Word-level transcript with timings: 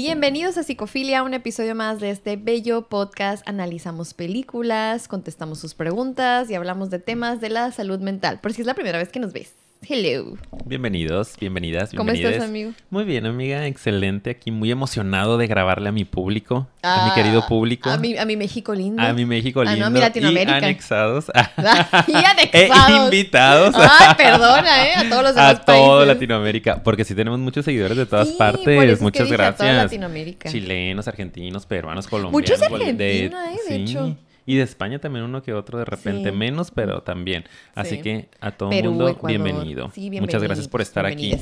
Bienvenidos 0.00 0.56
a 0.56 0.62
Psicofilia, 0.62 1.24
un 1.24 1.34
episodio 1.34 1.74
más 1.74 1.98
de 1.98 2.10
este 2.10 2.36
bello 2.36 2.82
podcast. 2.82 3.42
Analizamos 3.48 4.14
películas, 4.14 5.08
contestamos 5.08 5.58
sus 5.58 5.74
preguntas 5.74 6.48
y 6.48 6.54
hablamos 6.54 6.88
de 6.90 7.00
temas 7.00 7.40
de 7.40 7.48
la 7.48 7.72
salud 7.72 7.98
mental. 7.98 8.38
Por 8.38 8.52
si 8.52 8.60
es 8.60 8.66
la 8.68 8.74
primera 8.74 8.98
vez 8.98 9.08
que 9.08 9.18
nos 9.18 9.32
ves. 9.32 9.54
Hello. 9.86 10.36
Bienvenidos, 10.66 11.34
bienvenidas, 11.40 11.90
¿Cómo 11.90 12.02
bienvenides. 12.04 12.32
estás, 12.32 12.48
amigo? 12.50 12.72
Muy 12.90 13.04
bien, 13.04 13.24
amiga, 13.26 13.66
excelente. 13.66 14.28
Aquí 14.30 14.50
muy 14.50 14.70
emocionado 14.70 15.38
de 15.38 15.46
grabarle 15.46 15.88
a 15.88 15.92
mi 15.92 16.04
público, 16.04 16.66
a 16.82 17.04
mi 17.06 17.10
Ah, 17.10 17.14
querido 17.14 17.46
público, 17.46 17.88
A 17.88 17.96
mi, 17.96 18.18
a 18.18 18.26
mi 18.26 18.36
México 18.36 18.74
lindo. 18.74 19.00
a 19.00 19.12
mi 19.14 19.24
México 19.24 19.60
Ah, 19.60 19.64
no, 19.66 19.72
lindo 19.72 19.90
mi 19.92 20.00
Latinoamérica. 20.00 20.58
y 20.60 20.64
anexados, 20.64 21.26
y 22.06 22.12
e 22.12 22.16
anexados. 22.26 23.04
invitados 23.04 23.74
Ay, 23.78 24.14
perdona, 24.16 24.88
¿eh? 24.88 24.94
A 24.96 25.08
todos 25.08 25.22
los 25.22 25.34
demás 25.36 25.54
a 25.54 25.60
todo 25.64 25.88
países. 25.98 26.06
Latinoamérica, 26.08 26.82
porque 26.82 27.04
sí 27.04 27.14
tenemos 27.14 27.38
muchos 27.38 27.64
seguidores 27.64 27.96
de 27.96 28.04
todas 28.04 28.28
Sí, 28.28 28.34
por 28.36 28.46
eso 28.48 28.58
partes. 28.58 28.90
es 28.92 28.98
que 28.98 29.02
Muchas 29.04 29.30
dije 29.30 29.34
a 29.42 29.52
toda 29.54 29.68
gracias. 29.68 29.84
Latinoamérica. 29.84 30.50
Chilenos, 30.50 31.08
argentinos, 31.08 31.64
peruanos, 31.66 32.06
colombianos. 32.08 32.32
Muchos 32.42 32.60
de 32.60 32.68
bol- 32.68 32.80
Argentina, 32.82 33.52
eh, 33.54 33.58
de 33.70 33.76
hecho. 33.76 34.16
Y 34.48 34.56
de 34.56 34.62
España 34.62 34.98
también 34.98 35.26
uno 35.26 35.42
que 35.42 35.52
otro 35.52 35.78
de 35.78 35.84
repente, 35.84 36.30
Sí. 36.30 36.34
menos, 36.34 36.70
pero 36.70 37.02
también. 37.02 37.44
Así 37.74 37.96
Sí. 37.96 38.00
que 38.02 38.28
a 38.40 38.50
todo 38.52 38.70
Perú, 38.70 38.92
mundo, 38.92 39.08
Ecuador. 39.10 39.28
bienvenido. 39.42 39.90
Sí, 39.94 40.10
Muchas 40.18 40.42
gracias 40.42 40.66
por 40.68 40.80
estar 40.80 41.04
aquí. 41.04 41.34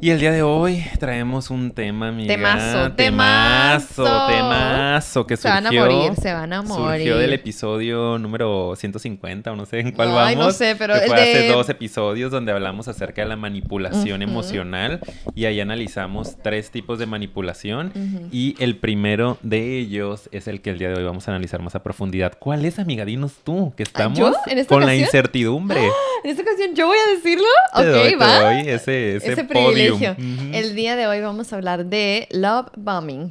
Y 0.00 0.10
el 0.10 0.20
día 0.20 0.30
de 0.30 0.42
hoy 0.42 0.84
traemos 1.00 1.50
un 1.50 1.72
tema, 1.72 2.08
amiga. 2.10 2.32
Temazo, 2.32 2.92
temazo, 2.92 4.04
temazo. 4.04 4.28
temazo 4.28 5.26
que 5.26 5.36
Se 5.36 5.48
surgió. 5.48 5.54
van 5.56 5.66
a 5.66 5.72
morir, 5.96 6.14
se 6.20 6.32
van 6.32 6.52
a 6.52 6.62
morir. 6.62 7.00
Surgió 7.08 7.18
del 7.18 7.32
episodio 7.32 8.18
número 8.20 8.74
150 8.76 9.50
o 9.50 9.56
no 9.56 9.66
sé 9.66 9.80
en 9.80 9.90
cuál 9.90 10.10
Ay, 10.10 10.36
vamos. 10.36 10.46
no 10.46 10.50
sé, 10.52 10.76
pero 10.78 10.94
que 10.94 11.00
el 11.00 11.06
fue 11.08 11.16
hace 11.20 11.48
dos 11.48 11.68
episodios 11.68 12.30
donde 12.30 12.52
hablamos 12.52 12.86
acerca 12.86 13.22
de 13.22 13.28
la 13.28 13.36
manipulación 13.36 14.22
emocional 14.22 15.00
y 15.34 15.46
ahí 15.46 15.58
analizamos 15.60 16.36
tres 16.40 16.70
tipos 16.70 17.00
de 17.00 17.06
manipulación 17.06 18.28
y 18.30 18.54
el 18.60 18.76
primero 18.76 19.38
de 19.42 19.76
ellos 19.78 20.28
es 20.30 20.46
el 20.46 20.60
que 20.60 20.70
el 20.70 20.78
día 20.78 20.90
de 20.90 20.94
hoy 20.98 21.04
vamos 21.04 21.26
a 21.26 21.32
analizar 21.32 21.60
más 21.62 21.74
a 21.74 21.82
profundidad. 21.82 22.27
¿Cuál 22.30 22.64
es, 22.64 22.78
amiga? 22.78 23.04
Dinos 23.04 23.32
tú, 23.44 23.72
que 23.76 23.82
estamos 23.82 24.18
¿yo? 24.18 24.32
¿En 24.46 24.58
esta 24.58 24.74
con 24.74 24.84
la 24.84 24.94
incertidumbre. 24.94 25.80
En 26.24 26.30
esta 26.30 26.42
ocasión 26.42 26.74
yo 26.74 26.88
voy 26.88 26.98
a 26.98 27.14
decirlo. 27.14 27.46
Te 27.76 27.86
doy, 27.86 28.00
ok, 28.00 28.08
te 28.08 28.16
va. 28.16 28.40
doy 28.40 28.68
ese, 28.68 29.16
ese, 29.16 29.32
Ese 29.34 29.44
privilegio. 29.44 30.16
El 30.18 30.74
día 30.74 30.96
de 30.96 31.06
hoy 31.06 31.20
vamos 31.20 31.52
a 31.52 31.56
hablar 31.56 31.86
de 31.86 32.26
love 32.32 32.66
bombing. 32.76 33.28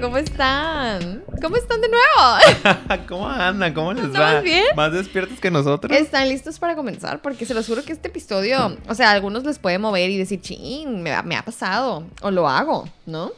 ¿Cómo 0.00 0.16
están? 0.16 1.22
¿Cómo 1.42 1.56
están 1.56 1.80
de 1.80 1.88
nuevo? 1.88 3.04
¿Cómo 3.08 3.28
andan? 3.28 3.74
¿Cómo 3.74 3.92
les 3.92 4.06
¿Estamos 4.06 4.34
va? 4.36 4.40
bien? 4.40 4.64
¿Más 4.76 4.92
despiertos 4.92 5.38
que 5.38 5.50
nosotros? 5.50 5.96
¿Están 5.96 6.28
listos 6.28 6.58
para 6.58 6.74
comenzar? 6.74 7.20
Porque 7.20 7.44
se 7.44 7.52
los 7.52 7.66
juro 7.66 7.84
que 7.84 7.92
este 7.92 8.08
episodio, 8.08 8.78
o 8.88 8.94
sea, 8.94 9.10
a 9.10 9.12
algunos 9.12 9.44
les 9.44 9.58
puede 9.58 9.78
mover 9.78 10.08
y 10.10 10.16
decir, 10.16 10.40
ching, 10.40 11.02
me 11.02 11.36
ha 11.36 11.44
pasado, 11.44 12.04
o 12.22 12.30
lo 12.30 12.48
hago, 12.48 12.88
¿no? 13.04 13.32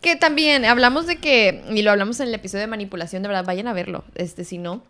Que 0.00 0.16
también 0.16 0.64
hablamos 0.64 1.06
de 1.06 1.16
que, 1.16 1.64
y 1.70 1.82
lo 1.82 1.92
hablamos 1.92 2.18
en 2.20 2.28
el 2.28 2.34
episodio 2.34 2.62
de 2.62 2.68
manipulación, 2.68 3.22
de 3.22 3.28
verdad, 3.28 3.44
vayan 3.44 3.68
a 3.68 3.72
verlo, 3.72 4.04
este, 4.14 4.44
si 4.44 4.58
no, 4.58 4.82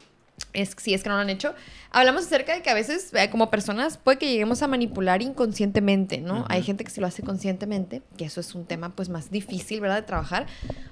es, 0.53 0.75
si 0.77 0.95
es 0.95 1.03
que 1.03 1.09
no 1.09 1.17
lo 1.17 1.23
han 1.23 1.31
hecho. 1.31 1.55
Hablamos 1.91 2.27
acerca 2.27 2.55
de 2.55 2.63
que 2.63 2.71
a 2.71 2.75
veces, 2.75 3.13
eh, 3.15 3.31
como 3.31 3.51
personas, 3.51 3.97
puede 3.97 4.19
que 4.19 4.27
lleguemos 4.27 4.63
a 4.63 4.67
manipular 4.67 5.23
inconscientemente, 5.23 6.19
¿no? 6.19 6.45
Hay 6.49 6.63
gente 6.63 6.85
que 6.85 6.91
se 6.91 7.01
lo 7.01 7.07
hace 7.07 7.23
conscientemente, 7.23 8.03
que 8.17 8.25
eso 8.25 8.41
es 8.41 8.55
un 8.55 8.67
tema, 8.67 8.91
pues, 8.95 9.09
más 9.09 9.31
difícil, 9.31 9.81
¿verdad?, 9.81 9.97
de 9.97 10.03
trabajar. 10.03 10.47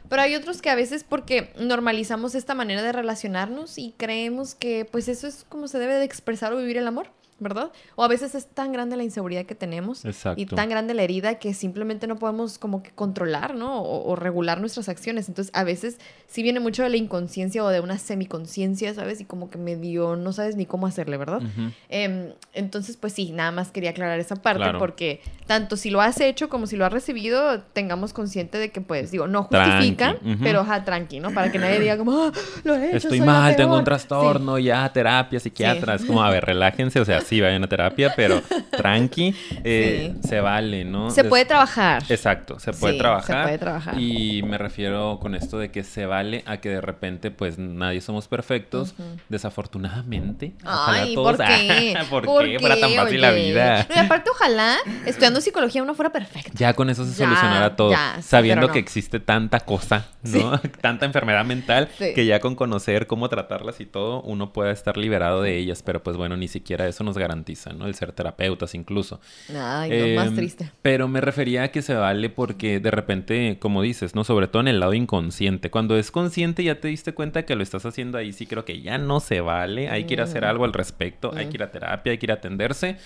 Pero 0.09 0.23
hay 0.23 0.35
otros 0.35 0.63
que 0.63 0.71
a 0.71 0.75
veces 0.75 1.05
porque 1.05 1.53
normalizamos 1.59 2.35
esta 2.35 2.55
manera 2.55 2.83
de 2.83 2.93
relacionarnos 2.93 3.79
y 3.79 3.95
creemos 3.97 4.55
que, 4.55 4.85
pues, 4.85 5.09
eso 5.09 5.27
es 5.27 5.45
como 5.49 5.69
se 5.69 5.79
debe 5.79 5.95
de 5.95 6.05
expresar 6.05 6.53
o 6.53 6.57
vivir 6.57 6.77
el 6.79 6.87
amor, 6.87 7.11
¿verdad? 7.39 7.71
O 7.97 8.03
a 8.05 8.09
veces 8.09 8.35
es 8.35 8.47
tan 8.47 8.73
grande 8.73 8.97
la 8.97 9.03
inseguridad 9.05 9.45
que 9.45 9.55
tenemos 9.55 10.05
Exacto. 10.07 10.41
y 10.41 10.47
tan 10.47 10.71
grande 10.71 10.95
la 10.95 11.03
herida 11.03 11.35
que 11.39 11.53
simplemente 11.53 12.07
no 12.07 12.17
podemos 12.17 12.59
como 12.59 12.83
que 12.83 12.91
controlar, 12.93 13.55
¿no? 13.55 13.81
O, 13.83 14.11
o 14.11 14.17
regular 14.17 14.59
nuestras 14.61 14.89
acciones. 14.89 15.29
Entonces, 15.29 15.53
a 15.55 15.63
veces 15.63 15.99
sí 16.27 16.43
viene 16.43 16.61
mucho 16.61 16.83
de 16.83 16.89
la 16.89 16.97
inconsciencia 16.97 17.63
o 17.63 17.69
de 17.69 17.81
una 17.81 17.99
semiconciencia, 17.99 18.95
¿sabes? 18.95 19.21
Y 19.21 19.25
como 19.27 19.51
que 19.51 19.59
medio 19.59 20.17
no 20.17 20.33
sabes 20.33 20.57
ni 20.57 20.65
cómo 20.67 20.87
hacerle, 20.87 21.17
¿verdad? 21.19 21.43
Em, 21.89 22.33
entonces, 22.55 22.97
pues 22.97 23.13
sí, 23.13 23.33
nada 23.33 23.51
más 23.53 23.71
quería 23.71 23.91
aclarar 23.91 24.19
esa 24.19 24.37
parte 24.37 24.63
Claro. 24.63 24.79
porque 24.79 25.21
tanto 25.47 25.77
si 25.77 25.91
lo 25.91 26.01
has 26.01 26.21
hecho 26.21 26.49
como 26.49 26.67
si 26.67 26.77
lo 26.77 26.87
has 26.87 26.93
recibido, 26.93 27.61
tengamos 27.75 28.13
consciente 28.15 28.57
de 28.59 28.71
que, 28.71 28.81
pues, 28.81 29.11
digo, 29.11 29.27
no 29.27 29.45
justifica, 29.45 30.17
pero 30.43 30.65
ja, 30.65 30.85
tranqui, 30.85 31.21
¿no? 31.21 31.33
Para 31.33 31.53
que 31.53 31.59
nadie 31.59 31.81
diga 31.81 31.99
como, 31.99 32.13
"Ah, 32.13 32.33
lo 32.65 32.75
he 32.77 32.89
hecho, 32.89 32.97
Estoy 33.09 33.21
mal, 33.21 33.55
tengo 33.57 33.71
peor". 33.71 33.79
un 33.81 33.85
trastorno, 33.85 34.59
ya, 34.59 34.91
terapia, 34.93 35.39
psiquiatra. 35.39 35.99
Sí. 35.99 36.05
Es 36.05 36.09
como, 36.09 36.23
a 36.23 36.31
ver, 36.31 36.45
relájense, 36.45 36.99
o 37.01 37.05
sea, 37.05 37.21
sí, 37.27 37.41
vayan 37.41 37.65
a 37.65 37.69
terapia, 37.69 38.13
pero 38.17 38.43
tranqui, 38.77 39.35
eh, 39.65 40.15
se 40.27 40.41
vale, 40.41 40.85
¿no? 40.85 41.11
Se 41.11 41.25
puede 41.25 41.45
trabajar. 41.45 42.03
Exacto, 42.09 42.59
se 42.59 42.73
puede 42.73 42.95
Sí, 42.95 42.99
trabajar. 42.99 43.37
se 43.39 43.43
puede 43.45 43.59
trabajar. 43.59 44.01
Y 44.01 44.43
me 44.43 44.59
refiero 44.59 45.19
con 45.21 45.35
esto 45.35 45.59
de 45.59 45.71
que 45.71 45.85
se 45.85 46.07
vale 46.07 46.43
a 46.47 46.59
que 46.59 46.69
de 46.71 46.81
repente, 46.81 47.31
pues 47.31 47.59
nadie 47.59 48.01
somos 48.01 48.29
perfectos. 48.29 48.95
Desafortunadamente. 49.29 50.53
Ay, 50.65 51.15
todos- 51.15 51.37
¿por 51.37 51.47
qué? 51.47 51.97
¿Por, 52.11 52.45
qué? 52.45 52.59
Fuera 52.59 52.79
tan 52.79 52.91
fácil 52.93 53.21
la 53.21 53.31
vida. 53.31 53.87
No, 53.89 53.95
y 53.95 53.99
aparte, 53.99 54.31
ojalá 54.31 54.77
estudiando 55.07 55.41
psicología 55.41 55.83
uno 55.83 55.95
fuera 55.95 56.11
perfecto. 56.13 56.51
Ya 56.55 56.75
con 56.75 56.91
eso 56.91 57.05
se 57.05 57.13
Ya, 57.13 57.27
solucionará 57.27 57.77
todo. 57.77 57.91
ya, 57.91 58.15
sí, 58.17 58.23
sabiendo 58.23 58.67
no. 58.67 58.73
que 58.73 58.79
existe 58.79 59.21
tanta 59.21 59.61
cosa, 59.61 60.07
¿no? 60.23 60.59
tanta 60.81 61.07
enfermedad 61.07 61.45
mental, 61.45 61.89
que 61.99 62.27
ya 62.27 62.41
con 62.41 62.55
conocer 62.55 63.07
cómo 63.07 63.29
tratarlas 63.29 63.81
y 63.81 63.87
todo, 63.87 64.21
uno 64.23 64.53
pueda 64.53 64.71
estar 64.73 64.97
liberado 64.97 65.43
de 65.43 65.57
ellas. 65.57 65.83
Pero 65.83 66.03
pues 66.03 66.17
bueno, 66.17 66.37
ni 66.37 66.49
siquiera 66.49 66.87
eso 66.87 67.05
nos 67.05 67.16
garantiza, 67.19 67.73
¿no? 67.73 67.87
El 67.87 67.95
ser 67.95 68.13
terapeutas 68.13 68.75
incluso. 68.75 69.21
Ay, 69.57 69.91
no, 69.91 70.21
más 70.21 70.29
Em, 70.29 70.37
triste. 70.37 70.71
Pero 70.83 71.09
me 71.09 71.21
refería 71.21 71.65
a 71.65 71.69
que 71.69 71.83
se 71.83 71.95
vale 71.95 72.31
porque 72.31 72.81
de 72.81 72.91
repente, 72.91 73.59
como 73.61 73.83
dices, 73.83 74.15
¿no? 74.15 74.25
Sobre 74.25 74.49
todo 74.49 74.61
en 74.63 74.69
el 74.69 74.81
lado 74.81 74.95
inconsciente. 74.95 75.71
Cuando 75.71 75.97
es 75.97 76.11
consciente 76.11 76.63
ya 76.65 76.81
te 76.81 76.89
diste 76.89 77.13
cuenta 77.15 77.45
que 77.45 77.57
lo 77.57 77.63
estás 77.63 77.87
haciendo 77.87 78.19
ahí, 78.19 78.33
sí 78.33 78.47
creo 78.47 78.65
que 78.65 78.81
ya 78.81 78.99
no 78.99 79.21
se 79.21 79.41
vale. 79.41 79.89
Hay 79.89 80.05
que 80.05 80.15
ir 80.15 80.21
a 80.21 80.25
hacer 80.25 80.43
Mm. 80.43 80.47
algo 80.49 80.65
al 80.65 80.73
respecto, 80.73 81.33
hay 81.35 81.47
Mm. 81.47 81.49
que 81.51 81.57
ir 81.57 81.63
a 81.63 81.71
terapia, 81.73 82.13
hay 82.13 82.19
que 82.19 82.27
ir 82.27 82.31
a 82.33 82.35
atenderse. 82.35 82.97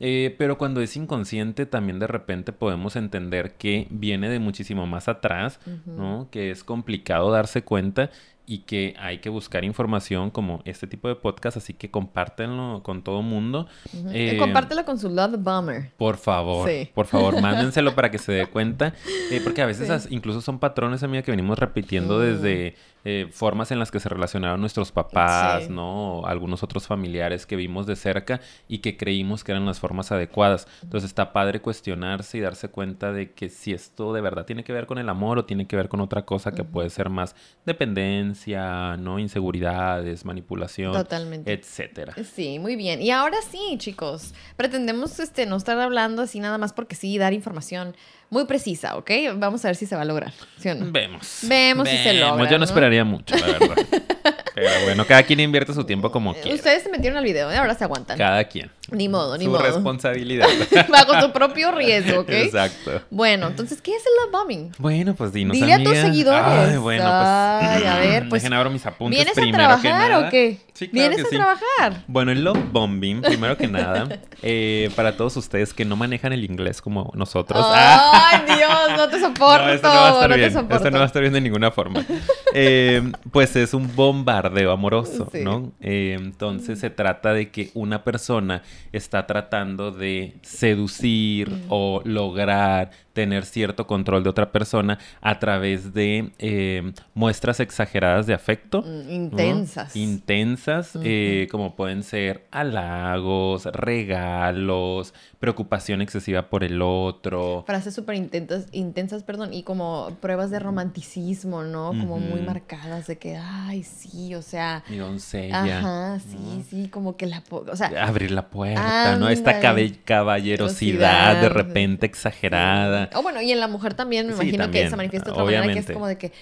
Eh, 0.00 0.34
pero 0.38 0.58
cuando 0.58 0.80
es 0.80 0.96
inconsciente 0.96 1.66
también 1.66 1.98
de 1.98 2.06
repente 2.06 2.52
podemos 2.52 2.94
entender 2.94 3.54
que 3.54 3.88
viene 3.90 4.28
de 4.28 4.38
muchísimo 4.38 4.86
más 4.86 5.08
atrás. 5.08 5.58
¿no? 5.86 6.28
Que 6.30 6.50
es 6.50 6.62
complicado 6.64 7.30
darse 7.30 7.62
cuenta 7.62 8.10
y 8.50 8.60
que 8.60 8.94
hay 8.98 9.18
que 9.18 9.28
buscar 9.28 9.62
información 9.62 10.30
como 10.30 10.62
este 10.64 10.86
tipo 10.86 11.06
de 11.06 11.14
podcast, 11.16 11.58
así 11.58 11.74
que 11.74 11.90
compártenlo 11.90 12.82
con 12.82 13.02
todo 13.04 13.20
mundo. 13.20 13.66
Eh, 14.10 14.36
Compártelo 14.38 14.86
con 14.86 14.98
su 14.98 15.10
Love 15.10 15.36
Bomber. 15.38 15.90
por 15.98 16.16
favor, 16.16 16.66
Sí. 16.68 16.88
por 16.94 17.04
favor, 17.06 17.34
mándenselo 17.42 17.94
para 17.94 18.10
que 18.10 18.16
se 18.18 18.32
dé 18.32 18.46
cuenta. 18.46 18.94
eh, 19.30 19.40
porque 19.44 19.60
a 19.60 19.66
veces 19.66 20.04
Sí. 20.04 20.08
incluso 20.14 20.40
son 20.40 20.58
patrones, 20.58 21.02
amiga, 21.02 21.22
que 21.22 21.30
venimos 21.30 21.58
repitiendo 21.58 22.16
Mm. 22.18 22.20
desde 22.22 22.74
eh, 23.10 23.26
formas 23.32 23.70
en 23.70 23.78
las 23.78 23.90
que 23.90 24.00
se 24.00 24.08
relacionaron 24.10 24.60
nuestros 24.60 24.92
papás, 24.92 25.64
Sí. 25.64 25.70
¿no? 25.70 26.18
O 26.18 26.26
algunos 26.26 26.62
otros 26.62 26.86
familiares 26.86 27.46
que 27.46 27.56
vimos 27.56 27.86
de 27.86 27.96
cerca 27.96 28.40
y 28.68 28.78
que 28.78 28.96
creímos 28.98 29.44
que 29.44 29.52
eran 29.52 29.64
las 29.64 29.80
formas 29.80 30.12
adecuadas. 30.12 30.68
Entonces 30.82 31.08
está 31.08 31.32
padre 31.32 31.60
cuestionarse 31.62 32.36
y 32.36 32.40
darse 32.42 32.68
cuenta 32.68 33.12
de 33.12 33.32
que 33.32 33.48
si 33.48 33.72
esto 33.72 34.12
de 34.12 34.20
verdad 34.20 34.44
tiene 34.44 34.62
que 34.62 34.72
ver 34.74 34.84
con 34.86 34.98
el 34.98 35.08
amor 35.08 35.38
o 35.38 35.44
tiene 35.46 35.66
que 35.66 35.76
ver 35.76 35.88
con 35.88 36.00
otra 36.00 36.26
cosa 36.26 36.52
que 36.52 36.64
puede 36.64 36.90
ser 36.90 37.08
más 37.08 37.34
dependencia, 37.64 38.96
¿no? 38.98 39.18
Inseguridades, 39.18 40.24
manipulación, 40.24 40.92
Totalmente. 40.92 41.52
etcétera. 41.52 42.14
Sí, 42.24 42.58
muy 42.58 42.76
bien. 42.76 43.00
Y 43.00 43.10
ahora 43.10 43.38
sí, 43.50 43.76
chicos, 43.78 44.34
pretendemos 44.56 45.18
este, 45.20 45.46
no 45.46 45.56
estar 45.56 45.78
hablando 45.78 46.22
así 46.22 46.40
nada 46.40 46.58
más 46.58 46.72
porque 46.72 46.94
sí, 46.94 47.16
dar 47.18 47.32
información 47.32 47.96
muy 48.30 48.44
precisa, 48.44 48.96
¿ok? 48.96 49.10
Vamos 49.36 49.64
a 49.64 49.68
ver 49.68 49.76
si 49.76 49.86
se 49.86 49.96
va 49.96 50.02
a 50.02 50.04
lograr, 50.04 50.32
¿sí 50.58 50.68
o 50.68 50.74
no? 50.74 50.92
Vemos. 50.92 51.38
Vemos 51.42 51.88
si 51.88 51.96
se 51.98 52.14
logra, 52.14 52.44
Yo 52.44 52.52
no 52.52 52.58
¿no? 52.58 52.64
esperaría 52.64 53.04
mucho, 53.04 53.36
la 53.36 53.46
verdad. 53.46 53.76
Pero 54.54 54.70
bueno, 54.84 55.06
cada 55.06 55.22
quien 55.22 55.38
invierte 55.38 55.72
su 55.72 55.84
tiempo 55.84 56.10
como 56.10 56.34
quiera. 56.34 56.52
Ustedes 56.52 56.82
se 56.82 56.90
metieron 56.90 57.16
al 57.16 57.24
video, 57.24 57.50
¿eh? 57.50 57.56
ahora 57.56 57.74
se 57.74 57.84
aguantan. 57.84 58.18
Cada 58.18 58.42
quien. 58.44 58.70
Ni 58.90 59.08
modo, 59.08 59.38
ni 59.38 59.44
su 59.44 59.50
modo. 59.50 59.62
responsabilidad. 59.62 60.48
Bajo 60.88 61.20
su 61.20 61.30
propio 61.32 61.70
riesgo, 61.70 62.22
¿ok? 62.22 62.30
Exacto. 62.30 63.02
Bueno, 63.10 63.46
entonces, 63.46 63.80
¿qué 63.80 63.94
es 63.94 64.02
el 64.04 64.12
love 64.24 64.32
bombing? 64.32 64.72
Bueno, 64.78 65.14
pues 65.14 65.32
dinos, 65.32 65.54
Dile 65.54 65.74
a 65.74 65.84
tus 65.84 65.96
seguidores. 65.96 66.42
Ay, 66.44 66.76
bueno, 66.76 67.04
pues. 67.04 67.14
Ay, 67.14 67.84
a 67.84 67.98
ver, 68.00 68.28
pues, 68.28 68.42
Dejen 68.42 68.54
abro 68.54 68.70
mis 68.70 68.84
apuntes 68.84 69.16
¿Vienes 69.16 69.38
a 69.38 69.40
primero 69.40 69.76
que 69.76 69.82
trabajar 69.82 70.10
nada. 70.10 70.26
o 70.26 70.30
qué? 70.30 70.58
Sí, 70.78 70.86
claro 70.86 71.08
¿Vienes 71.08 71.16
que 71.16 71.22
a 71.22 71.30
sí. 71.30 71.36
trabajar? 71.36 72.04
Bueno, 72.06 72.30
el 72.30 72.44
love 72.44 72.70
bombing, 72.70 73.20
primero 73.22 73.56
que 73.56 73.66
nada, 73.66 74.06
eh, 74.42 74.90
para 74.94 75.16
todos 75.16 75.36
ustedes 75.36 75.74
que 75.74 75.84
no 75.84 75.96
manejan 75.96 76.32
el 76.32 76.44
inglés 76.44 76.80
como 76.80 77.10
nosotros. 77.16 77.60
Ah. 77.64 78.30
Ay, 78.46 78.56
Dios, 78.56 78.96
no 78.96 79.08
te 79.08 79.18
soporto. 79.18 79.64
No, 79.64 79.72
esto 79.72 79.88
no 79.88 79.94
va 79.94 80.08
a 80.08 80.12
estar 80.12 80.30
no 80.30 80.36
bien. 80.36 80.48
Esto 80.70 80.90
no 80.92 80.96
va 80.98 81.02
a 81.02 81.06
estar 81.06 81.20
bien 81.22 81.32
de 81.32 81.40
ninguna 81.40 81.70
forma. 81.72 82.04
Eh, 82.54 83.12
pues 83.30 83.54
es 83.56 83.74
un 83.74 83.94
bombardeo 83.94 84.72
amoroso, 84.72 85.28
Sí. 85.30 85.40
¿no? 85.44 85.72
Eh, 85.82 86.16
entonces 86.18 86.78
se 86.80 86.88
trata 86.88 87.34
de 87.34 87.50
que 87.50 87.70
una 87.74 88.04
persona 88.04 88.62
está 88.90 89.26
tratando 89.26 89.90
de 89.90 90.34
seducir 90.42 91.50
Mm. 91.50 91.62
o 91.68 92.00
lograr 92.04 92.90
tener 93.18 93.44
cierto 93.46 93.88
control 93.88 94.22
de 94.22 94.30
otra 94.30 94.52
persona 94.52 95.00
a 95.20 95.40
través 95.40 95.92
de 95.92 96.30
eh, 96.38 96.92
muestras 97.14 97.58
exageradas 97.58 98.28
de 98.28 98.34
afecto. 98.34 98.82
Mm, 98.82 99.06
¿no? 99.06 99.10
Intensas. 99.12 99.96
Intensas, 99.96 100.96
eh, 101.02 101.48
como 101.50 101.74
pueden 101.74 102.04
ser 102.04 102.46
halagos, 102.52 103.64
regalos, 103.64 105.14
preocupación 105.40 106.00
excesiva 106.00 106.48
por 106.48 106.62
el 106.62 106.80
otro. 106.80 107.64
Frases 107.66 107.92
súper 107.92 108.14
intensas, 108.14 108.68
intensas, 108.70 109.24
perdón, 109.24 109.52
y 109.52 109.64
como 109.64 110.16
pruebas 110.20 110.52
de 110.52 110.60
romanticismo, 110.60 111.64
¿no? 111.64 111.88
Como 111.88 112.20
muy 112.20 112.42
marcadas 112.42 113.08
de 113.08 113.18
que, 113.18 113.36
ay, 113.36 113.82
sí, 113.82 114.36
o 114.36 114.42
sea, 114.42 114.84
Mi 114.88 114.98
doncella. 114.98 115.78
ajá, 115.78 116.20
sí, 116.20 116.64
sí, 116.70 116.88
como 116.88 117.16
que 117.16 117.26
la, 117.26 117.42
o 117.50 117.74
sea, 117.74 117.90
Abrir 118.06 118.30
la 118.30 118.48
puerta, 118.48 119.16
¿no? 119.16 119.28
Esta 119.28 119.58
caballerosidad 120.04 121.40
de 121.40 121.48
repente 121.48 122.06
exagerada. 122.06 123.07
O 123.14 123.22
bueno, 123.22 123.40
y 123.42 123.52
en 123.52 123.60
la 123.60 123.68
mujer 123.68 123.94
también 123.94 124.26
me 124.26 124.32
Sí, 124.34 124.42
imagino 124.42 124.70
que 124.70 124.88
se 124.88 124.96
manifiesta 124.96 125.26
de 125.30 125.32
otra 125.32 125.44
manera 125.44 125.72
que 125.72 125.78
es 125.78 125.90
como 125.90 126.06
de 126.06 126.18
que, 126.18 126.32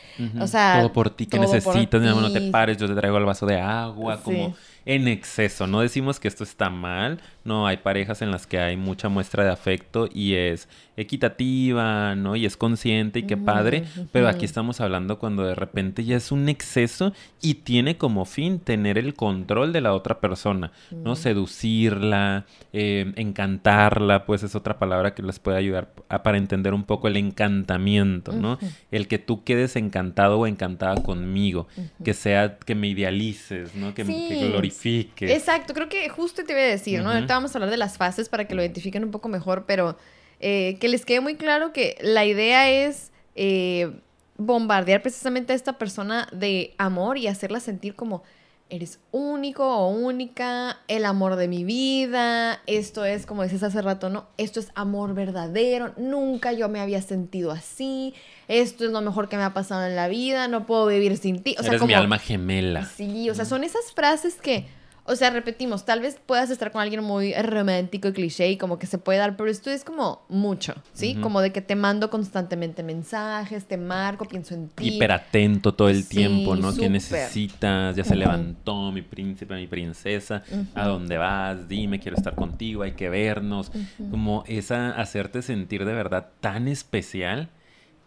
o 0.40 0.46
sea, 0.46 0.78
todo 0.80 0.92
por 0.92 1.10
ti 1.10 1.26
que 1.26 1.38
necesitas, 1.38 2.00
mi 2.00 2.06
no 2.08 2.32
te 2.32 2.50
pares, 2.50 2.76
yo 2.78 2.86
te 2.86 2.94
traigo 2.94 3.18
el 3.18 3.24
vaso 3.24 3.46
de 3.46 3.60
agua, 3.60 4.16
Sí. 4.16 4.22
como 4.24 4.56
en 4.84 5.08
exceso. 5.08 5.66
No 5.66 5.80
decimos 5.80 6.20
que 6.20 6.28
esto 6.28 6.44
está 6.44 6.70
mal, 6.70 7.20
no, 7.44 7.66
hay 7.66 7.78
parejas 7.78 8.22
en 8.22 8.30
las 8.30 8.46
que 8.46 8.60
hay 8.60 8.76
mucha 8.76 9.08
muestra 9.08 9.42
de 9.44 9.50
afecto 9.50 10.08
y 10.12 10.34
es 10.34 10.68
equitativa, 10.96 12.14
¿no? 12.14 12.36
Y 12.36 12.46
es 12.46 12.56
consciente 12.56 13.18
y 13.20 13.22
qué 13.24 13.36
padre, 13.36 13.84
pero 14.12 14.28
aquí 14.28 14.44
estamos 14.44 14.80
hablando 14.80 15.18
cuando 15.18 15.44
de 15.44 15.54
repente 15.56 16.04
ya 16.04 16.16
es 16.16 16.30
un 16.30 16.48
exceso 16.48 17.12
y 17.42 17.54
tiene 17.54 17.96
como 17.98 18.24
fin 18.24 18.60
tener 18.60 18.96
el 18.96 19.14
control 19.14 19.72
de 19.72 19.80
la 19.80 19.92
otra 19.92 20.20
persona, 20.20 20.70
¿no? 20.92 21.16
Seducirla, 21.16 22.46
eh, 22.72 23.12
encantarla, 23.16 24.24
pues 24.24 24.42
es 24.42 24.54
otra 24.54 24.78
palabra 24.78 25.14
que 25.14 25.22
les 25.22 25.38
puede 25.38 25.56
ayudar 25.58 25.88
a- 26.08 26.22
para 26.22 26.38
entender 26.38 26.55
un 26.74 26.84
poco 26.84 27.08
el 27.08 27.16
encantamiento, 27.16 28.32
¿no? 28.32 28.58
El 28.90 29.08
que 29.08 29.18
tú 29.18 29.44
quedes 29.44 29.76
encantado 29.76 30.38
o 30.38 30.46
encantada 30.46 31.02
conmigo, 31.02 31.66
que 32.04 32.14
sea, 32.14 32.58
que 32.58 32.74
me 32.74 32.88
idealices, 32.88 33.74
¿no? 33.74 33.94
Que, 33.94 34.04
que 34.04 34.12
Sí. 34.12 34.38
glorifiques. 34.38 35.30
Exacto, 35.30 35.74
creo 35.74 35.88
que 35.88 36.08
justo 36.08 36.44
te 36.44 36.52
iba 36.52 36.60
a 36.62 36.64
decir, 36.64 37.02
¿no? 37.02 37.10
Ahorita 37.10 37.34
vamos 37.34 37.54
a 37.54 37.58
hablar 37.58 37.70
de 37.70 37.76
las 37.76 37.96
fases 37.96 38.28
para 38.28 38.46
que 38.46 38.54
lo 38.54 38.62
identifiquen 38.62 39.04
un 39.04 39.10
poco 39.10 39.28
mejor, 39.28 39.64
pero 39.66 39.96
eh, 40.40 40.76
que 40.80 40.88
les 40.88 41.04
quede 41.04 41.20
muy 41.20 41.36
claro 41.36 41.72
que 41.72 41.96
la 42.02 42.24
idea 42.24 42.68
es 42.70 43.10
eh, 43.34 43.90
bombardear 44.38 45.02
precisamente 45.02 45.52
a 45.52 45.56
esta 45.56 45.78
persona 45.78 46.28
de 46.32 46.74
amor 46.78 47.16
y 47.18 47.26
hacerla 47.26 47.60
sentir 47.60 47.94
como 47.94 48.22
eres 48.68 48.98
único 49.12 49.64
o 49.64 49.88
única, 49.88 50.78
el 50.88 51.04
amor 51.04 51.36
de 51.36 51.46
mi 51.46 51.64
vida, 51.64 52.60
esto 52.66 53.04
es, 53.04 53.24
como 53.24 53.42
decías 53.42 53.62
hace 53.62 53.80
rato, 53.80 54.10
¿no? 54.10 54.26
Esto 54.38 54.58
es 54.58 54.72
amor 54.74 55.14
verdadero, 55.14 55.92
nunca 55.96 56.52
yo 56.52 56.68
me 56.68 56.80
había 56.80 57.00
sentido 57.00 57.52
así, 57.52 58.14
esto 58.48 58.84
es 58.84 58.90
lo 58.90 59.00
mejor 59.02 59.28
que 59.28 59.36
me 59.36 59.44
ha 59.44 59.54
pasado 59.54 59.86
en 59.86 59.94
la 59.94 60.08
vida, 60.08 60.48
no 60.48 60.66
puedo 60.66 60.86
vivir 60.86 61.16
sin 61.16 61.42
ti. 61.42 61.54
O 61.58 61.62
sea, 61.62 61.70
Eres 61.70 61.80
como... 61.80 61.88
mi 61.88 61.94
alma 61.94 62.18
gemela. 62.18 62.84
Sí, 62.84 63.30
o 63.30 63.34
sea, 63.34 63.44
son 63.44 63.62
esas 63.62 63.92
frases 63.92 64.34
que, 64.36 64.66
o 65.06 65.16
sea, 65.16 65.30
repetimos, 65.30 65.84
tal 65.84 66.00
vez 66.00 66.18
puedas 66.24 66.50
estar 66.50 66.70
con 66.72 66.82
alguien 66.82 67.02
muy 67.02 67.32
romántico 67.34 68.08
y 68.08 68.12
cliché 68.12 68.50
y 68.50 68.56
como 68.56 68.78
que 68.78 68.86
se 68.86 68.98
puede 68.98 69.18
dar, 69.18 69.36
pero 69.36 69.50
esto 69.50 69.70
es 69.70 69.84
como 69.84 70.24
mucho, 70.28 70.74
¿sí? 70.92 71.14
Como 71.14 71.40
de 71.40 71.52
que 71.52 71.60
te 71.60 71.76
mando 71.76 72.10
constantemente 72.10 72.82
mensajes, 72.82 73.66
te 73.66 73.76
marco, 73.76 74.26
pienso 74.26 74.54
en 74.54 74.68
ti. 74.68 74.88
Hiperatento 74.88 75.72
todo 75.74 75.88
el 75.88 76.02
Sí, 76.04 76.16
tiempo, 76.16 76.56
¿no? 76.56 76.74
¿Qué 76.74 76.88
necesitas? 76.88 77.96
Ya 77.96 78.04
se 78.04 78.16
levantó 78.16 78.92
mi 78.92 79.02
príncipe, 79.02 79.54
mi 79.54 79.66
princesa. 79.66 80.42
¿A 80.74 80.86
dónde 80.86 81.18
vas? 81.18 81.68
Dime, 81.68 82.00
quiero 82.00 82.16
estar 82.16 82.34
contigo, 82.34 82.82
hay 82.82 82.92
que 82.92 83.08
vernos. 83.08 83.70
Como 84.10 84.44
esa, 84.46 84.90
hacerte 84.90 85.42
sentir 85.42 85.84
de 85.84 85.92
verdad 85.92 86.30
tan 86.40 86.68
especial 86.68 87.48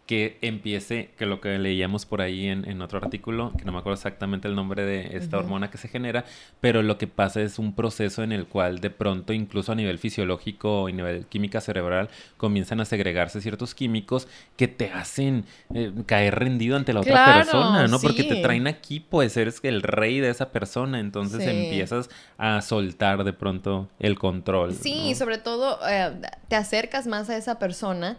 que 0.10 0.40
empiece, 0.42 1.12
que 1.20 1.28
lo 1.28 1.40
que 1.40 1.60
leíamos 1.60 2.08
por 2.08 2.20
ahí 2.22 2.48
en, 2.48 2.68
en 2.68 2.82
otro 2.82 2.98
artículo, 2.98 3.54
que 3.56 3.64
no 3.64 3.72
me 3.72 3.78
acuerdo 3.78 3.94
exactamente 3.94 4.48
el 4.48 4.56
nombre 4.56 4.84
de 4.84 5.16
esta 5.16 5.38
hormona 5.38 5.70
que 5.70 5.78
se 5.78 5.88
genera, 5.88 6.26
pero 6.62 6.82
lo 6.82 6.98
que 6.98 7.06
pasa 7.06 7.44
es 7.44 7.60
un 7.60 7.76
proceso 7.76 8.24
en 8.24 8.32
el 8.32 8.48
cual 8.48 8.80
de 8.80 8.90
pronto, 8.90 9.34
incluso 9.34 9.72
a 9.72 9.76
nivel 9.76 10.00
fisiológico 10.00 10.90
y 10.90 10.94
nivel 10.94 11.28
química 11.28 11.62
cerebral, 11.62 12.10
comienzan 12.38 12.82
a 12.82 12.86
segregarse 12.86 13.40
ciertos 13.40 13.76
químicos 13.76 14.28
que 14.58 14.68
te 14.68 14.90
hacen 14.92 15.46
eh, 15.76 15.92
caer 16.08 16.40
rendido 16.40 16.76
ante 16.76 16.92
la 16.92 17.02
otra 17.02 17.36
persona, 17.36 17.88
¿no? 17.88 18.00
Porque 18.00 18.24
te 18.24 18.38
traen 18.38 18.66
aquí, 18.66 19.00
pues 19.00 19.38
eres 19.38 19.60
el 19.62 19.84
rey 19.84 20.20
de 20.22 20.32
esa 20.32 20.52
persona, 20.52 21.00
entonces 21.00 21.44
Sí. 21.44 21.50
empiezas 21.52 22.10
a 22.40 22.64
soltar 22.64 23.24
de 23.24 23.34
pronto 23.34 23.88
el 24.00 24.18
control. 24.18 24.74
Sí, 24.74 25.10
¿no? 25.12 25.16
sobre 25.16 25.38
todo 25.38 25.78
eh, 25.88 26.20
te 26.48 26.56
acercas 26.56 27.06
más 27.06 27.30
a 27.30 27.38
esa 27.38 27.60
persona 27.60 28.18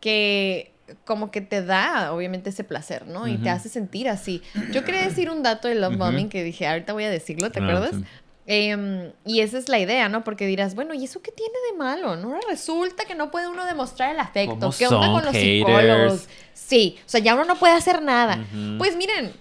que 0.00 0.69
como 1.04 1.30
que 1.30 1.40
te 1.40 1.64
da, 1.64 2.12
obviamente, 2.12 2.50
ese 2.50 2.64
placer, 2.64 3.06
¿no? 3.06 3.26
Y 3.28 3.38
te 3.38 3.50
hace 3.50 3.68
sentir 3.68 4.08
así. 4.08 4.42
Yo 4.72 4.84
quería 4.84 5.02
decir 5.02 5.30
un 5.30 5.42
dato 5.42 5.68
de 5.68 5.74
love 5.74 5.96
bombing 5.96 6.28
que 6.28 6.42
dije, 6.44 6.66
ahorita 6.66 6.92
voy 6.92 7.04
a 7.04 7.10
decirlo, 7.10 7.50
¿te 7.50 7.60
Ah, 7.60 7.62
acuerdas? 7.64 7.90
sí. 7.96 8.04
Em, 8.46 9.12
y 9.24 9.40
esa 9.42 9.58
es 9.58 9.68
la 9.68 9.78
idea, 9.78 10.08
¿no? 10.08 10.24
Porque 10.24 10.44
dirás, 10.46 10.74
bueno, 10.74 10.92
¿y 10.92 11.04
eso 11.04 11.22
qué 11.22 11.30
tiene 11.30 11.52
de 11.70 11.78
malo? 11.78 12.16
No 12.16 12.28
Ahora 12.28 12.40
resulta 12.48 13.04
que 13.04 13.14
no 13.14 13.30
puede 13.30 13.46
uno 13.46 13.64
demostrar 13.64 14.12
el 14.12 14.18
afecto. 14.18 14.56
¿Cómo 14.58 14.72
¿Qué 14.76 14.88
onda 14.88 15.06
con 15.12 15.24
los 15.24 15.36
psicólogos? 15.36 16.28
Sí, 16.52 16.98
o 17.06 17.08
sea, 17.08 17.20
ya 17.20 17.34
uno 17.34 17.44
no 17.44 17.56
puede 17.56 17.74
hacer 17.74 18.02
nada. 18.02 18.44
Pues 18.78 18.96
miren, 18.96 19.32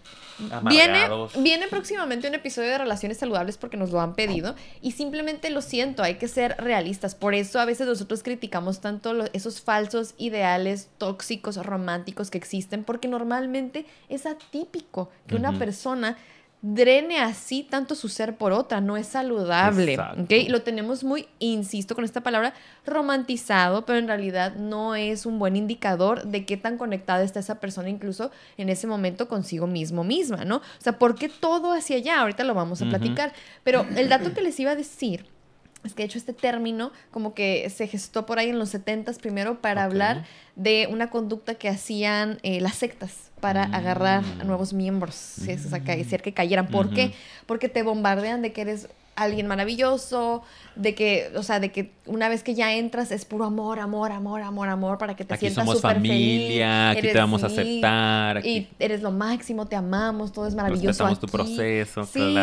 Amargados. 0.52 1.34
viene 1.42 1.68
próximamente 1.68 2.28
un 2.28 2.36
episodio 2.36 2.70
de 2.70 2.78
relaciones 2.78 3.18
saludables 3.18 3.58
porque 3.58 3.78
nos 3.78 3.92
lo 3.92 4.02
han 4.02 4.14
pedido 4.14 4.56
y 4.82 4.92
simplemente 4.92 5.50
lo 5.50 5.62
siento, 5.62 6.04
hay 6.04 6.16
que 6.16 6.28
ser 6.28 6.56
realistas. 6.58 7.16
Por 7.16 7.34
eso 7.34 7.60
a 7.60 7.66
veces 7.66 7.88
nosotros 7.88 8.24
criticamos 8.24 8.80
tanto 8.80 9.26
esos 9.34 9.62
falsos 9.62 10.14
ideales 10.18 10.90
tóxicos, 10.98 11.58
románticos 11.58 12.32
que 12.32 12.38
existen, 12.38 12.84
porque 12.84 13.08
normalmente 13.08 13.86
es 14.10 14.26
atípico 14.26 15.10
que 15.28 15.36
una 15.36 15.58
persona 15.58 16.18
drene 16.62 17.20
así 17.20 17.64
tanto 17.64 17.96
su 17.96 18.10
ser 18.10 18.36
por 18.36 18.52
otra, 18.52 18.82
no 18.82 18.98
es 18.98 19.08
saludable, 19.08 19.94
Exacto. 19.94 20.24
¿ok? 20.24 20.50
Lo 20.50 20.62
tenemos 20.62 21.04
muy, 21.04 21.28
insisto 21.40 21.96
con 21.96 22.04
esta 22.04 22.22
palabra, 22.22 22.54
romantizado, 22.86 23.86
pero 23.86 23.98
en 23.98 24.08
realidad 24.08 24.56
no 24.56 24.96
es 24.96 25.26
un 25.26 25.40
buen 25.40 25.56
indicador 25.56 26.24
de 26.26 26.46
qué 26.46 26.58
tan 26.58 26.78
conectada 26.78 27.24
está 27.24 27.40
esa 27.40 27.60
persona 27.60 27.90
incluso 27.90 28.32
en 28.58 28.70
ese 28.70 28.88
momento 28.88 29.30
consigo 29.30 29.68
mismo 29.68 30.04
misma, 30.04 30.44
¿no? 30.44 30.58
O 30.58 30.82
sea, 30.82 31.00
¿por 31.00 31.16
qué 31.16 31.30
todo 31.30 31.72
hacia 31.72 31.98
allá? 31.98 32.20
Ahorita 32.20 32.44
lo 32.44 32.54
vamos 32.54 32.82
a 32.82 32.90
platicar, 32.90 33.34
pero 33.64 33.86
el 33.96 34.10
dato 34.10 34.34
que 34.34 34.42
les 34.42 34.60
iba 34.60 34.72
a 34.72 34.76
decir 34.76 35.26
es 35.84 35.94
que 35.94 36.04
de 36.04 36.08
hecho 36.08 36.18
este 36.18 36.34
término 36.34 36.92
como 37.12 37.34
que 37.34 37.70
se 37.70 37.88
gestó 37.88 38.26
por 38.26 38.40
ahí 38.40 38.50
en 38.50 38.60
los 38.60 38.70
70 38.70 39.14
primero 39.14 39.62
para 39.62 39.84
hablar 39.84 40.26
de 40.56 40.88
una 40.92 41.10
conducta 41.10 41.56
que 41.56 41.70
hacían 41.70 42.40
eh, 42.44 42.60
las 42.62 42.76
sectas 42.76 43.32
para 43.40 43.68
Mm. 43.68 43.76
agarrar 43.76 44.24
a 44.40 44.44
nuevos 44.44 44.74
miembros, 44.74 45.16
¿sí? 45.16 45.54
o 45.54 45.70
sea, 45.70 45.80
que 45.80 45.94
hacer 45.94 46.22
que 46.22 46.34
cayeran. 46.34 46.68
¿Por 46.68 46.90
qué? 46.90 47.14
Porque 47.46 47.70
te 47.70 47.84
bombardean 47.84 48.42
de 48.42 48.52
que 48.52 48.62
eres 48.62 48.90
alguien 49.20 49.48
maravilloso, 49.48 50.44
de 50.76 50.96
que, 50.96 51.32
o 51.36 51.44
sea, 51.44 51.60
de 51.60 51.72
que 51.72 51.92
una 52.06 52.30
vez 52.30 52.42
que 52.42 52.56
ya 52.56 52.74
entras 52.74 53.12
es 53.12 53.26
puro 53.26 53.46
amor, 53.46 53.80
amor, 53.80 54.12
amor, 54.12 54.42
amor, 54.42 54.70
amor, 54.70 54.98
para 54.98 55.16
que 55.16 55.26
te 55.26 55.34
Aquí 55.34 55.48
sientas 55.48 55.66
somos 55.66 55.82
familia, 55.82 56.92
feliz, 56.94 57.04
aquí 57.04 57.14
te 57.14 57.18
vamos 57.18 57.44
a 57.44 57.48
aceptar, 57.48 58.38
aquí 58.38 58.50
Y 58.50 58.68
eres 58.80 59.02
lo 59.02 59.12
máximo, 59.12 59.66
te 59.66 59.76
amamos, 59.76 60.32
todo 60.32 60.48
es 60.48 60.56
maravilloso 60.56 60.88
respetamos 60.88 61.20
tu 61.20 61.28
proceso, 61.28 62.06
Sí, 62.06 62.20
sí, 62.20 62.38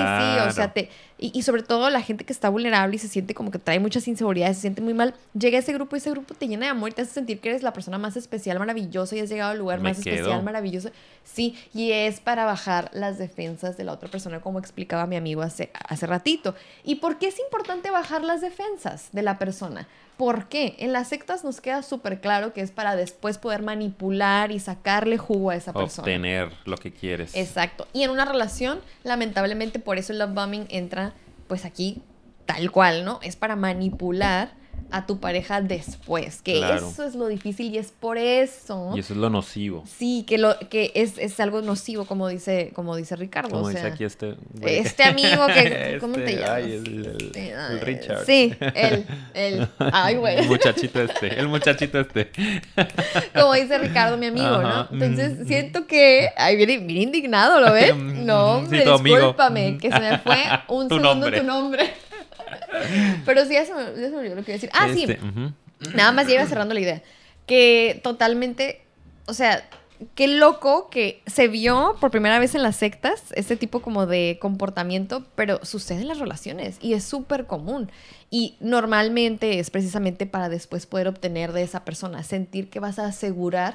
o 0.49 0.53
sea, 0.53 0.73
te, 0.73 0.91
y, 1.19 1.37
y 1.39 1.43
sobre 1.43 1.63
todo 1.63 1.89
la 1.91 2.03
gente 2.03 2.25
que 2.25 2.33
está 2.33 2.49
vulnerable 2.49 2.97
y 2.97 2.99
se 2.99 3.09
siente 3.09 3.35
como 3.35 3.51
que 3.51 3.59
trae 3.59 3.81
muchas 3.81 4.07
inseguridades, 4.09 4.57
se 4.57 4.63
siente 4.63 4.83
muy 4.83 4.95
mal, 4.95 5.15
llega 5.39 5.57
a 5.57 5.61
ese 5.61 5.73
grupo 5.73 5.97
y 5.97 5.99
ese 5.99 6.11
grupo 6.11 6.35
te 6.35 6.47
llena 6.49 6.67
de 6.67 6.71
amor 6.73 6.91
y 6.91 6.93
te 6.93 7.03
hace 7.03 7.13
sentir 7.13 7.41
que 7.41 7.49
eres 7.51 7.63
la 7.63 7.73
persona 7.73 7.99
más 7.99 8.17
especial, 8.17 8.59
maravillosa 8.59 9.17
y 9.17 9.21
has 9.21 9.29
llegado 9.29 9.53
al 9.53 9.59
lugar 9.59 9.81
Me 9.81 9.91
más 9.91 10.03
quedo. 10.03 10.15
especial, 10.15 10.43
maravilloso. 10.43 10.91
Sí, 11.25 11.57
y 11.75 11.93
es 11.93 12.21
para 12.21 12.45
bajar 12.45 12.91
las 12.93 13.19
defensas 13.19 13.77
de 13.77 13.85
la 13.85 13.93
otra 13.93 14.09
persona, 14.11 14.41
como 14.41 14.59
explicaba 14.59 15.07
mi 15.07 15.17
amigo 15.17 15.43
hace, 15.43 15.71
hace 15.89 16.07
ratito. 16.07 16.55
¿Y 16.85 16.97
por 16.97 17.19
qué 17.19 17.29
es 17.29 17.39
importante 17.41 17.91
bajar 17.91 18.23
las 18.23 18.41
defensas 18.41 19.09
de 19.13 19.23
la 19.23 19.39
persona? 19.39 19.89
¿Por 20.17 20.49
qué? 20.49 20.77
En 20.79 20.93
las 20.93 21.09
sectas 21.09 21.45
nos 21.45 21.61
queda 21.61 21.83
súper 21.83 22.21
claro 22.21 22.55
que 22.55 22.63
es 22.63 22.71
para 22.71 22.97
después 22.97 23.37
poder 23.37 23.63
manipular 23.63 24.51
y 24.51 24.59
sacarle 24.61 25.19
jugo 25.19 25.51
a 25.51 25.57
esa 25.57 25.73
persona. 25.75 26.05
obtener 26.05 26.53
lo 26.65 26.77
que 26.79 26.93
quieres. 26.93 27.35
Exacto. 27.35 27.87
Y 27.93 28.03
en 28.03 28.11
una 28.11 28.25
relación, 28.25 28.81
lamentablemente, 29.05 29.79
por 29.79 29.99
eso 29.99 30.13
el 30.13 30.19
love 30.19 30.33
bombing 30.33 30.67
entra, 30.71 31.13
pues 31.49 31.67
aquí, 31.67 32.03
tal 32.47 32.71
cual, 32.71 33.05
¿no? 33.05 33.21
Es 33.23 33.37
para 33.37 33.57
manipular 33.57 34.55
a 34.91 35.05
tu 35.05 35.19
pareja 35.19 35.61
después. 35.61 36.41
Que 36.43 36.59
Claro. 36.59 36.89
eso 36.89 37.05
es 37.05 37.15
lo 37.17 37.27
difícil 37.27 37.75
y 37.75 37.79
es 37.79 37.91
por 37.91 38.19
eso. 38.19 38.93
Y 38.95 39.01
eso 39.01 39.15
es 39.15 39.19
lo 39.19 39.31
nocivo. 39.31 39.83
Sí, 39.87 40.25
que 40.29 40.39
lo 40.39 40.57
que 40.71 40.93
es, 40.95 41.19
es 41.19 41.39
algo 41.41 41.61
nocivo, 41.61 42.05
como 42.05 42.29
dice, 42.29 42.71
como 42.75 42.95
dice 42.97 43.17
Ricardo. 43.17 43.51
Como 43.51 43.65
o 43.65 43.69
dice 43.69 43.83
sea, 43.83 43.93
aquí 43.93 44.05
este... 44.05 44.37
güey. 44.55 44.77
este 44.79 45.03
amigo 45.03 45.47
que. 45.49 45.99
¿Cómo 46.01 46.15
te 46.15 46.25
Este, 46.25 46.37
llamas? 46.37 46.51
ay, 46.51 46.73
el, 46.73 46.87
el- 46.87 47.17
Este, 47.27 47.51
el 47.53 47.81
Richard. 47.81 48.25
Sí, 48.25 48.55
él, 48.75 49.05
él. 49.35 49.69
Ay, 49.93 50.15
güey. 50.19 50.39
El 50.39 50.47
muchachito 50.49 51.03
este, 51.03 51.39
el 51.41 51.49
muchachito 51.49 51.99
este. 52.01 52.31
Como 53.35 53.53
dice 53.55 53.79
Ricardo, 53.79 54.17
mi 54.17 54.27
amigo, 54.27 54.47
Ajá, 54.47 54.89
¿no? 54.91 55.05
Entonces 55.05 55.41
mm, 55.41 55.47
siento 55.49 55.87
que. 55.87 56.31
Ay, 56.37 56.57
viene, 56.57 56.79
viene 56.79 57.03
indignado, 57.03 57.61
¿lo 57.61 57.73
ves? 57.73 57.95
No, 57.97 58.59
sí, 58.61 58.65
hombre, 58.65 58.83
tu 58.85 58.91
amigo. 58.93 59.17
discúlpame, 59.17 59.79
que 59.79 59.91
se 59.91 60.01
me 60.01 60.19
fue 60.19 60.37
un 60.69 60.89
Tu 60.89 60.95
segundo 60.97 61.15
nombre. 61.15 61.41
tu 61.41 61.47
nombre. 61.47 61.95
Pero 63.25 63.45
sí, 63.45 63.55
ya 63.55 63.65
se 63.65 63.75
me, 63.75 63.81
ya 63.81 64.09
se 64.09 64.11
me 64.11 64.19
olvidó 64.19 64.35
lo 64.37 64.45
que 64.45 64.53
iba 64.53 64.55
a 64.55 64.61
decir. 64.61 64.71
Ah, 64.73 64.89
sí. 64.93 65.05
Este. 65.05 65.21
Nada 65.95 66.13
más 66.13 66.27
ya 66.27 66.35
iba 66.35 66.47
cerrando 66.47 66.75
la 66.75 66.81
idea. 66.81 67.03
que 67.47 68.01
totalmente, 68.03 68.83
o 69.27 69.35
sea, 69.35 69.69
qué 70.15 70.29
loco 70.29 70.89
que 70.91 71.23
se 71.27 71.49
vio 71.49 71.97
por 72.01 72.11
primera 72.11 72.39
vez 72.39 72.55
en 72.55 72.63
las 72.63 72.77
sectas 72.77 73.25
este 73.35 73.57
tipo 73.57 73.81
como 73.81 74.07
de 74.07 74.39
comportamiento, 74.41 75.25
pero 75.35 75.65
sucede 75.65 76.03
en 76.03 76.09
las 76.09 76.19
relaciones 76.19 76.79
y 76.81 76.95
es 76.95 77.05
súper 77.05 77.47
común. 77.47 77.91
Y 78.31 78.57
normalmente 78.61 79.59
es 79.59 79.71
precisamente 79.71 80.27
para 80.27 80.49
después 80.49 80.87
poder 80.87 81.09
obtener 81.09 81.53
de 81.53 81.63
esa 81.63 81.85
persona, 81.85 82.23
sentir 82.23 82.69
que 82.69 82.81
vas 82.81 82.99
a 82.99 83.07
asegurar, 83.07 83.75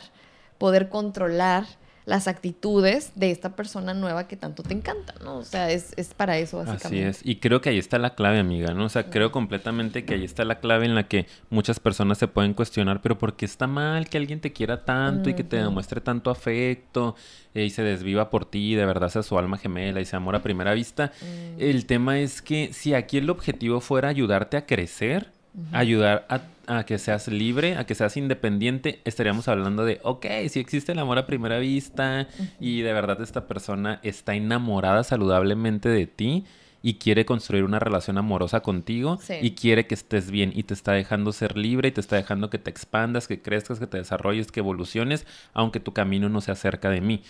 poder 0.58 0.90
controlar 0.90 1.66
las 2.06 2.28
actitudes 2.28 3.12
de 3.16 3.32
esta 3.32 3.56
persona 3.56 3.94
nueva 3.94 4.28
que 4.28 4.36
tanto 4.36 4.64
te 4.64 4.74
encanta, 4.74 5.14
¿no? 5.24 5.38
O 5.38 5.44
sea, 5.44 5.72
es, 5.72 5.94
es 5.98 6.14
para 6.14 6.38
eso, 6.38 6.58
básicamente. 6.58 7.08
Así 7.08 7.20
es. 7.20 7.26
Y 7.26 7.38
creo 7.38 7.62
que 7.62 7.70
ahí 7.70 7.78
está 7.78 8.00
la 8.00 8.16
clave, 8.16 8.40
amiga, 8.40 8.74
¿no? 8.74 8.86
O 8.86 8.90
sea, 8.90 9.10
creo 9.10 9.32
completamente 9.32 10.04
que 10.06 10.16
ahí 10.16 10.24
está 10.24 10.44
la 10.46 10.60
clave 10.60 10.86
en 10.86 10.96
la 10.96 11.08
que 11.08 11.28
muchas 11.50 11.80
personas 11.80 12.18
se 12.18 12.28
pueden 12.28 12.54
cuestionar, 12.54 13.02
pero 13.02 13.18
¿por 13.18 13.36
qué 13.36 13.46
está 13.46 13.68
mal 13.68 14.10
que 14.10 14.18
alguien 14.18 14.42
te 14.42 14.52
quiera 14.52 14.84
tanto 14.84 15.30
y 15.30 15.34
que 15.34 15.44
te 15.44 15.58
demuestre 15.58 16.02
tanto 16.02 16.32
afecto 16.32 17.16
eh, 17.54 17.66
y 17.66 17.70
se 17.70 17.84
desviva 17.84 18.30
por 18.30 18.46
ti, 18.46 18.76
de 18.76 18.86
verdad 18.86 19.10
sea 19.10 19.24
su 19.24 19.38
alma 19.38 19.58
gemela 19.58 20.02
y 20.02 20.06
se 20.06 20.16
amor 20.16 20.36
a 20.36 20.42
primera 20.42 20.74
vista? 20.74 21.12
Mm. 21.22 21.62
El 21.62 21.86
tema 21.86 22.20
es 22.20 22.42
que 22.42 22.74
si 22.74 22.94
aquí 22.94 23.18
el 23.18 23.30
objetivo 23.30 23.80
fuera 23.80 24.10
ayudarte 24.10 24.58
a 24.58 24.66
crecer, 24.66 25.32
ayudar 25.72 26.26
a, 26.30 26.42
a 26.78 26.86
que 26.86 26.98
seas 26.98 27.28
libre, 27.28 27.76
a 27.76 27.86
que 27.86 27.96
seas 27.96 28.16
independiente, 28.18 29.02
estaríamos 29.06 29.48
hablando 29.48 29.84
de, 29.86 30.00
ok, 30.04 30.26
si 30.50 30.60
existe 30.60 30.92
el 30.94 31.00
amor 31.00 31.18
a 31.18 31.26
primera 31.26 31.60
vista 31.60 32.28
y 32.60 32.82
de 32.82 32.94
verdad 32.94 33.22
esta 33.22 33.48
persona 33.48 34.00
está 34.04 34.36
enamorada 34.36 35.04
saludablemente 35.04 35.90
de 35.90 36.08
ti 36.08 36.46
y 36.84 36.96
quiere 36.96 37.26
construir 37.26 37.64
una 37.64 37.78
relación 37.80 38.18
amorosa 38.18 38.62
contigo 38.62 39.20
Sí. 39.22 39.36
y 39.42 39.52
quiere 39.52 39.86
que 39.86 39.94
estés 39.94 40.32
bien 40.32 40.52
y 40.56 40.64
te 40.64 40.74
está 40.74 40.94
dejando 40.94 41.32
ser 41.32 41.56
libre 41.56 41.90
y 41.90 41.92
te 41.92 42.02
está 42.02 42.16
dejando 42.16 42.50
que 42.50 42.58
te 42.58 42.72
expandas, 42.72 43.28
que 43.28 43.40
crezcas, 43.42 43.78
que 43.80 43.86
te 43.86 43.98
desarrolles, 43.98 44.52
que 44.52 44.62
evoluciones, 44.62 45.28
aunque 45.54 45.80
tu 45.80 45.94
camino 45.94 46.28
no 46.30 46.42
se 46.42 46.52
acerca 46.52 46.90
de 46.90 47.02
mí. 47.02 47.22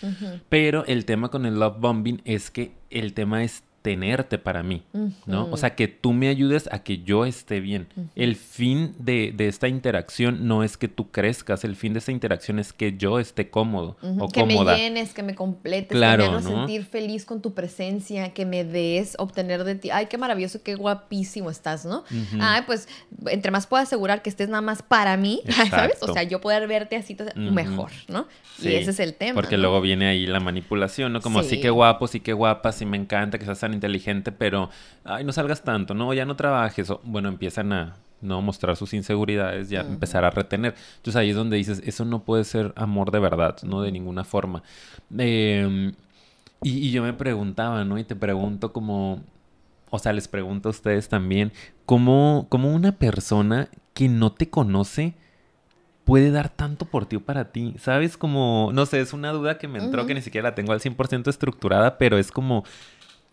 Pero 0.48 0.86
el 0.86 1.04
tema 1.04 1.28
con 1.30 1.44
el 1.44 1.60
love 1.60 1.76
bombing 1.80 2.22
es 2.24 2.50
que 2.50 2.72
el 2.88 3.12
tema 3.12 3.44
es 3.44 3.62
tenerte 3.82 4.38
para 4.38 4.62
mí, 4.62 4.82
¿no? 5.26 5.48
O 5.50 5.56
sea, 5.56 5.74
que 5.74 5.88
tú 5.88 6.12
me 6.12 6.28
ayudes 6.28 6.68
a 6.72 6.82
que 6.84 7.02
yo 7.02 7.24
esté 7.26 7.60
bien. 7.60 7.88
El 8.14 8.36
fin 8.36 8.94
de, 8.98 9.32
de 9.36 9.48
esta 9.48 9.68
interacción 9.68 10.46
no 10.46 10.62
es 10.62 10.76
que 10.76 10.88
tú 10.88 11.10
crezcas, 11.10 11.64
el 11.64 11.74
fin 11.76 11.92
de 11.92 11.98
esta 11.98 12.12
interacción 12.12 12.58
es 12.60 12.72
que 12.72 12.96
yo 12.96 13.18
esté 13.18 13.50
cómodo 13.50 13.96
o 14.18 14.28
que 14.28 14.40
cómoda. 14.40 14.74
me 14.74 14.78
llenes, 14.78 15.12
que 15.14 15.22
me 15.22 15.34
completes, 15.34 15.96
Claro, 15.96 16.22
que 16.24 16.30
me 16.30 16.36
hagas 16.36 16.44
¿no? 16.50 16.58
sentir 16.58 16.84
feliz 16.84 17.24
con 17.24 17.42
tu 17.42 17.54
presencia, 17.54 18.32
que 18.32 18.46
me 18.46 18.64
des, 18.64 19.16
obtener 19.18 19.64
de 19.64 19.74
ti. 19.74 19.90
Ay, 19.90 20.06
qué 20.06 20.16
maravilloso, 20.16 20.62
qué 20.62 20.74
guapísimo 20.76 21.50
estás, 21.50 21.84
¿no? 21.84 22.04
Ay, 22.40 22.62
pues 22.66 22.88
entre 23.26 23.50
más 23.50 23.66
puedo 23.66 23.82
asegurar 23.82 24.22
que 24.22 24.30
estés 24.30 24.48
nada 24.48 24.62
más 24.62 24.82
para 24.82 25.16
mí, 25.16 25.42
¿sabes? 25.70 25.98
O 26.02 26.12
sea, 26.12 26.22
yo 26.22 26.40
poder 26.40 26.66
verte 26.68 26.96
así 26.96 27.16
mejor, 27.36 27.90
¿no? 28.08 28.26
Sí, 28.58 28.68
y 28.68 28.74
ese 28.74 28.90
es 28.90 29.00
el 29.00 29.14
tema. 29.14 29.34
Porque 29.34 29.56
¿no? 29.56 29.62
luego 29.62 29.80
viene 29.80 30.06
ahí 30.06 30.26
la 30.26 30.38
manipulación, 30.38 31.12
¿no? 31.12 31.20
Como 31.20 31.42
sí 31.42 31.56
Sí. 31.56 31.60
que 31.60 31.70
guapo, 31.70 32.06
sí 32.06 32.20
que 32.20 32.32
guapa, 32.32 32.70
sí 32.72 32.86
me 32.86 32.96
encanta 32.96 33.38
que 33.38 33.44
seas 33.44 33.60
tan 33.60 33.71
inteligente, 33.74 34.32
pero 34.32 34.70
ay, 35.04 35.24
no 35.24 35.32
salgas 35.32 35.62
tanto, 35.62 35.94
no, 35.94 36.12
ya 36.14 36.24
no 36.24 36.36
trabajes. 36.36 36.90
O, 36.90 37.00
bueno, 37.04 37.28
empiezan 37.28 37.72
a 37.72 37.96
no 38.20 38.40
mostrar 38.40 38.76
sus 38.76 38.94
inseguridades, 38.94 39.68
ya 39.68 39.80
empezar 39.80 40.24
a 40.24 40.30
retener. 40.30 40.74
Entonces 40.96 41.16
ahí 41.16 41.30
es 41.30 41.36
donde 41.36 41.56
dices, 41.56 41.82
eso 41.84 42.04
no 42.04 42.22
puede 42.22 42.44
ser 42.44 42.72
amor 42.76 43.10
de 43.10 43.18
verdad, 43.18 43.56
no 43.62 43.82
de 43.82 43.92
ninguna 43.92 44.24
forma. 44.24 44.62
Eh, 45.18 45.92
y, 46.62 46.70
y 46.70 46.90
yo 46.92 47.02
me 47.02 47.12
preguntaba, 47.12 47.84
¿no? 47.84 47.98
Y 47.98 48.04
te 48.04 48.14
pregunto 48.14 48.72
como, 48.72 49.20
o 49.90 49.98
sea, 49.98 50.14
les 50.14 50.26
pregunto 50.26 50.68
a 50.68 50.70
ustedes 50.70 51.08
también, 51.08 51.52
¿cómo, 51.84 52.46
cómo 52.48 52.72
una 52.72 52.92
persona 52.92 53.68
que 53.92 54.08
no 54.08 54.32
te 54.32 54.48
conoce 54.48 55.14
puede 56.04 56.30
dar 56.30 56.48
tanto 56.48 56.86
por 56.86 57.04
ti 57.04 57.16
o 57.16 57.20
para 57.20 57.52
ti? 57.52 57.74
¿Sabes? 57.78 58.16
Como, 58.16 58.70
no 58.72 58.86
sé, 58.86 59.00
es 59.00 59.12
una 59.12 59.32
duda 59.32 59.58
que 59.58 59.68
me 59.68 59.80
entró 59.80 60.06
que 60.06 60.14
ni 60.14 60.22
siquiera 60.22 60.48
la 60.48 60.54
tengo 60.54 60.72
al 60.72 60.80
100% 60.80 61.28
estructurada, 61.28 61.98
pero 61.98 62.16
es 62.16 62.32
como 62.32 62.64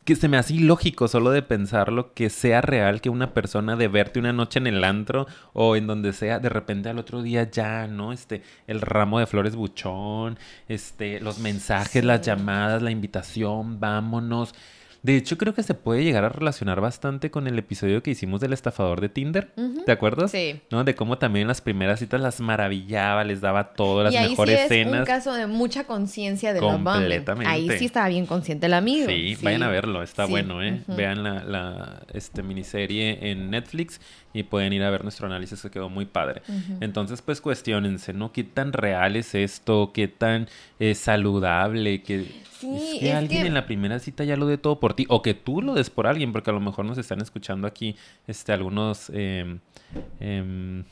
que 0.10 0.16
se 0.16 0.28
me 0.28 0.38
hace 0.38 0.56
ilógico 0.56 1.08
solo 1.08 1.30
de 1.30 1.44
pensarlo 1.44 2.16
que 2.16 2.32
sea 2.32 2.62
real 2.62 3.00
que 3.00 3.12
una 3.12 3.36
persona 3.36 3.75
de 3.75 3.88
verte 3.88 4.18
una 4.18 4.34
noche 4.34 4.58
en 4.58 4.66
el 4.66 4.84
antro 4.84 5.28
o 5.54 5.75
en 5.75 5.86
donde 5.86 6.13
sea, 6.13 6.39
de 6.39 6.50
repente 6.50 6.89
al 6.89 6.98
otro 6.98 7.22
día 7.22 7.48
ya, 7.51 7.86
¿no? 7.86 8.12
Este, 8.12 8.42
el 8.66 8.82
ramo 8.82 9.20
de 9.20 9.28
flores 9.28 9.56
buchón, 9.56 10.39
este, 10.68 11.20
los 11.20 11.38
mensajes, 11.38 12.04
las 12.04 12.22
llamadas, 12.22 12.82
la 12.82 12.89
invitación, 12.89 13.80
vámonos. 13.80 14.56
De 15.01 15.15
hecho, 15.15 15.38
creo 15.38 15.53
que 15.53 15.63
se 15.63 15.74
puede 15.74 16.03
llegar 16.03 16.25
a 16.25 16.29
relacionar 16.29 16.82
bastante 16.82 17.32
con 17.32 17.48
el 17.48 17.58
episodio 17.58 18.03
que 18.03 18.12
hicimos 18.12 18.41
del 18.41 18.51
estafador 18.51 19.00
de 19.00 19.08
Tinder. 19.10 19.53
¿Te 19.86 19.91
acuerdas? 19.94 20.32
Sí. 20.32 20.60
¿No? 20.72 20.84
De 20.84 20.94
cómo 20.94 21.18
también 21.18 21.44
en 21.44 21.48
las 21.48 21.62
primeras 21.62 22.00
citas 22.00 22.20
las 22.20 22.41
maravillaba, 22.41 23.24
les 23.24 23.39
daba 23.39 23.74
todo, 23.74 24.03
las 24.03 24.13
y 24.13 24.18
ahí 24.18 24.29
mejores 24.32 24.56
sí 24.56 24.60
es 24.65 24.72
escenas. 24.72 25.00
un 25.00 25.06
caso 25.06 25.34
de 25.34 25.48
mucha 25.48 25.86
conciencia 25.86 26.53
de 26.53 26.60
Love. 26.60 26.74
Completamente. 26.84 27.50
Ahí 27.50 27.70
sí 27.77 27.86
estaba 27.86 28.10
bien 28.10 28.25
consciente 28.25 28.65
el 28.65 28.74
amigo. 28.74 29.08
Sí, 29.08 29.38
vayan 29.41 29.63
a 29.63 29.70
verlo, 29.70 30.03
está 30.03 30.25
Sí. 30.25 30.32
bueno, 30.32 30.62
¿eh? 30.62 30.82
Vean 30.88 31.24
la, 31.24 31.44
la, 31.46 32.01
este, 32.13 32.44
miniserie 32.44 33.32
en 33.32 33.50
Netflix 33.50 34.01
y 34.33 34.43
pueden 34.43 34.74
ir 34.74 34.83
a 34.83 34.89
ver 34.89 35.03
nuestro 35.03 35.25
análisis 35.27 35.62
que 35.62 35.69
quedó 35.71 35.89
muy 35.89 36.05
padre. 36.05 36.41
Entonces, 36.81 37.21
pues 37.21 37.41
cuestionense, 37.41 38.13
¿no? 38.13 38.31
¿Qué 38.31 38.43
tan 38.43 38.74
real 38.74 39.15
es 39.15 39.33
esto? 39.36 39.91
¿Qué 39.93 40.07
tan 40.07 40.48
eh, 40.79 40.95
saludable? 40.95 42.01
Que, 42.03 42.50
Sí, 42.59 42.67
es 42.75 43.00
que 43.00 43.09
es 43.12 43.15
alguien 43.15 43.41
que- 43.43 43.48
en 43.48 43.53
la 43.53 43.65
primera 43.65 44.00
cita 44.00 44.25
ya 44.25 44.36
lo 44.36 44.45
dé 44.45 44.57
todo 44.57 44.81
por 44.81 44.93
ti 44.93 45.05
o 45.07 45.21
que 45.21 45.33
tú 45.33 45.62
lo 45.62 45.75
des 45.75 45.89
por 45.89 46.07
alguien, 46.07 46.33
porque 46.33 46.50
a 46.50 46.53
lo 46.53 46.59
mejor 46.59 46.83
nos 46.83 46.98
están 46.98 47.21
escuchando 47.21 47.65
aquí 47.67 47.95
este, 48.27 48.51
algunos... 48.51 49.09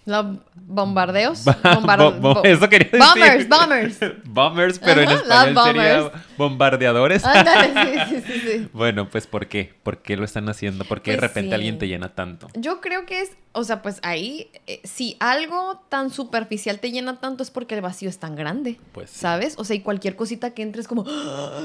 Love 0.06 0.39
bombardeos. 0.56 1.44
Bo- 1.46 1.51
Bombard- 1.51 2.20
bo- 2.22 2.34
bo- 2.36 2.44
eso 2.44 2.67
quería 2.70 2.89
decir. 2.89 3.00
Bombers, 3.00 3.50
bombers. 3.50 4.00
bombers, 4.25 4.79
pero 4.79 5.01
en 5.01 5.10
Ajá, 5.10 5.17
español 5.17 5.53
love 5.53 5.65
sería 5.65 6.12
bombardeadores. 6.38 7.25
Ándale, 7.25 8.06
sí, 8.25 8.39
sí. 8.39 8.67
Bueno, 8.74 9.10
pues 9.10 9.27
¿por 9.27 9.48
qué? 9.48 9.74
¿Por 9.84 10.01
qué 10.01 10.15
lo 10.17 10.24
están 10.24 10.48
haciendo? 10.50 10.86
¿Por 10.86 11.01
qué 11.01 11.12
de 11.12 11.17
Pues 11.17 11.29
repente 11.29 11.53
alguien 11.56 11.77
te 11.77 11.88
llena 11.88 12.15
tanto? 12.15 12.48
Yo 12.56 12.79
creo 12.82 13.06
que 13.06 13.22
es, 13.22 13.26
guys. 13.27 13.47
O 13.58 13.64
sea, 13.64 13.82
pues 13.82 14.00
ahí, 14.04 14.50
eh, 14.68 14.80
si 14.84 15.18
algo 15.20 15.82
tan 15.90 16.12
superficial 16.12 16.80
te 16.80 16.92
llena 16.92 17.20
tanto 17.20 17.44
es 17.44 17.52
porque 17.52 17.76
el 17.76 17.82
vacío 17.82 18.10
es 18.10 18.20
tan 18.20 18.36
grande. 18.36 18.78
Pues. 18.92 19.10
¿Sabes? 19.10 19.56
O 19.58 19.64
sea, 19.64 19.76
y 19.76 19.80
cualquier 19.82 20.16
cosita 20.16 20.52
que 20.52 20.62
entres 20.62 20.88
como, 20.88 21.04
"Ah, 21.08 21.60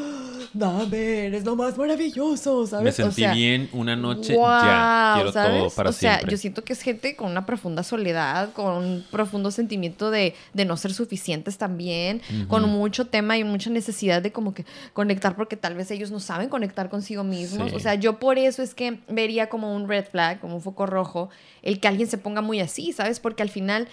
dame, 0.55 1.27
eres 1.27 1.45
lo 1.45 1.55
más 1.57 1.77
maravilloso, 1.77 2.67
¿sabes? 2.67 2.85
Me 2.85 2.93
sentí 2.93 3.23
o 3.23 3.25
sea, 3.27 3.35
bien 3.35 3.69
una 3.73 3.95
noche, 3.97 4.35
ya. 4.35 5.13
Quiero 5.17 5.33
¿sabes? 5.33 5.59
todo 5.59 5.71
para 5.71 5.91
o 5.91 5.93
sea, 5.93 6.15
siempre. 6.15 6.31
yo 6.33 6.39
siento 6.39 6.65
que 6.65 6.73
es 6.73 6.81
gente 6.83 7.15
con 7.15 7.31
una 7.31 7.45
profunda 7.47 7.83
soledad, 7.83 8.53
con 8.53 8.73
un 8.75 9.05
profundo 9.11 9.51
sentimiento 9.51 10.11
de, 10.11 10.35
de 10.55 10.65
no 10.65 10.77
ser 10.77 10.95
suficientes 10.95 11.59
también, 11.59 12.23
con 12.49 12.69
mucho 12.69 13.07
tema 13.07 13.37
y 13.37 13.45
mucha 13.45 13.71
necesidad 13.71 14.23
de 14.23 14.33
como 14.33 14.55
que 14.55 14.65
conectar 14.93 15.37
porque 15.37 15.57
tal 15.57 15.75
vez 15.75 15.91
ellos 15.91 16.11
no 16.11 16.21
saben 16.21 16.49
conectar 16.49 16.89
consigo 16.89 17.25
mismos. 17.25 17.71
Sí. 17.71 17.77
O 17.77 17.81
sea, 17.81 17.95
yo 17.97 18.19
por 18.19 18.39
eso 18.39 18.63
es 18.63 18.75
que 18.75 19.01
vería 19.09 19.49
como 19.49 19.75
un 19.75 19.89
red 19.89 20.05
flag, 20.05 20.41
como 20.41 20.57
un 20.57 20.63
foco 20.63 20.87
rojo, 20.87 21.29
el 21.63 21.81
que 21.83 21.89
alguien 21.89 22.09
se 22.09 22.17
ponga 22.17 22.41
muy 22.41 22.61
así, 22.61 22.93
¿sabes? 22.93 23.21
Porque 23.21 23.43
al 23.43 23.51
final 23.51 23.89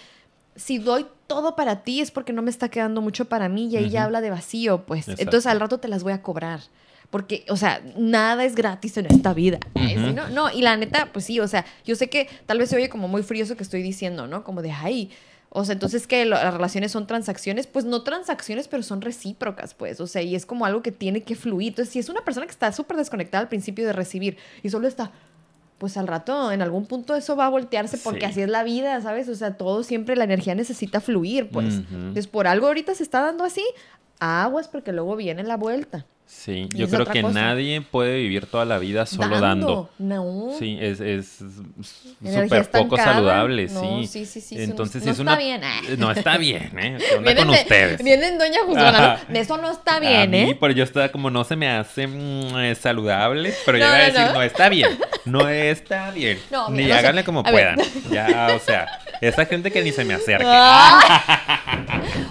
si 0.56 0.78
doy 0.78 1.06
todo 1.26 1.56
para 1.56 1.82
ti 1.82 2.00
es 2.00 2.10
porque 2.10 2.32
no 2.32 2.42
me 2.42 2.50
está 2.50 2.68
quedando 2.68 3.00
mucho 3.00 3.26
para 3.26 3.48
mí 3.48 3.68
y 3.68 3.76
ahí 3.76 3.90
ya 3.90 4.04
habla 4.04 4.20
de 4.20 4.30
vacío, 4.30 4.84
pues. 4.84 5.00
Exacto. 5.00 5.22
Entonces 5.22 5.46
al 5.46 5.60
rato 5.60 5.78
te 5.78 5.88
las 5.88 6.02
voy 6.02 6.12
a 6.12 6.22
cobrar. 6.22 6.60
Porque, 7.10 7.44
o 7.48 7.56
sea, 7.56 7.82
nada 7.96 8.44
es 8.44 8.54
gratis 8.54 8.96
en 8.96 9.06
esta 9.06 9.34
vida. 9.34 9.58
Sí, 9.74 9.96
¿no? 10.14 10.28
no, 10.28 10.48
y 10.50 10.62
la 10.62 10.76
neta, 10.76 11.10
pues 11.12 11.24
sí, 11.24 11.40
o 11.40 11.48
sea, 11.48 11.66
yo 11.84 11.96
sé 11.96 12.08
que 12.08 12.28
tal 12.46 12.58
vez 12.58 12.70
se 12.70 12.76
oye 12.76 12.88
como 12.88 13.08
muy 13.08 13.24
frío 13.24 13.42
eso 13.42 13.56
que 13.56 13.64
estoy 13.64 13.82
diciendo, 13.82 14.28
¿no? 14.28 14.44
Como 14.44 14.62
de, 14.62 14.70
ay, 14.70 15.10
o 15.48 15.64
sea, 15.64 15.72
entonces 15.72 16.06
que 16.06 16.24
las 16.24 16.54
relaciones 16.54 16.92
son 16.92 17.08
transacciones, 17.08 17.66
pues 17.66 17.84
no 17.84 18.02
transacciones, 18.02 18.68
pero 18.68 18.84
son 18.84 19.00
recíprocas, 19.00 19.74
pues, 19.74 20.00
o 20.00 20.06
sea, 20.06 20.22
y 20.22 20.36
es 20.36 20.46
como 20.46 20.64
algo 20.66 20.82
que 20.82 20.92
tiene 20.92 21.24
que 21.24 21.34
fluir. 21.34 21.70
Entonces, 21.70 21.92
si 21.92 21.98
es 21.98 22.08
una 22.08 22.20
persona 22.20 22.46
que 22.46 22.52
está 22.52 22.70
súper 22.70 22.96
desconectada 22.96 23.42
al 23.42 23.48
principio 23.48 23.84
de 23.84 23.92
recibir 23.92 24.36
y 24.62 24.70
solo 24.70 24.86
está, 24.86 25.10
pues 25.80 25.96
al 25.96 26.06
rato, 26.06 26.52
en 26.52 26.60
algún 26.60 26.84
punto 26.84 27.16
eso 27.16 27.36
va 27.36 27.46
a 27.46 27.48
voltearse 27.48 27.96
porque 27.96 28.20
Sí. 28.20 28.26
así 28.26 28.42
es 28.42 28.50
la 28.50 28.62
vida, 28.64 29.00
¿sabes? 29.00 29.30
O 29.30 29.34
sea, 29.34 29.56
todo 29.56 29.82
siempre 29.82 30.14
la 30.14 30.24
energía 30.24 30.54
necesita 30.54 31.00
fluir, 31.00 31.48
pues. 31.48 31.78
Ujú. 31.78 31.94
Entonces, 31.94 32.26
por 32.26 32.46
algo 32.46 32.66
ahorita 32.66 32.94
se 32.94 33.02
está 33.02 33.22
dando 33.22 33.44
así, 33.44 33.64
aguas 34.18 34.68
porque 34.68 34.92
luego 34.92 35.16
viene 35.16 35.42
la 35.42 35.56
vuelta. 35.56 36.04
Sí, 36.32 36.68
yo 36.74 36.88
creo 36.88 37.04
que 37.06 37.20
cosa. 37.22 37.34
nadie 37.34 37.80
puede 37.82 38.16
vivir 38.16 38.46
toda 38.46 38.64
la 38.64 38.78
vida 38.78 39.04
solo 39.04 39.40
dando. 39.40 39.90
No. 39.98 40.50
Sí, 40.58 40.78
es 40.80 41.00
es 41.00 41.26
súper 42.22 42.70
poco 42.70 42.96
saludable, 42.96 43.66
No, 43.68 44.00
sí. 44.00 44.06
sí, 44.06 44.24
sí, 44.26 44.40
sí, 44.40 44.54
Entonces, 44.62 45.04
no 45.04 45.10
es 45.10 45.18
está 45.18 45.22
una... 45.22 45.36
bien, 45.36 45.60
ah. 45.64 45.80
No 45.98 46.10
está 46.12 46.38
bien, 46.38 46.78
¿eh? 46.78 46.96
¿Qué 46.98 47.16
onda 47.16 47.32
Vienen 47.32 47.44
con 47.46 47.54
de- 47.54 47.60
ustedes? 47.62 48.02
Vienen 48.02 48.38
Doña 48.38 48.60
Juzgona. 48.64 49.20
¿no? 49.28 49.38
Eso 49.38 49.56
no 49.58 49.70
está 49.72 49.96
A 49.96 50.00
bien, 50.00 50.30
mí, 50.30 50.38
¿eh? 50.38 50.56
pero 50.58 50.72
yo 50.72 50.84
estaba 50.84 51.08
como 51.10 51.30
no 51.30 51.44
se 51.44 51.56
me 51.56 51.68
hace 51.68 52.06
mm, 52.06 52.58
eh, 52.58 52.74
saludable, 52.74 53.52
pero 53.66 53.76
yo 53.78 53.84
iba 53.84 53.94
a 53.96 53.98
decir, 53.98 54.20
no. 54.32 54.42
está 54.42 54.68
bien, 54.70 54.98
no 55.26 55.48
está 55.48 56.10
bien. 56.12 56.38
No, 56.50 56.70
ni 56.70 56.84
mira, 56.84 56.98
háganle 57.00 57.24
como 57.24 57.42
ver. 57.42 57.52
puedan. 57.52 57.78
Ya, 58.10 58.52
o 58.56 58.60
sea, 58.60 58.86
esa 59.20 59.44
gente 59.46 59.70
que 59.70 59.82
ni 59.82 59.92
se 59.92 60.04
me 60.04 60.14
acerque. 60.14 60.44
Ah. 60.46 61.00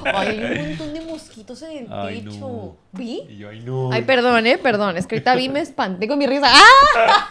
Ay, 0.05 0.27
hay 0.39 0.59
un 0.59 0.67
montón 0.69 0.93
de 0.93 1.01
mosquitos 1.01 1.61
en 1.63 1.77
el 1.85 1.87
Ay, 1.91 2.21
techo. 2.21 2.77
No. 2.91 2.99
¿Vi? 2.99 3.21
Y 3.29 3.37
yo, 3.37 3.49
ay, 3.49 3.61
no. 3.61 3.91
Ay, 3.91 4.01
perdón, 4.01 4.47
eh, 4.47 4.57
perdón. 4.57 4.97
Es 4.97 5.05
que 5.07 5.15
ahorita 5.15 5.35
vi, 5.35 5.49
me 5.49 5.59
espanté 5.59 6.07
con 6.07 6.17
mi 6.17 6.25
risa. 6.27 6.47
¡Ah! 6.53 7.27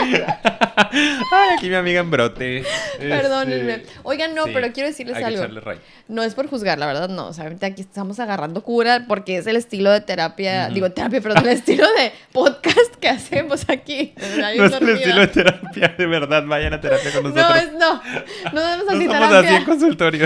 Ay. 0.00 0.24
Ay, 1.32 1.48
aquí 1.56 1.68
mi 1.68 1.74
amiga 1.74 2.00
en 2.00 2.10
brote. 2.10 2.64
Perdónenme. 2.98 3.74
Este, 3.74 3.92
Oigan, 4.02 4.34
no, 4.34 4.44
sí, 4.46 4.50
pero 4.54 4.72
quiero 4.72 4.88
decirles 4.88 5.16
hay 5.16 5.34
que 5.34 5.40
algo. 5.40 5.60
ray. 5.60 5.78
No 6.08 6.22
es 6.22 6.34
por 6.34 6.48
juzgar, 6.48 6.78
la 6.78 6.86
verdad, 6.86 7.08
no. 7.08 7.26
O 7.28 7.32
sea, 7.32 7.46
aquí 7.62 7.82
estamos 7.82 8.18
agarrando 8.18 8.62
cura 8.62 9.04
porque 9.06 9.36
es 9.36 9.46
el 9.46 9.56
estilo 9.56 9.90
de 9.90 10.00
terapia, 10.00 10.68
digo 10.68 10.90
terapia, 10.90 11.20
perdón, 11.20 11.44
el 11.44 11.52
estilo 11.54 11.86
de 11.98 12.12
podcast 12.32 12.94
que 12.96 13.08
hacemos 13.08 13.66
aquí. 13.68 14.14
No 14.60 14.66
es 14.66 14.72
el 14.72 14.88
estilo 14.88 15.20
de 15.20 15.28
terapia, 15.28 15.94
de 15.96 16.06
verdad, 16.06 16.44
vayan 16.46 16.72
a 16.72 16.80
terapia 16.80 17.12
con 17.12 17.24
nosotros. 17.24 17.48
No, 17.48 17.54
es 17.56 17.72
no. 17.72 18.02
No 18.52 18.60
debemos 18.60 18.86
No 18.86 18.92
así 18.92 19.04
así 19.04 19.08
terapia. 19.08 19.56
en 19.56 19.64
consultorio. 19.64 20.24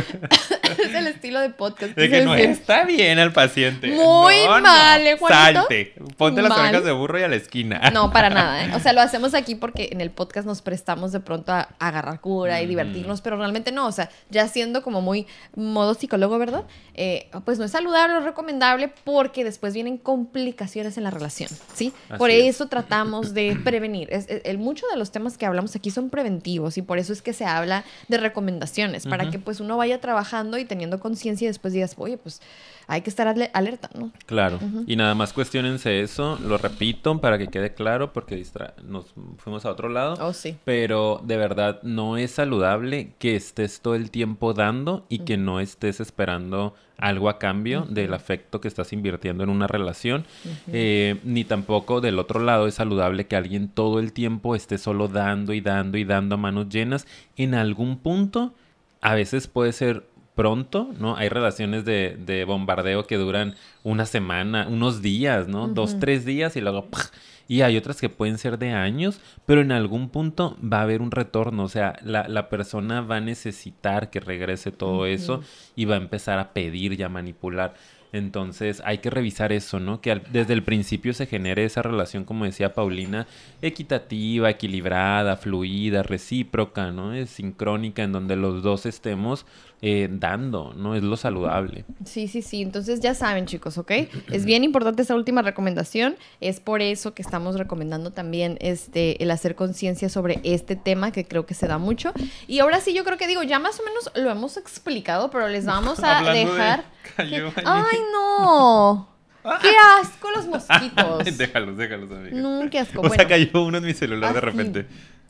es 0.78 0.94
el 0.94 1.06
estilo 1.08 1.40
de 1.40 1.50
podcast. 1.50 1.94
De 1.94 2.08
quise 2.08 2.20
que 2.20 2.24
no 2.24 2.34
está 2.34 2.84
bien 2.84 3.18
al 3.18 3.32
paciente. 3.32 3.88
Muy 3.88 4.33
No, 4.46 4.56
no. 4.56 4.62
mal, 4.62 5.06
¿eh, 5.06 5.16
Juanito? 5.18 5.60
Salte. 5.60 5.94
Ponte 6.16 6.42
las 6.42 6.56
orejas 6.58 6.84
de 6.84 6.92
burro 6.92 7.18
y 7.18 7.22
a 7.22 7.28
la 7.28 7.36
esquina. 7.36 7.90
No, 7.92 8.10
para 8.12 8.30
nada, 8.30 8.64
¿eh? 8.64 8.70
O 8.74 8.80
sea, 8.80 8.92
lo 8.92 9.00
hacemos 9.02 9.34
aquí 9.34 9.54
porque 9.54 9.88
en 9.92 10.00
el 10.00 10.10
podcast 10.10 10.46
nos 10.46 10.62
prestamos 10.62 11.12
de 11.12 11.20
pronto 11.20 11.52
a, 11.52 11.68
a 11.78 11.88
agarrar 11.88 12.20
cura 12.20 12.60
y 12.60 12.64
Ujú. 12.64 12.70
divertirnos, 12.70 13.20
pero 13.20 13.36
realmente 13.36 13.72
no. 13.72 13.86
O 13.86 13.92
sea, 13.92 14.10
ya 14.30 14.48
siendo 14.48 14.82
como 14.82 15.00
muy 15.00 15.26
modo 15.56 15.94
psicólogo, 15.94 16.38
¿verdad? 16.38 16.64
Eh, 16.94 17.28
pues 17.44 17.58
no 17.58 17.64
es 17.64 17.70
saludable 17.72 18.14
o 18.16 18.20
recomendable 18.20 18.92
porque 19.04 19.44
después 19.44 19.74
vienen 19.74 19.98
complicaciones 19.98 20.96
en 20.98 21.04
la 21.04 21.10
relación, 21.10 21.48
¿sí? 21.74 21.92
Así 22.08 22.18
por 22.18 22.30
es. 22.30 22.44
eso 22.54 22.66
tratamos 22.68 23.34
de 23.34 23.56
prevenir. 23.64 24.08
Es, 24.12 24.28
es- 24.28 24.42
el, 24.44 24.58
muchos 24.58 24.88
de 24.90 24.96
los 24.96 25.10
temas 25.10 25.38
que 25.38 25.46
hablamos 25.46 25.74
aquí 25.76 25.90
son 25.90 26.10
preventivos 26.10 26.76
y 26.78 26.82
por 26.82 26.98
eso 26.98 27.12
es 27.12 27.22
que 27.22 27.32
se 27.32 27.44
habla 27.44 27.84
de 28.08 28.18
recomendaciones, 28.18 29.06
para 29.06 29.30
que 29.30 29.38
pues 29.38 29.60
uno 29.60 29.76
vaya 29.76 30.00
trabajando 30.00 30.58
y 30.58 30.64
teniendo 30.64 31.00
conciencia 31.00 31.44
y 31.46 31.48
después 31.48 31.72
digas, 31.72 31.94
oye, 31.96 32.16
pues 32.18 32.40
hay 32.86 33.00
que 33.02 33.10
estar 33.10 33.26
ale- 33.28 33.50
alerta, 33.54 33.90
¿no? 33.98 34.10
Claro. 34.26 34.58
Y 34.86 34.96
nada 34.96 35.14
más 35.14 35.32
cuestionense 35.32 36.00
eso, 36.00 36.38
lo 36.42 36.58
repito 36.58 37.18
para 37.20 37.38
que 37.38 37.48
quede 37.48 37.74
claro 37.74 38.12
porque 38.12 38.36
distra- 38.36 38.74
nos 38.84 39.06
fuimos 39.38 39.64
a 39.64 39.70
otro 39.70 39.88
lado. 39.88 40.14
Oh, 40.20 40.32
sí. 40.32 40.56
Pero 40.64 41.20
de 41.24 41.36
verdad 41.36 41.80
no 41.82 42.16
es 42.16 42.30
saludable 42.32 43.12
que 43.18 43.36
estés 43.36 43.80
todo 43.80 43.94
el 43.94 44.10
tiempo 44.10 44.54
dando 44.54 45.04
y 45.08 45.20
que 45.20 45.36
no 45.36 45.60
estés 45.60 46.00
esperando 46.00 46.74
algo 46.96 47.28
a 47.28 47.38
cambio 47.40 47.82
del 47.90 48.14
afecto 48.14 48.60
que 48.60 48.68
estás 48.68 48.92
invirtiendo 48.92 49.42
en 49.42 49.50
una 49.50 49.66
relación. 49.66 50.24
Eh, 50.72 51.18
ni 51.24 51.44
tampoco 51.44 52.00
del 52.00 52.18
otro 52.18 52.40
lado 52.40 52.66
es 52.68 52.74
saludable 52.74 53.26
que 53.26 53.36
alguien 53.36 53.68
todo 53.68 53.98
el 53.98 54.12
tiempo 54.12 54.54
esté 54.54 54.78
solo 54.78 55.08
dando 55.08 55.52
y 55.52 55.60
dando 55.60 55.98
y 55.98 56.04
dando 56.04 56.36
a 56.36 56.38
manos 56.38 56.68
llenas. 56.68 57.06
En 57.36 57.54
algún 57.54 57.98
punto, 57.98 58.54
a 59.00 59.14
veces 59.14 59.48
puede 59.48 59.72
ser 59.72 60.06
pronto, 60.34 60.90
¿no? 60.98 61.16
Hay 61.16 61.28
relaciones 61.28 61.84
de, 61.84 62.16
de 62.18 62.44
bombardeo 62.44 63.06
que 63.06 63.16
duran 63.16 63.54
una 63.82 64.06
semana, 64.06 64.66
unos 64.68 65.02
días, 65.02 65.48
¿no? 65.48 65.68
Dos, 65.68 65.98
tres 66.00 66.24
días 66.24 66.56
y 66.56 66.60
luego... 66.60 66.86
¡pah! 66.86 67.10
Y 67.46 67.60
hay 67.60 67.76
otras 67.76 68.00
que 68.00 68.08
pueden 68.08 68.38
ser 68.38 68.58
de 68.58 68.70
años, 68.72 69.20
pero 69.44 69.60
en 69.60 69.70
algún 69.70 70.08
punto 70.08 70.56
va 70.64 70.78
a 70.78 70.82
haber 70.84 71.02
un 71.02 71.10
retorno. 71.10 71.64
O 71.64 71.68
sea, 71.68 71.98
la, 72.02 72.26
la 72.26 72.48
persona 72.48 73.02
va 73.02 73.16
a 73.16 73.20
necesitar 73.20 74.08
que 74.08 74.18
regrese 74.18 74.72
todo 74.72 75.04
eso 75.04 75.42
y 75.76 75.84
va 75.84 75.96
a 75.96 75.98
empezar 75.98 76.38
a 76.38 76.54
pedir 76.54 76.98
y 76.98 77.02
a 77.02 77.10
manipular. 77.10 77.74
Entonces 78.14 78.80
hay 78.86 78.98
que 78.98 79.10
revisar 79.10 79.52
eso, 79.52 79.78
¿no? 79.78 80.00
Que 80.00 80.12
al- 80.12 80.22
desde 80.32 80.54
el 80.54 80.62
principio 80.62 81.12
se 81.12 81.26
genere 81.26 81.64
esa 81.66 81.82
relación, 81.82 82.24
como 82.24 82.46
decía 82.46 82.72
Paulina, 82.72 83.26
equitativa, 83.60 84.48
equilibrada, 84.48 85.36
fluida, 85.36 86.02
recíproca, 86.02 86.92
¿no? 86.92 87.12
Es 87.12 87.28
sincrónica, 87.28 88.04
en 88.04 88.12
donde 88.12 88.36
los 88.36 88.62
dos 88.62 88.86
estemos 88.86 89.44
eh, 89.86 90.08
dando, 90.10 90.72
¿no? 90.74 90.94
Es 90.94 91.02
lo 91.02 91.14
saludable. 91.18 91.84
Sí, 92.06 92.26
sí, 92.26 92.40
sí. 92.40 92.62
Entonces 92.62 93.00
ya 93.00 93.12
saben, 93.12 93.44
chicos, 93.44 93.76
¿ok? 93.76 93.90
Es 94.32 94.46
bien 94.46 94.64
importante 94.64 95.02
esta 95.02 95.14
última 95.14 95.42
recomendación. 95.42 96.16
Es 96.40 96.58
por 96.58 96.80
eso 96.80 97.12
que 97.12 97.20
estamos 97.20 97.58
recomendando 97.58 98.10
también 98.10 98.56
este, 98.62 99.22
el 99.22 99.30
hacer 99.30 99.54
conciencia 99.56 100.08
sobre 100.08 100.40
este 100.42 100.74
tema 100.74 101.12
que 101.12 101.26
creo 101.26 101.44
que 101.44 101.52
se 101.52 101.66
da 101.66 101.76
mucho. 101.76 102.14
Y 102.46 102.60
ahora 102.60 102.80
sí, 102.80 102.94
yo 102.94 103.04
creo 103.04 103.18
que 103.18 103.26
digo, 103.26 103.42
ya 103.42 103.58
más 103.58 103.78
o 103.78 103.82
menos 103.84 104.10
lo 104.14 104.30
hemos 104.30 104.56
explicado, 104.56 105.30
pero 105.30 105.48
les 105.48 105.66
vamos 105.66 106.02
a 106.02 106.16
Hablando 106.18 106.38
de 106.38 106.46
dejar. 106.46 106.84
cayó 107.14 107.52
que-. 107.54 107.62
¡Ay, 107.66 107.98
no! 108.10 109.13
¡Qué 109.60 109.70
asco 110.00 110.30
los 110.30 110.46
mosquitos! 110.46 111.24
déjalos, 111.38 111.76
déjalos, 111.76 112.10
amiga. 112.10 112.36
No, 112.36 112.68
qué 112.70 112.78
asco. 112.78 113.00
O 113.00 113.08
sea, 113.08 113.16
Bueno. 113.16 113.28
cayó 113.28 113.64
uno 113.64 113.78
en 113.78 113.84
mi 113.84 113.92
celular 113.94 114.32
de 114.32 114.38
Ah, 114.38 114.42
repente. 114.42 114.86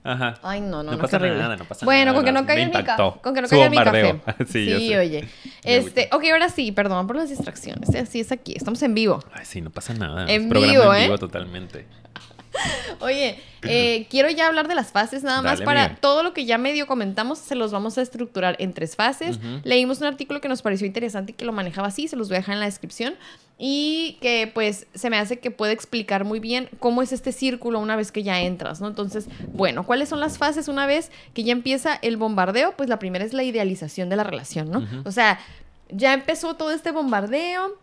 Ajá. 0.06 0.34
Ay, 0.42 0.60
no, 0.60 0.82
no, 0.82 0.90
No 0.90 0.92
no, 0.92 0.98
pasa 0.98 1.18
qué 1.18 1.30
nada, 1.30 1.56
no 1.56 1.64
pasa 1.64 1.86
bueno, 1.86 2.12
nada, 2.12 2.14
con 2.16 2.24
que 2.26 2.32
no 2.32 2.46
caiga 2.46 2.62
en 2.62 2.68
mi 2.68 2.84
café. 2.84 3.02
Con 3.22 3.34
que 3.34 3.40
no 3.42 3.48
caiga 3.48 3.64
en 3.64 3.70
mi 3.70 3.76
café. 3.78 4.20
Sí, 4.46 4.66
ya 4.66 4.78
sé. 4.78 4.98
oye. 4.98 5.28
Este, 5.62 6.08
ok, 6.12 6.24
ahora 6.32 6.50
sí, 6.50 6.72
perdón 6.72 7.06
por 7.06 7.16
las 7.16 7.30
distracciones. 7.30 7.88
Así 7.94 8.20
es 8.20 8.30
aquí, 8.30 8.52
estamos 8.54 8.82
en 8.82 8.94
vivo. 8.94 9.24
Ay, 9.32 9.46
sí, 9.46 9.62
no 9.62 9.70
pasa 9.70 9.94
nada. 9.94 10.26
En 10.30 10.42
es 10.42 10.48
programa 10.48 10.72
vivo, 10.72 10.94
en 10.94 11.00
¿eh? 11.00 11.04
vivo 11.06 11.18
totalmente. 11.18 11.86
Oye, 13.00 13.40
eh, 13.62 14.06
quiero 14.10 14.30
ya 14.30 14.46
hablar 14.46 14.68
de 14.68 14.74
las 14.74 14.92
fases 14.92 15.22
nada 15.22 15.42
más 15.42 15.60
para 15.60 15.96
todo 15.96 16.22
lo 16.22 16.32
que 16.32 16.44
ya 16.44 16.58
medio 16.58 16.86
comentamos, 16.86 17.38
se 17.38 17.54
los 17.54 17.72
vamos 17.72 17.98
a 17.98 18.02
estructurar 18.02 18.56
en 18.58 18.72
tres 18.72 18.96
fases. 18.96 19.38
Leímos 19.64 20.00
un 20.00 20.06
artículo 20.06 20.40
que 20.40 20.48
nos 20.48 20.62
pareció 20.62 20.86
interesante 20.86 21.32
y 21.32 21.34
que 21.34 21.44
lo 21.44 21.52
manejaba 21.52 21.88
así, 21.88 22.08
se 22.08 22.16
los 22.16 22.28
voy 22.28 22.36
a 22.36 22.40
dejar 22.40 22.54
en 22.54 22.60
la 22.60 22.66
descripción. 22.66 23.14
Y 23.56 24.18
que 24.20 24.50
pues 24.52 24.88
se 24.94 25.10
me 25.10 25.16
hace 25.16 25.38
que 25.38 25.52
puede 25.52 25.72
explicar 25.72 26.24
muy 26.24 26.40
bien 26.40 26.68
cómo 26.80 27.02
es 27.02 27.12
este 27.12 27.30
círculo 27.30 27.78
una 27.78 27.94
vez 27.94 28.10
que 28.10 28.24
ya 28.24 28.40
entras, 28.40 28.80
¿no? 28.80 28.88
Entonces, 28.88 29.28
bueno, 29.52 29.86
¿cuáles 29.86 30.08
son 30.08 30.18
las 30.18 30.38
fases 30.38 30.66
una 30.66 30.86
vez 30.86 31.12
que 31.34 31.44
ya 31.44 31.52
empieza 31.52 31.94
el 32.02 32.16
bombardeo? 32.16 32.74
Pues 32.76 32.88
la 32.88 32.98
primera 32.98 33.24
es 33.24 33.32
la 33.32 33.44
idealización 33.44 34.08
de 34.08 34.16
la 34.16 34.24
relación, 34.24 34.70
¿no? 34.70 34.84
O 35.04 35.12
sea, 35.12 35.38
ya 35.88 36.14
empezó 36.14 36.54
todo 36.54 36.72
este 36.72 36.90
bombardeo, 36.90 37.78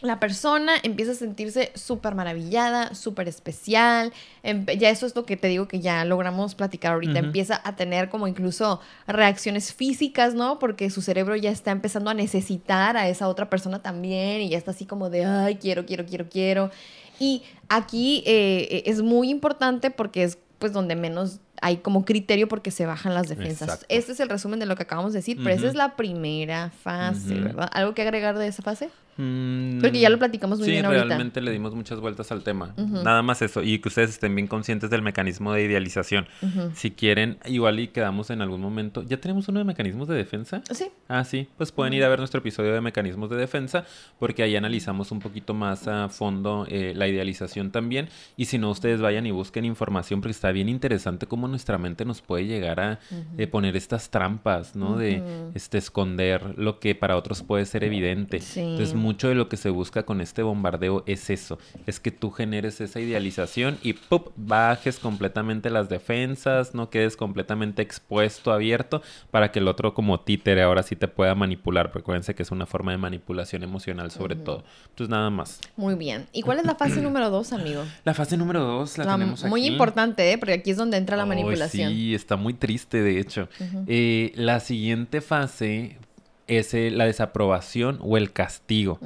la 0.00 0.20
persona 0.20 0.72
empieza 0.82 1.12
a 1.12 1.14
sentirse 1.14 1.72
súper 1.74 2.14
maravillada, 2.14 2.94
súper 2.94 3.26
especial. 3.28 4.12
empe- 4.42 4.76
ya 4.76 4.90
eso 4.90 5.06
es 5.06 5.14
lo 5.16 5.24
que 5.24 5.36
te 5.38 5.48
digo 5.48 5.66
que 5.66 5.80
ya 5.80 6.04
logramos 6.04 6.54
platicar 6.54 6.92
ahorita. 6.92 7.20
Empieza 7.20 7.60
a 7.64 7.74
tener 7.76 8.10
como 8.10 8.28
incluso 8.28 8.80
reacciones 9.06 9.72
físicas, 9.72 10.34
¿no? 10.34 10.58
Porque 10.58 10.90
su 10.90 11.00
cerebro 11.00 11.36
ya 11.36 11.50
está 11.50 11.70
empezando 11.70 12.10
a 12.10 12.14
necesitar 12.14 12.96
a 12.98 13.08
esa 13.08 13.28
otra 13.28 13.48
persona 13.48 13.80
también 13.82 14.42
y 14.42 14.50
ya 14.50 14.58
está 14.58 14.72
así 14.72 14.84
como 14.84 15.08
de, 15.10 15.24
ay, 15.24 15.56
quiero, 15.56 15.86
quiero, 15.86 16.04
quiero, 16.04 16.28
quiero. 16.28 16.70
Y 17.18 17.42
aquí 17.68 18.22
eh, 18.26 18.82
es 18.86 19.00
muy 19.00 19.30
importante 19.30 19.90
porque 19.90 20.24
es 20.24 20.38
pues 20.58 20.72
donde 20.72 20.96
menos 20.96 21.40
hay 21.62 21.78
como 21.78 22.04
criterio 22.04 22.48
porque 22.48 22.70
se 22.70 22.84
bajan 22.84 23.14
las 23.14 23.28
defensas. 23.28 23.62
Exacto. 23.68 23.86
Este 23.88 24.12
es 24.12 24.20
el 24.20 24.28
resumen 24.28 24.58
de 24.60 24.66
lo 24.66 24.76
que 24.76 24.82
acabamos 24.82 25.12
de 25.12 25.20
decir, 25.20 25.38
pero 25.42 25.54
esa 25.56 25.68
es 25.68 25.74
la 25.74 25.96
primera 25.96 26.70
fase. 26.82 27.34
¿verdad? 27.34 27.70
¿Algo 27.72 27.94
que 27.94 28.02
agregar 28.02 28.36
de 28.36 28.48
esa 28.48 28.62
fase? 28.62 28.90
Mm, 29.16 29.80
Porque 29.80 30.00
ya 30.00 30.10
lo 30.10 30.18
platicamos 30.18 30.58
muy 30.58 30.66
sí, 30.66 30.72
bien 30.72 30.84
ahorita. 30.84 31.04
realmente 31.04 31.40
le 31.40 31.50
dimos 31.52 31.74
muchas 31.74 32.00
vueltas 32.00 32.32
al 32.32 32.42
tema. 32.42 32.74
Nada 32.76 33.22
más 33.22 33.42
eso. 33.42 33.62
Y 33.62 33.78
que 33.78 33.88
ustedes 33.88 34.10
estén 34.10 34.34
bien 34.34 34.46
conscientes 34.46 34.90
del 34.90 35.02
mecanismo 35.02 35.52
de 35.52 35.64
idealización. 35.64 36.26
Si 36.74 36.90
quieren, 36.90 37.38
igual 37.46 37.78
y 37.80 37.88
quedamos 37.88 38.30
en 38.30 38.42
algún 38.42 38.60
momento. 38.60 39.02
¿Ya 39.02 39.18
tenemos 39.18 39.48
uno 39.48 39.58
de 39.60 39.64
mecanismos 39.64 40.08
de 40.08 40.14
defensa? 40.16 40.62
Sí. 40.70 40.86
Ah, 41.08 41.24
sí, 41.24 41.48
pues 41.56 41.72
pueden 41.72 41.92
ir 41.94 42.04
a 42.04 42.08
ver 42.08 42.18
nuestro 42.18 42.40
episodio 42.40 42.72
de 42.72 42.80
mecanismos 42.80 43.30
de 43.30 43.36
defensa 43.36 43.84
porque 44.18 44.42
ahí 44.42 44.56
analizamos 44.56 45.10
un 45.12 45.20
poquito 45.20 45.54
más 45.54 45.86
a 45.88 46.08
fondo 46.08 46.66
eh, 46.68 46.92
la 46.96 47.06
idealización 47.08 47.70
también 47.70 48.08
y 48.36 48.46
si 48.46 48.58
no 48.58 48.70
ustedes 48.70 49.00
vayan 49.00 49.26
y 49.26 49.30
busquen 49.30 49.64
información 49.64 50.20
porque 50.20 50.32
está 50.32 50.50
bien 50.52 50.68
interesante 50.68 51.26
cómo 51.26 51.48
nuestra 51.48 51.78
mente 51.78 52.04
nos 52.04 52.20
puede 52.22 52.46
llegar 52.46 52.80
a 52.80 52.98
eh, 53.38 53.46
poner 53.46 53.76
estas 53.76 54.10
trampas, 54.10 54.74
¿no? 54.76 54.96
De 54.96 55.22
este 55.54 55.78
esconder 55.78 56.58
lo 56.58 56.80
que 56.80 56.94
para 56.94 57.16
otros 57.16 57.42
puede 57.42 57.66
ser 57.66 57.84
evidente. 57.84 58.40
Sí. 58.40 58.60
Entonces 58.60 58.94
mucho 59.04 59.28
de 59.28 59.34
lo 59.34 59.48
que 59.48 59.56
se 59.56 59.68
busca 59.70 60.04
con 60.04 60.20
este 60.20 60.42
bombardeo 60.42 61.04
es 61.06 61.28
eso, 61.30 61.58
es 61.86 62.00
que 62.00 62.10
tú 62.10 62.30
generes 62.30 62.80
esa 62.80 62.98
idealización 63.00 63.78
y 63.82 63.92
¡pup! 63.92 64.32
bajes 64.36 64.98
completamente 64.98 65.68
las 65.70 65.88
defensas, 65.88 66.74
no 66.74 66.88
quedes 66.90 67.16
completamente 67.16 67.82
expuesto, 67.82 68.52
abierto, 68.52 69.02
para 69.30 69.52
que 69.52 69.58
el 69.58 69.68
otro 69.68 69.92
como 69.94 70.20
títere 70.20 70.62
ahora 70.62 70.82
sí 70.82 70.96
te 70.96 71.06
pueda 71.06 71.34
manipular, 71.34 71.92
porque 71.92 72.04
acuérdense 72.04 72.34
que 72.34 72.42
es 72.42 72.50
una 72.50 72.66
forma 72.66 72.92
de 72.92 72.98
manipulación 72.98 73.62
emocional 73.62 74.10
sobre 74.10 74.36
todo. 74.36 74.64
Entonces 74.88 75.10
nada 75.10 75.28
más. 75.30 75.60
Muy 75.76 75.94
bien. 75.94 76.26
¿Y 76.32 76.42
cuál 76.42 76.58
es 76.58 76.64
la 76.64 76.74
fase 76.74 77.02
número 77.02 77.28
dos, 77.30 77.52
amigo? 77.52 77.82
La 78.04 78.14
fase 78.14 78.36
número 78.36 78.60
dos 78.64 78.96
la, 78.98 79.04
La- 79.04 79.12
tenemos 79.12 79.44
muy 79.44 79.62
aquí. 79.62 79.72
importante, 79.72 80.32
¿eh? 80.32 80.38
Porque 80.38 80.54
aquí 80.54 80.70
es 80.70 80.76
donde 80.76 80.96
entra 80.96 81.16
la 81.16 81.24
Ay, 81.24 81.28
manipulación. 81.28 81.92
sí, 81.92 82.14
está 82.14 82.36
muy 82.36 82.54
triste, 82.54 83.02
de 83.02 83.18
hecho. 83.20 83.48
Eh, 83.86 84.32
la 84.36 84.60
siguiente 84.60 85.20
fase 85.20 85.98
es 86.46 86.74
eh, 86.74 86.90
la 86.90 87.06
desaprobación 87.06 87.98
o 88.00 88.16
el 88.16 88.32
castigo, 88.32 88.98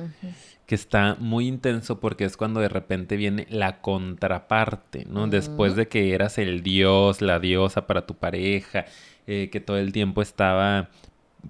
que 0.67 0.75
está 0.75 1.17
muy 1.19 1.47
intenso 1.47 2.01
porque 2.01 2.25
es 2.25 2.37
cuando 2.37 2.61
de 2.61 2.69
repente 2.69 3.17
viene 3.17 3.47
la 3.51 3.81
contraparte, 3.81 5.07
¿no? 5.07 5.27
Después 5.27 5.77
de 5.77 5.89
que 5.89 6.15
eras 6.15 6.39
el 6.39 6.63
dios, 6.63 7.23
la 7.23 7.39
diosa 7.39 7.87
para 7.87 8.07
tu 8.07 8.15
pareja, 8.15 8.85
eh, 9.27 9.49
que 9.51 9.61
todo 9.61 9.79
el 9.79 9.93
tiempo 9.93 10.23
estaba 10.23 10.91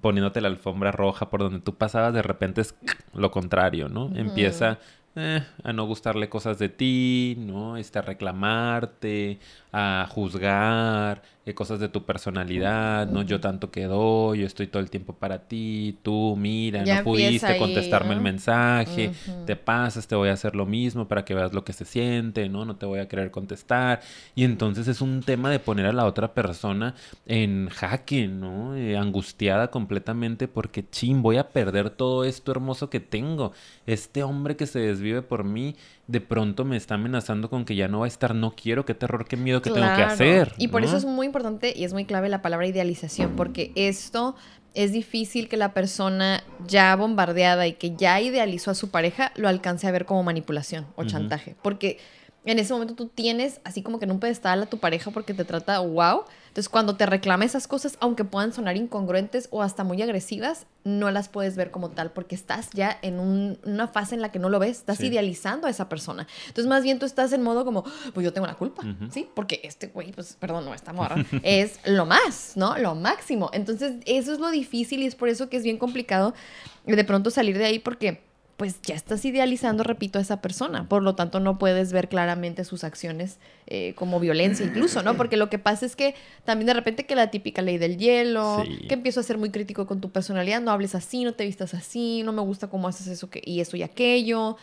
poniéndote 0.01 0.41
la 0.41 0.47
alfombra 0.47 0.91
roja 0.91 1.29
por 1.29 1.41
donde 1.41 1.59
tú 1.59 1.75
pasabas, 1.75 2.13
de 2.13 2.21
repente 2.21 2.61
es 2.61 2.75
lo 3.13 3.31
contrario, 3.31 3.89
¿no? 3.89 4.15
Empieza 4.15 4.79
eh, 5.15 5.43
a 5.63 5.73
no 5.73 5.85
gustarle 5.85 6.29
cosas 6.29 6.59
de 6.59 6.69
ti, 6.69 7.35
¿no? 7.39 7.77
Este, 7.77 7.99
a 7.99 8.01
reclamarte, 8.03 9.39
a 9.71 10.07
juzgar, 10.09 11.23
eh, 11.49 11.53
cosas 11.53 11.79
de 11.79 11.89
tu 11.89 12.03
personalidad, 12.03 13.07
¿no? 13.07 13.21
Yo 13.23 13.39
tanto 13.39 13.71
que 13.71 13.85
doy, 13.85 14.39
yo 14.39 14.45
estoy 14.45 14.67
todo 14.67 14.81
el 14.81 14.89
tiempo 14.89 15.13
para 15.13 15.47
ti, 15.47 15.97
tú, 16.03 16.35
mira, 16.37 16.83
Ya 16.83 16.99
no 16.99 17.03
pudiste 17.03 17.47
ahí, 17.47 17.59
contestarme 17.59 18.13
el 18.13 18.21
mensaje, 18.21 19.11
te 19.45 19.55
pasas, 19.55 20.07
te 20.07 20.15
voy 20.15 20.29
a 20.29 20.33
hacer 20.33 20.55
lo 20.55 20.65
mismo 20.65 21.07
para 21.07 21.25
que 21.25 21.33
veas 21.33 21.53
lo 21.53 21.63
que 21.63 21.73
se 21.73 21.85
siente, 21.85 22.47
¿no? 22.49 22.65
No 22.65 22.75
te 22.75 22.85
voy 22.85 22.99
a 22.99 23.07
querer 23.07 23.31
contestar. 23.31 24.01
Y 24.35 24.43
entonces 24.43 24.87
es 24.87 25.01
un 25.01 25.21
tema 25.21 25.49
de 25.49 25.59
poner 25.59 25.85
a 25.85 25.93
la 25.93 26.05
otra 26.05 26.33
persona 26.33 26.95
en 27.25 27.69
jaque, 27.69 28.27
¿no? 28.27 28.75
Eh, 28.75 28.97
angustiada 28.97 29.71
completamente 29.71 30.47
porque, 30.47 30.87
chin, 30.89 31.21
voy 31.21 31.37
a 31.37 31.49
perder 31.49 31.89
todo 31.89 32.23
esto 32.23 32.51
hermoso 32.51 32.89
que 32.89 32.99
tengo. 32.99 33.53
Este 33.85 34.23
hombre 34.23 34.55
que 34.55 34.67
se 34.67 34.79
desvive 34.79 35.21
por 35.21 35.43
mí, 35.43 35.75
de 36.09 36.21
pronto 36.21 36.65
me 36.65 36.75
está 36.75 36.95
amenazando 36.95 37.51
con 37.51 37.65
que 37.65 37.75
ya 37.75 37.87
no 37.87 37.99
va 37.99 38.05
a 38.05 38.07
estar, 38.07 38.33
no 38.33 38.55
quiero, 38.55 38.83
qué 38.83 38.95
terror, 38.95 39.27
qué 39.27 39.37
miedo, 39.37 39.61
qué 39.61 39.69
tengo 39.69 39.85
que 39.89 39.93
Claro. 39.93 40.11
hacer. 40.11 40.53
Y 40.57 40.69
por 40.69 40.81
¿no? 40.81 40.87
eso 40.87 40.97
es 40.97 41.05
muy 41.05 41.27
importante 41.27 41.71
y 41.75 41.83
es 41.83 41.93
muy 41.93 42.05
clave 42.05 42.29
la 42.29 42.41
palabra 42.41 42.65
idealización, 42.65 43.35
porque 43.35 43.71
esto 43.75 44.35
es 44.73 44.91
difícil 44.91 45.47
que 45.49 45.55
la 45.57 45.73
persona 45.73 46.43
ya 46.67 46.95
bombardeada 46.95 47.67
y 47.67 47.73
que 47.73 47.95
ya 47.95 48.19
idealizó 48.21 48.71
a 48.71 48.75
su 48.75 48.89
pareja 48.89 49.31
lo 49.35 49.47
alcance 49.49 49.85
a 49.87 49.91
ver 49.91 50.05
como 50.05 50.23
manipulación 50.23 50.87
o 50.95 51.03
chantaje. 51.03 51.55
Porque 51.61 51.99
en 52.45 52.57
ese 52.57 52.73
momento 52.73 52.95
tú 52.95 53.07
tienes 53.07 53.59
así 53.63 53.83
como 53.83 53.99
que 53.99 54.05
en 54.05 54.11
un 54.11 54.19
pedestal 54.19 54.63
a 54.63 54.65
tu 54.65 54.77
pareja 54.79 55.11
porque 55.11 55.33
te 55.33 55.43
trata 55.45 55.79
wow. 55.79 56.23
Entonces 56.47 56.69
cuando 56.69 56.95
te 56.95 57.05
reclama 57.05 57.45
esas 57.45 57.67
cosas, 57.67 57.95
aunque 57.99 58.23
puedan 58.23 58.53
sonar 58.53 58.75
incongruentes 58.75 59.47
o 59.51 59.61
hasta 59.61 59.83
muy 59.83 60.01
agresivas, 60.01 60.65
no 60.83 61.11
las 61.11 61.29
puedes 61.29 61.55
ver 61.55 61.69
como 61.69 61.91
tal 61.91 62.11
porque 62.11 62.33
estás 62.33 62.69
ya 62.73 62.97
en 63.03 63.19
un- 63.19 63.59
una 63.65 63.87
fase 63.87 64.15
en 64.15 64.21
la 64.21 64.31
que 64.31 64.39
no 64.39 64.49
lo 64.49 64.57
ves, 64.57 64.77
estás 64.79 64.97
Sí. 64.97 65.07
idealizando 65.07 65.67
a 65.67 65.69
esa 65.69 65.89
persona. 65.89 66.27
Entonces 66.47 66.65
más 66.67 66.81
bien 66.83 66.97
tú 66.97 67.05
estás 67.05 67.33
en 67.33 67.43
modo 67.43 67.65
como, 67.65 67.83
pues 68.13 68.23
yo 68.23 68.33
tengo 68.33 68.47
la 68.47 68.55
culpa. 68.55 68.83
¿sí? 69.11 69.27
Porque 69.35 69.59
este 69.63 69.87
güey, 69.87 70.11
pues 70.11 70.35
perdón, 70.39 70.65
no, 70.65 70.73
esta 70.73 70.91
morra 70.91 71.15
es 71.43 71.79
lo 71.85 72.05
más, 72.07 72.53
¿no? 72.55 72.77
Lo 72.79 72.95
máximo. 72.95 73.51
Entonces 73.53 73.93
eso 74.05 74.33
es 74.33 74.39
lo 74.39 74.49
difícil 74.49 75.01
y 75.03 75.05
es 75.05 75.15
por 75.15 75.29
eso 75.29 75.49
que 75.49 75.57
es 75.57 75.63
bien 75.63 75.77
complicado 75.77 76.33
de 76.85 77.03
pronto 77.03 77.29
salir 77.29 77.57
de 77.59 77.65
ahí 77.65 77.77
porque 77.79 78.23
pues 78.59 78.81
ya 78.81 78.93
estás 78.93 79.23
idealizando, 79.23 79.85
repito, 79.85 80.19
a 80.19 80.21
esa 80.21 80.41
persona. 80.41 80.89
Por 80.89 81.01
lo 81.01 81.15
tanto, 81.15 81.39
no 81.39 81.57
puedes 81.57 81.93
ver 81.93 82.09
claramente 82.09 82.65
sus 82.65 82.83
acciones 82.83 83.39
eh, 83.71 83.93
como 83.95 84.19
violencia 84.19 84.65
incluso, 84.65 85.03
¿no? 85.03 85.15
Porque 85.15 85.37
lo 85.37 85.47
que 85.49 85.59
pasa 85.59 85.85
es 85.85 85.95
que 85.95 86.15
también 86.43 86.65
de 86.65 86.73
repente 86.73 87.05
que 87.05 87.13
la 87.15 87.29
típica 87.29 87.61
ley 87.61 87.77
del 87.77 87.97
hielo, 87.97 88.63
Sí. 88.65 88.87
que 88.87 88.95
empiezo 88.95 89.19
a 89.19 89.23
ser 89.23 89.37
muy 89.37 89.51
crítico 89.51 89.85
con 89.85 90.01
tu 90.01 90.09
personalidad, 90.09 90.59
no 90.59 90.71
hables 90.71 90.95
así, 90.95 91.23
no 91.23 91.33
te 91.35 91.45
vistas 91.45 91.75
así, 91.75 92.23
no 92.23 92.31
me 92.33 92.41
gusta 92.41 92.67
cómo 92.67 92.87
haces 92.87 93.05
eso 93.07 93.29
que, 93.29 93.41
y 93.45 93.59
eso 93.61 93.77
y 93.77 93.83
aquello. 93.83 94.57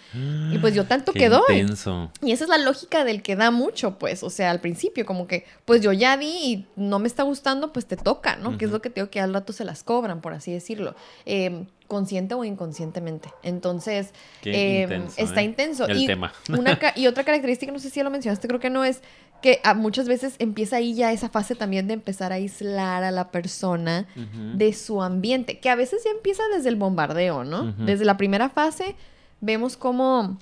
Y 0.52 0.58
pues 0.58 0.74
yo 0.74 0.84
tanto 0.86 1.12
que 1.12 1.28
doy. 1.28 1.42
intenso. 1.60 2.10
Y 2.20 2.32
esa 2.32 2.44
es 2.44 2.50
la 2.50 2.58
lógica 2.58 3.04
del 3.04 3.22
que 3.22 3.36
da 3.36 3.50
mucho, 3.52 3.98
pues, 3.98 4.24
o 4.24 4.30
sea, 4.30 4.50
al 4.50 4.60
principio, 4.60 5.06
como 5.06 5.28
que, 5.28 5.44
pues 5.64 5.82
yo 5.82 5.92
ya 5.92 6.16
di 6.16 6.26
y 6.26 6.66
no 6.74 6.98
me 6.98 7.06
está 7.06 7.22
gustando, 7.22 7.72
pues 7.72 7.86
te 7.86 7.96
toca, 7.96 8.34
¿no? 8.36 8.58
Que 8.58 8.64
es 8.64 8.72
lo 8.72 8.82
que 8.82 8.90
te 8.90 9.00
digo 9.00 9.10
que 9.10 9.20
al 9.20 9.32
rato 9.32 9.52
se 9.52 9.64
las 9.64 9.84
cobran, 9.84 10.20
por 10.20 10.32
así 10.34 10.50
decirlo, 10.52 10.96
Eh, 11.26 11.64
consciente 11.88 12.34
o 12.34 12.42
inconscientemente. 12.42 13.28
Entonces, 13.44 14.08
Qué 14.42 14.50
eh, 14.80 14.82
intenso, 14.82 15.14
está 15.18 15.40
¿eh? 15.40 15.44
intenso. 15.44 15.86
El 15.86 15.98
y, 16.02 16.06
tema. 16.08 16.32
Una 16.50 16.76
ca- 16.80 16.92
y 16.96 17.06
otra 17.06 17.22
característica, 17.22 17.70
no 17.70 17.78
sé 17.78 17.90
si 17.90 17.96
ya 18.00 18.04
lo 18.04 18.10
mencionaste, 18.10 18.48
creo 18.48 18.58
que 18.58 18.70
no 18.70 18.84
es 18.84 18.95
que 19.42 19.60
ah, 19.64 19.74
muchas 19.74 20.08
veces 20.08 20.34
empieza 20.38 20.76
ahí 20.76 20.94
ya 20.94 21.12
esa 21.12 21.28
fase 21.28 21.54
también 21.54 21.86
de 21.86 21.94
empezar 21.94 22.32
a 22.32 22.36
aislar 22.36 23.04
a 23.04 23.10
la 23.10 23.30
persona 23.30 24.06
de 24.54 24.72
su 24.72 25.02
ambiente, 25.02 25.58
que 25.58 25.68
a 25.70 25.74
veces 25.76 26.02
ya 26.04 26.10
empieza 26.10 26.42
desde 26.54 26.68
el 26.70 26.76
bombardeo, 26.76 27.44
¿no? 27.44 27.72
Desde 27.78 28.04
la 28.04 28.16
primera 28.16 28.48
fase 28.48 28.96
vemos 29.40 29.76
cómo 29.76 30.38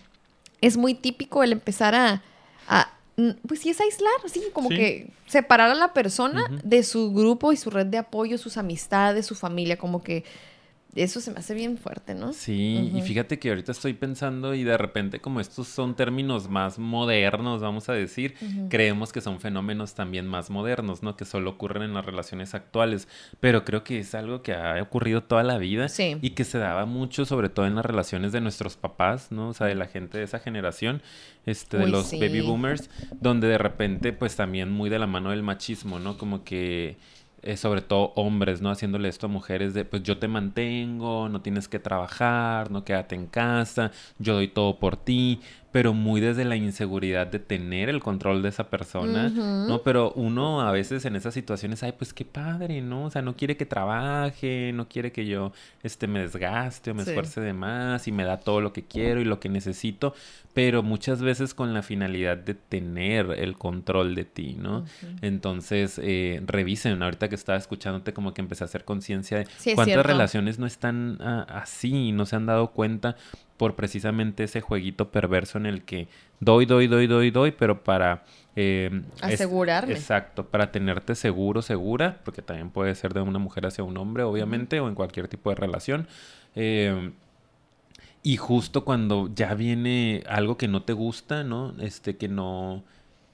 es 0.61 0.77
muy 0.77 0.95
típico 0.95 1.43
el 1.43 1.53
empezar 1.53 1.95
a, 1.95 2.23
a, 2.69 2.91
pues 3.47 3.61
sí 3.61 3.71
es 3.71 3.81
aislar, 3.81 4.13
sí, 4.27 4.43
como 4.53 4.69
Sí. 4.71 4.77
que 4.77 5.11
separar 5.27 5.71
a 5.71 5.75
la 5.75 5.93
persona 5.93 6.43
de 6.63 6.83
su 6.85 7.13
grupo 7.13 7.53
y 7.53 7.57
su 7.57 7.71
red 7.71 7.87
de 7.87 7.99
apoyo, 7.99 8.39
sus 8.39 8.57
amistades, 8.57 9.27
su 9.27 9.35
familia, 9.35 9.77
como 9.77 10.03
que 10.03 10.25
eso 10.97 11.21
se 11.21 11.31
me 11.33 11.39
hace 11.41 11.55
bien 11.55 11.77
fuerte, 11.79 12.15
¿no? 12.15 12.33
Sí, 12.33 12.93
y 12.95 13.03
fíjate 13.03 13.39
que 13.39 13.49
ahorita 13.49 13.73
estoy 13.73 13.95
pensando 13.95 14.55
y 14.55 14.65
de 14.65 14.77
repente 14.79 15.21
como 15.21 15.41
estos 15.41 15.67
son 15.69 15.97
términos 15.97 16.49
más 16.49 16.79
modernos, 16.79 17.61
vamos 17.61 17.89
a 17.89 17.93
decir, 17.95 18.35
creemos 18.71 19.13
que 19.13 19.21
son 19.21 19.41
fenómenos 19.41 19.95
también 19.95 20.27
más 20.27 20.51
modernos, 20.51 21.03
¿no? 21.03 21.17
Que 21.17 21.25
solo 21.25 21.51
ocurren 21.51 21.83
en 21.83 21.95
las 21.95 22.05
relaciones 22.05 22.55
actuales, 22.55 23.09
pero 23.41 23.65
creo 23.65 23.83
que 23.85 23.99
es 23.99 24.15
algo 24.15 24.43
que 24.43 24.55
ha 24.55 24.81
ocurrido 24.83 25.23
toda 25.23 25.43
la 25.43 25.59
vida 25.59 25.89
Sí. 25.89 26.17
y 26.23 26.31
que 26.31 26.45
se 26.45 26.59
daba 26.59 26.87
mucho 26.87 27.25
sobre 27.25 27.49
todo 27.49 27.67
en 27.67 27.75
las 27.75 27.85
relaciones 27.87 28.33
de 28.33 28.41
nuestros 28.41 28.77
papás, 28.77 29.33
¿no? 29.33 29.49
O 29.49 29.55
sea, 29.55 29.67
de 29.67 29.75
la 29.75 29.87
gente 29.87 30.19
de 30.19 30.25
esa 30.25 30.39
generación, 30.39 31.03
este, 31.47 31.77
de 31.79 31.89
los 31.89 32.07
sí. 32.07 32.19
baby 32.21 32.41
boomers, 32.41 32.89
donde 33.21 33.49
de 33.49 33.59
repente 33.59 34.13
pues 34.13 34.37
también 34.37 34.71
muy 34.71 34.91
de 34.91 34.99
la 34.99 35.07
mano 35.07 35.31
del 35.31 35.43
machismo, 35.43 35.99
¿no? 35.99 36.17
Como 36.19 36.45
que 36.45 36.97
eh, 37.45 37.57
sobre 37.57 37.83
todo 37.83 38.13
hombres, 38.17 38.61
¿no? 38.63 38.71
Haciéndole 38.71 39.09
esto 39.09 39.27
a 39.27 39.29
mujeres 39.29 39.75
de, 39.75 39.85
pues 39.85 40.03
yo 40.03 40.19
te 40.19 40.29
mantengo, 40.29 41.29
no 41.29 41.43
tienes 41.43 41.69
que 41.69 41.79
trabajar, 41.79 42.71
no 42.71 42.85
quédate 42.85 43.15
en 43.15 43.27
casa, 43.27 43.93
yo 44.19 44.35
doy 44.35 44.49
todo 44.49 44.79
por 44.79 44.97
ti, 44.97 45.41
pero 45.75 45.93
muy 45.93 46.21
desde 46.21 46.45
la 46.45 46.55
inseguridad 46.55 47.27
de 47.27 47.41
tener 47.41 47.89
el 47.89 47.99
control 47.99 48.43
de 48.43 48.49
esa 48.51 48.71
persona. 48.71 49.29
¿no? 49.29 49.83
Pero 49.83 50.13
uno 50.13 50.61
a 50.61 50.71
veces 50.71 51.05
en 51.05 51.17
esas 51.17 51.35
situaciones, 51.35 51.83
ay, 51.83 51.91
pues 51.99 52.15
qué 52.15 52.25
padre, 52.25 52.81
¿no? 52.81 53.07
O 53.07 53.11
sea, 53.11 53.23
no 53.23 53.35
quiere 53.35 53.57
que 53.57 53.67
trabaje, 53.67 54.71
no 54.73 54.89
quiere 54.89 55.11
que 55.11 55.27
yo, 55.27 55.51
este, 55.83 56.07
me 56.07 56.21
desgaste 56.21 56.93
o 56.93 56.95
me 56.95 57.03
Sí. 57.03 57.11
esfuerce 57.11 57.41
de 57.41 57.55
más 57.55 58.07
y 58.07 58.13
me 58.13 58.23
da 58.23 58.39
todo 58.39 58.61
lo 58.61 58.73
que 58.73 58.85
quiero 58.85 59.21
y 59.21 59.25
lo 59.25 59.41
que 59.41 59.49
necesito, 59.49 60.15
pero 60.53 60.85
muchas 60.85 61.21
veces 61.21 61.55
con 61.55 61.75
la 61.75 61.83
finalidad 61.83 62.37
de 62.37 62.55
tener 62.55 63.33
el 63.33 63.59
control 63.59 64.15
de 64.15 64.25
ti, 64.27 64.57
¿no? 64.57 64.85
Entonces, 65.23 66.01
eh, 66.01 66.41
revisen, 66.47 67.03
ahorita 67.03 67.29
que 67.29 67.35
estaba 67.35 67.59
escuchándote 67.59 68.13
como 68.13 68.33
que 68.33 68.43
empecé 68.43 68.63
a 68.63 68.67
hacer 68.67 68.85
conciencia 68.85 69.39
de 69.39 69.47
Sí, 69.57 69.75
cuántas 69.75 70.07
relaciones 70.07 70.61
no 70.61 70.67
están 70.67 71.19
ah, 71.21 71.45
así 71.49 72.13
no 72.13 72.27
se 72.27 72.37
han 72.37 72.47
dado 72.47 72.71
cuenta 72.71 73.17
por 73.57 73.75
precisamente 73.77 74.45
ese 74.45 74.61
jueguito 74.61 75.11
perverso 75.11 75.59
en 75.59 75.67
el 75.67 75.83
que 75.85 76.09
doy, 76.41 76.67
doy, 76.67 76.87
doy, 76.89 77.07
doy, 77.07 77.31
doy, 77.31 77.53
pero 77.53 77.85
para... 77.85 78.25
eh, 78.57 79.03
es- 79.35 79.41
exacto, 79.93 80.47
para 80.47 80.73
tenerte 80.73 81.15
seguro, 81.15 81.63
segura, 81.63 82.21
porque 82.25 82.43
también 82.43 82.71
puede 82.71 82.95
ser 82.95 83.15
de 83.15 83.21
una 83.21 83.39
mujer 83.39 83.67
hacia 83.67 83.85
un 83.85 83.97
hombre, 83.97 84.23
obviamente, 84.25 84.81
o 84.81 84.89
en 84.89 84.95
cualquier 84.95 85.29
tipo 85.29 85.51
de 85.51 85.57
relación. 85.57 86.09
Eh, 86.57 87.13
y 88.23 88.37
justo 88.39 88.85
cuando 88.85 89.31
ya 89.35 89.55
viene 89.55 90.23
algo 90.29 90.57
que 90.57 90.67
no 90.69 90.83
te 90.83 90.95
gusta, 90.95 91.45
¿no? 91.45 91.75
Este, 91.81 92.17
que 92.17 92.27
no, 92.29 92.83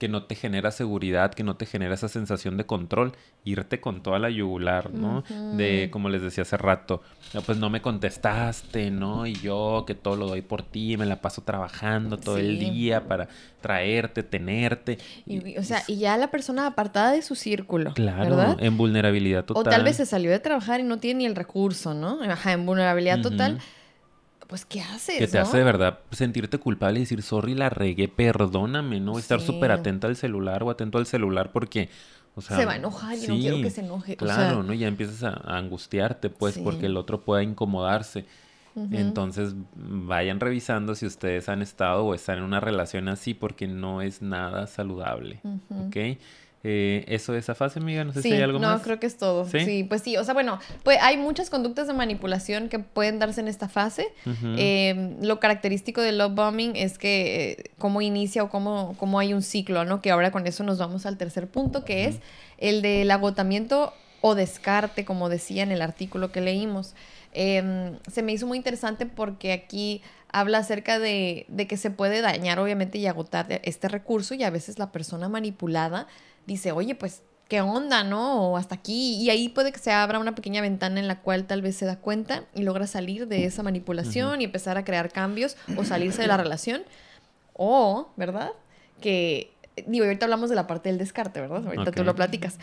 que 0.00 0.08
no 0.08 0.24
te 0.24 0.34
genera 0.34 0.70
seguridad, 0.70 1.32
que 1.34 1.44
no 1.44 1.56
te 1.56 1.66
genera 1.66 1.92
esa 1.94 2.08
sensación 2.08 2.56
de 2.56 2.64
control, 2.64 3.12
irte 3.44 3.80
con 3.80 4.02
toda 4.02 4.18
la 4.18 4.30
yugular, 4.30 4.90
¿no? 4.92 5.22
De, 5.52 5.90
como 5.92 6.08
les 6.08 6.22
decía 6.22 6.42
hace 6.42 6.56
rato, 6.56 7.02
"No, 7.34 7.42
pues 7.42 7.58
no 7.58 7.68
me 7.68 7.82
contestaste, 7.82 8.90
¿no? 8.90 9.26
Y 9.26 9.34
yo 9.34 9.84
que 9.86 9.94
todo 9.94 10.16
lo 10.16 10.26
doy 10.26 10.40
por 10.40 10.62
ti, 10.62 10.96
me 10.96 11.04
la 11.04 11.20
paso 11.20 11.42
trabajando 11.42 12.16
todo 12.16 12.38
el 12.38 12.58
día 12.58 13.06
para 13.06 13.28
traerte, 13.60 14.22
tenerte. 14.22 14.98
Y, 15.26 15.58
o 15.58 15.62
sea, 15.62 15.82
y 15.86 15.98
ya 15.98 16.16
la 16.16 16.30
persona 16.30 16.66
apartada 16.66 17.12
de 17.12 17.20
su 17.20 17.34
círculo, 17.34 17.92
Claro, 17.92 18.36
¿verdad? 18.36 18.56
en 18.58 18.78
vulnerabilidad 18.78 19.44
total. 19.44 19.60
O 19.60 19.64
tal 19.70 19.84
vez 19.84 19.96
se 19.98 20.06
salió 20.06 20.30
de 20.30 20.38
trabajar 20.38 20.80
y 20.80 20.82
no 20.82 20.96
tiene 20.98 21.18
ni 21.18 21.26
el 21.26 21.36
recurso, 21.36 21.92
¿no? 21.92 22.22
Ajá, 22.22 22.52
en 22.52 22.64
vulnerabilidad 22.64 23.20
total. 23.20 23.58
Pues, 24.50 24.66
¿qué 24.66 24.82
haces? 24.82 25.16
Que 25.18 25.26
te 25.28 25.38
no? 25.38 25.44
hace 25.44 25.56
de 25.58 25.64
verdad 25.64 26.00
sentirte 26.10 26.58
culpable 26.58 26.98
y 26.98 27.02
decir, 27.04 27.22
sorry, 27.22 27.54
la 27.54 27.70
regué, 27.70 28.08
perdóname, 28.08 29.00
¿no? 29.00 29.18
Estar 29.18 29.40
Sí. 29.40 29.46
súper 29.46 29.70
atenta 29.70 30.06
al 30.08 30.16
celular 30.16 30.62
o 30.64 30.70
atento 30.70 30.98
al 30.98 31.06
celular 31.06 31.52
porque, 31.52 31.88
o 32.34 32.40
sea... 32.42 32.56
Se 32.58 32.66
va 32.66 32.72
a 32.72 32.76
enojar 32.76 33.16
y 33.16 33.26
no 33.28 33.36
quiero 33.36 33.62
que 33.62 33.70
se 33.70 33.80
enoje, 33.80 34.12
o 34.14 34.16
Claro, 34.16 34.54
sea- 34.56 34.62
¿no? 34.62 34.72
Ya 34.74 34.88
empiezas 34.88 35.22
a, 35.22 35.30
a 35.30 35.56
angustiarte, 35.56 36.28
pues, 36.30 36.54
Sí. 36.56 36.60
porque 36.62 36.86
el 36.86 36.96
otro 36.96 37.22
pueda 37.22 37.42
incomodarse. 37.42 38.26
Entonces, 38.92 39.54
vayan 39.74 40.38
revisando 40.40 40.94
si 40.94 41.04
ustedes 41.04 41.48
han 41.48 41.60
estado 41.60 42.04
o 42.06 42.14
están 42.14 42.38
en 42.38 42.44
una 42.44 42.60
relación 42.60 43.08
así 43.08 43.34
porque 43.34 43.66
no 43.66 44.00
es 44.00 44.22
nada 44.22 44.66
saludable. 44.68 45.40
¿ok? 45.86 46.18
Eh, 46.62 47.06
eso 47.08 47.32
de 47.32 47.38
esa 47.38 47.54
fase, 47.54 47.78
amiga, 47.78 48.04
no 48.04 48.12
sé 48.12 48.20
Sí, 48.20 48.28
si 48.28 48.34
hay 48.34 48.42
algo 48.42 48.58
no, 48.58 48.68
más. 48.68 48.82
creo 48.82 49.00
que 49.00 49.06
es 49.06 49.16
todo. 49.16 49.46
¿Sí? 49.48 49.60
¿Sí? 49.64 49.84
pues 49.84 50.02
sí, 50.02 50.18
o 50.18 50.24
sea, 50.24 50.34
bueno, 50.34 50.58
pues 50.82 50.98
hay 51.00 51.16
muchas 51.16 51.48
conductas 51.48 51.86
de 51.86 51.94
manipulación 51.94 52.68
que 52.68 52.78
pueden 52.78 53.18
darse 53.18 53.40
en 53.40 53.48
esta 53.48 53.68
fase. 53.68 54.08
Eh, 54.58 55.16
lo 55.22 55.40
característico 55.40 56.02
del 56.02 56.18
love 56.18 56.34
bombing 56.34 56.76
es 56.76 56.98
que 56.98 57.52
eh, 57.52 57.64
cómo 57.78 58.02
inicia 58.02 58.42
o 58.42 58.50
cómo, 58.50 58.94
cómo 58.98 59.18
hay 59.18 59.32
un 59.32 59.40
ciclo, 59.42 59.86
¿no? 59.86 60.02
Que 60.02 60.10
ahora 60.10 60.30
con 60.32 60.46
eso 60.46 60.62
nos 60.62 60.76
vamos 60.78 61.06
al 61.06 61.16
tercer 61.16 61.46
punto, 61.48 61.82
que 61.84 62.04
es 62.04 62.16
el 62.58 62.82
del 62.82 63.10
agotamiento 63.10 63.94
o 64.20 64.34
descarte, 64.34 65.06
como 65.06 65.30
decía 65.30 65.62
en 65.62 65.72
el 65.72 65.80
artículo 65.80 66.30
que 66.30 66.42
leímos. 66.42 66.94
Eh, 67.32 67.92
se 68.12 68.22
me 68.22 68.32
hizo 68.32 68.46
muy 68.46 68.58
interesante 68.58 69.06
porque 69.06 69.52
aquí 69.52 70.02
habla 70.30 70.58
acerca 70.58 70.98
de, 70.98 71.46
de 71.48 71.66
que 71.66 71.76
se 71.78 71.90
puede 71.90 72.20
dañar, 72.20 72.58
obviamente, 72.58 72.98
y 72.98 73.06
agotar 73.06 73.60
este 73.64 73.88
recurso, 73.88 74.34
y 74.34 74.42
a 74.44 74.50
veces 74.50 74.78
la 74.78 74.92
persona 74.92 75.28
manipulada 75.30 76.06
dice, 76.46 76.72
oye, 76.72 76.94
pues, 76.94 77.22
¿qué 77.48 77.60
onda, 77.60 78.04
no? 78.04 78.50
O 78.50 78.56
hasta 78.56 78.74
aquí. 78.74 79.16
Y 79.16 79.30
ahí 79.30 79.48
puede 79.48 79.72
que 79.72 79.78
se 79.78 79.92
abra 79.92 80.18
una 80.18 80.34
pequeña 80.34 80.62
ventana 80.62 81.00
en 81.00 81.08
la 81.08 81.20
cual 81.20 81.46
tal 81.46 81.62
vez 81.62 81.76
se 81.76 81.86
da 81.86 81.96
cuenta 81.96 82.44
y 82.54 82.62
logra 82.62 82.86
salir 82.86 83.26
de 83.28 83.44
esa 83.44 83.62
manipulación 83.62 84.40
y 84.40 84.44
empezar 84.44 84.78
a 84.78 84.84
crear 84.84 85.10
cambios 85.10 85.56
o 85.76 85.84
salirse 85.84 86.22
de 86.22 86.28
la 86.28 86.36
relación. 86.36 86.82
O, 87.54 88.08
¿verdad? 88.16 88.52
Que 89.00 89.52
Digo, 89.86 90.04
ahorita 90.04 90.26
hablamos 90.26 90.50
de 90.50 90.56
la 90.56 90.66
parte 90.66 90.88
del 90.88 90.98
descarte, 90.98 91.40
¿verdad? 91.40 91.66
Ahorita 91.66 91.92
tú 91.92 92.04
lo 92.04 92.14
platicas. 92.14 92.58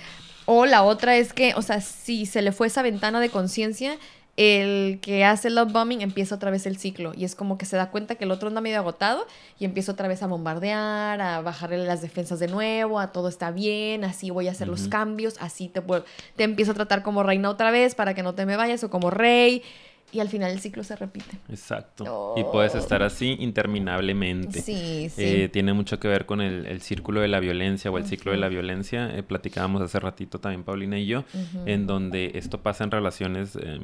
O 0.46 0.66
la 0.66 0.84
otra 0.84 1.16
es 1.16 1.34
que, 1.34 1.54
o 1.56 1.62
sea, 1.62 1.82
si 1.82 2.26
se 2.26 2.42
le 2.42 2.52
fue 2.52 2.68
esa 2.68 2.82
ventana 2.82 3.20
de 3.20 3.30
conciencia, 3.30 3.98
el 4.38 5.00
que 5.02 5.26
hace 5.26 5.48
el 5.48 5.56
love 5.56 5.72
bombing 5.72 6.02
empieza 6.02 6.36
otra 6.36 6.52
vez 6.52 6.68
el 6.68 6.78
ciclo 6.78 7.12
y 7.16 7.26
es 7.26 7.34
como 7.34 7.58
que 7.58 7.66
se 7.66 7.76
da 7.76 7.90
cuenta 7.90 8.16
que 8.16 8.26
el 8.26 8.32
otro 8.32 8.48
anda 8.48 8.62
medio 8.62 8.78
agotado 8.78 9.26
y 9.60 9.66
empieza 9.66 9.92
otra 9.92 10.08
vez 10.08 10.22
a 10.22 10.28
bombardear, 10.28 11.20
a 11.20 11.42
bajarle 11.42 11.80
las 11.80 12.02
defensas 12.02 12.40
de 12.40 12.48
nuevo, 12.48 13.00
a 13.00 13.12
todo 13.12 13.30
está 13.30 13.50
bien, 13.50 14.04
así 14.04 14.30
voy 14.30 14.48
a 14.48 14.52
hacer 14.52 14.68
los 14.68 14.88
cambios, 14.88 15.36
así 15.40 15.70
te, 15.70 15.82
te 16.36 16.44
empiezo 16.44 16.72
a 16.72 16.76
tratar 16.76 17.02
como 17.02 17.24
reina 17.24 17.50
otra 17.50 17.72
vez 17.72 17.96
para 17.96 18.14
que 18.14 18.22
no 18.22 18.36
te 18.36 18.46
me 18.46 18.56
vayas 18.56 18.84
o 18.84 18.92
como 18.92 19.10
rey 19.10 19.64
y 20.12 20.20
al 20.22 20.30
final 20.30 20.52
el 20.52 20.60
ciclo 20.60 20.84
se 20.84 20.96
repite. 20.96 21.38
Exacto. 21.50 22.36
Y 22.38 22.44
puedes 22.46 22.76
estar 22.76 23.04
así 23.04 23.36
interminablemente. 23.40 24.62
Sí, 24.62 25.10
sí. 25.10 25.22
Eh, 25.22 25.50
tiene 25.50 25.74
mucho 25.74 26.00
que 26.00 26.08
ver 26.08 26.26
con 26.26 26.40
el, 26.40 26.82
círculo 26.82 27.20
de 27.20 27.28
la 27.28 27.42
violencia 27.42 27.92
o 27.92 27.98
el 27.98 28.06
ciclo 28.06 28.32
de 28.32 28.38
la 28.38 28.48
violencia. 28.48 29.14
Eh, 29.14 29.24
platicábamos 29.24 29.82
hace 29.82 30.00
ratito 30.00 30.40
también 30.40 30.64
Paulina 30.64 30.98
y 30.98 31.08
yo, 31.08 31.26
en 31.66 31.88
donde 31.88 32.32
esto 32.36 32.62
pasa 32.62 32.86
en 32.86 32.92
relaciones, 32.92 33.58
em, 33.58 33.82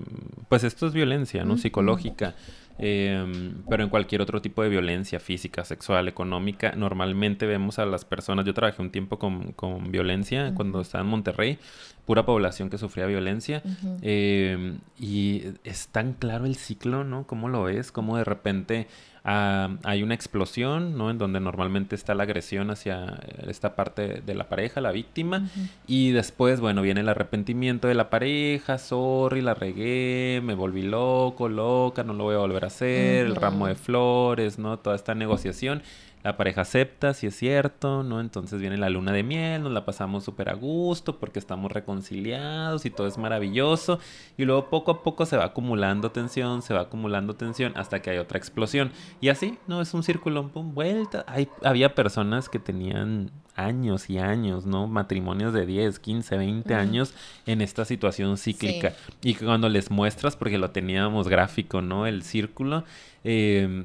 pues 0.47 0.63
esto 0.63 0.87
es 0.87 0.93
violencia, 0.93 1.43
¿no? 1.43 1.57
Psicológica. 1.57 2.35
Em, 2.79 3.61
pero 3.69 3.83
en 3.83 3.89
cualquier 3.89 4.21
otro 4.21 4.41
tipo 4.41 4.63
de 4.63 4.69
violencia 4.69 5.19
física, 5.19 5.63
sexual, 5.63 6.07
económica, 6.07 6.73
normalmente 6.75 7.45
vemos 7.45 7.77
a 7.77 7.85
las 7.85 8.03
personas, 8.03 8.45
yo 8.45 8.53
trabajé 8.53 8.81
un 8.81 8.89
tiempo 8.89 9.19
con, 9.19 9.51
con 9.51 9.91
violencia 9.91 10.53
cuando 10.55 10.81
estaba 10.81 11.03
en 11.03 11.09
Monterrey, 11.09 11.59
pura 12.05 12.25
población 12.25 12.69
que 12.69 12.77
sufría 12.77 13.05
violencia, 13.05 13.61
em, 14.01 14.79
y 14.99 15.43
es 15.63 15.87
tan 15.89 16.13
claro 16.13 16.45
el 16.45 16.55
ciclo, 16.55 17.03
¿no? 17.03 17.27
¿Cómo 17.27 17.47
lo 17.47 17.63
ves? 17.63 17.91
Cómo 17.91 18.17
de 18.17 18.23
repente 18.23 18.87
Ah, 19.25 19.77
hay 19.83 20.03
una 20.03 20.15
explosión, 20.15 20.97
¿no? 20.97 21.09
En 21.09 21.17
donde 21.17 21.39
normalmente 21.39 21.95
está 21.95 22.13
la 22.13 22.23
agresión 22.23 22.71
hacia 22.71 23.19
esta 23.47 23.73
parte 23.73 24.21
de 24.21 24.35
la 24.35 24.49
pareja, 24.49 24.81
la 24.81 24.91
víctima. 24.91 25.47
Y 25.87 26.11
después, 26.11 26.59
bueno, 26.59 26.81
viene 26.81 26.99
el 26.99 27.09
arrepentimiento 27.09 27.87
de 27.87 27.93
la 27.93 28.09
pareja, 28.09 28.77
sorry, 28.77 29.41
la 29.41 29.53
regué, 29.53 30.41
me 30.43 30.55
volví 30.55 30.81
loco, 30.81 31.47
loca, 31.47 32.03
no 32.03 32.13
lo 32.13 32.25
voy 32.25 32.35
a 32.35 32.39
volver 32.39 32.65
a 32.65 32.67
hacer, 32.67 33.25
el 33.25 33.35
ramo 33.35 33.67
de 33.67 33.75
flores, 33.75 34.59
¿no? 34.59 34.77
Toda 34.77 34.97
esta 34.97 35.15
negociación 35.15 35.81
la 36.23 36.37
pareja 36.37 36.61
acepta 36.61 37.13
si 37.13 37.27
es 37.27 37.35
cierto, 37.35 38.01
¿no? 38.01 38.21
Entonces 38.21 38.61
viene 38.61 38.77
la 38.77 38.89
luna 38.89 39.11
de 39.11 39.23
miel, 39.23 39.63
nos 39.63 39.73
la 39.73 39.85
pasamos 39.85 40.23
súper 40.23 40.49
a 40.49 40.53
gusto 40.53 41.19
porque 41.19 41.37
estamos 41.37 41.71
reconciliados 41.71 42.85
y 42.85 42.89
todo 42.89 43.07
es 43.07 43.17
maravilloso. 43.17 43.99
Y 44.37 44.45
luego 44.45 44.69
poco 44.69 44.91
a 44.91 45.03
poco 45.03 45.25
se 45.25 45.35
va 45.35 45.45
acumulando 45.45 46.11
tensión, 46.11 46.61
se 46.61 46.73
va 46.73 46.81
acumulando 46.81 47.35
tensión 47.35 47.73
hasta 47.75 48.01
que 48.01 48.11
hay 48.11 48.17
otra 48.19 48.37
explosión. 48.37 48.91
Y 49.19 49.29
así, 49.29 49.57
¿no? 49.67 49.81
Es 49.81 49.93
un 49.93 50.03
círculo, 50.03 50.47
pum, 50.47 50.73
vuelta. 50.73 51.25
Hay, 51.27 51.49
había 51.61 51.93
personas 51.93 52.47
que 52.47 52.59
tenían 52.59 53.31
años 53.55 54.09
y 54.09 54.17
años, 54.17 54.65
¿no? 54.65 54.87
Matrimonios 54.87 55.53
de 55.53 55.65
10, 55.65 55.99
15, 55.99 56.37
20 56.37 56.73
años 56.73 57.13
en 57.45 57.61
esta 57.61 57.83
situación 57.83 58.37
cíclica. 58.37 58.93
Y 59.21 59.35
cuando 59.35 59.67
les 59.67 59.91
muestras, 59.91 60.37
porque 60.37 60.57
lo 60.57 60.71
teníamos 60.71 61.27
gráfico, 61.27 61.81
¿no? 61.81 62.07
El 62.07 62.23
círculo, 62.23 62.85
eh, 63.25 63.83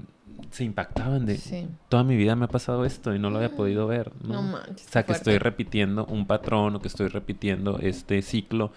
se 0.51 0.65
impactaban 0.65 1.27
de 1.27 1.69
toda 1.89 2.05
mi 2.05 2.17
vida 2.17 2.37
me 2.37 2.47
ha 2.47 2.49
pasado 2.49 2.85
esto 2.85 3.15
y 3.15 3.19
no 3.19 3.31
lo 3.31 3.37
había 3.37 3.55
podido 3.55 3.87
ver. 3.87 4.13
No, 4.23 4.41
o 4.41 4.59
sea, 4.77 5.05
que 5.05 5.13
estoy 5.13 5.39
repitiendo 5.39 6.05
un 6.07 6.27
patrón 6.27 6.77
o 6.77 6.81
que 6.81 6.89
estoy 6.89 7.09
repitiendo 7.09 7.79
este 7.79 8.23
ciclo 8.23 8.73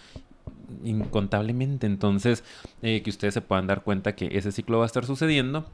incontablemente. 0.83 1.87
Entonces, 1.87 2.43
eh, 2.81 3.01
que 3.01 3.09
ustedes 3.09 3.33
se 3.33 3.41
puedan 3.41 3.67
dar 3.67 3.83
cuenta 3.83 4.15
que 4.15 4.37
ese 4.37 4.51
ciclo 4.51 4.79
va 4.79 4.85
a 4.85 4.87
estar 4.87 5.05
sucediendo. 5.05 5.65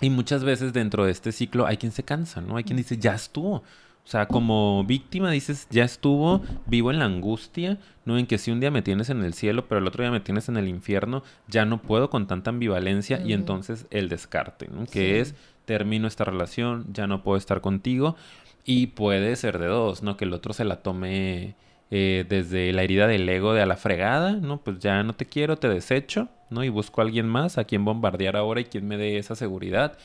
Y 0.00 0.10
muchas 0.10 0.44
veces 0.44 0.72
dentro 0.72 1.04
de 1.04 1.10
este 1.10 1.32
ciclo 1.32 1.66
hay 1.66 1.76
quien 1.76 1.92
se 1.92 2.04
cansa, 2.04 2.40
¿no? 2.40 2.56
Hay 2.56 2.64
quien 2.64 2.76
dice, 2.76 2.98
ya 2.98 3.14
estuvo. 3.14 3.64
O 4.08 4.10
sea, 4.10 4.24
como 4.24 4.84
víctima 4.84 5.30
dices, 5.30 5.66
ya 5.68 5.84
estuvo, 5.84 6.40
vivo 6.64 6.90
en 6.90 6.98
la 6.98 7.04
angustia, 7.04 7.76
¿no? 8.06 8.16
En 8.16 8.26
que 8.26 8.38
si 8.38 8.50
un 8.50 8.58
día 8.58 8.70
me 8.70 8.80
tienes 8.80 9.10
en 9.10 9.22
el 9.22 9.34
cielo, 9.34 9.68
pero 9.68 9.82
el 9.82 9.86
otro 9.86 10.02
día 10.02 10.10
me 10.10 10.20
tienes 10.20 10.48
en 10.48 10.56
el 10.56 10.66
infierno, 10.66 11.22
ya 11.46 11.66
no 11.66 11.82
puedo 11.82 12.08
con 12.08 12.26
tanta 12.26 12.48
ambivalencia 12.48 13.20
y 13.20 13.34
entonces 13.34 13.86
el 13.90 14.08
descarte, 14.08 14.66
¿no? 14.68 14.86
Que 14.86 15.20
es, 15.20 15.34
termino 15.66 16.08
esta 16.08 16.24
relación, 16.24 16.86
ya 16.90 17.06
no 17.06 17.22
puedo 17.22 17.36
estar 17.36 17.60
contigo 17.60 18.16
y 18.64 18.86
puede 18.86 19.36
ser 19.36 19.58
de 19.58 19.66
dos, 19.66 20.02
¿no? 20.02 20.16
Que 20.16 20.24
el 20.24 20.32
otro 20.32 20.54
se 20.54 20.64
la 20.64 20.76
tome 20.76 21.54
eh, 21.90 22.24
desde 22.26 22.72
la 22.72 22.84
herida 22.84 23.08
del 23.08 23.28
ego 23.28 23.52
de 23.52 23.60
a 23.60 23.66
la 23.66 23.76
fregada, 23.76 24.32
¿no? 24.32 24.62
Pues 24.62 24.78
ya 24.78 25.02
no 25.02 25.16
te 25.16 25.26
quiero, 25.26 25.58
te 25.58 25.68
desecho, 25.68 26.30
¿no? 26.48 26.64
Y 26.64 26.70
busco 26.70 27.02
a 27.02 27.04
alguien 27.04 27.28
más 27.28 27.58
a 27.58 27.64
quien 27.64 27.84
bombardear 27.84 28.36
ahora 28.36 28.62
y 28.62 28.64
quien 28.64 28.88
me 28.88 28.96
dé 28.96 29.18
esa 29.18 29.34
seguridad. 29.34 29.98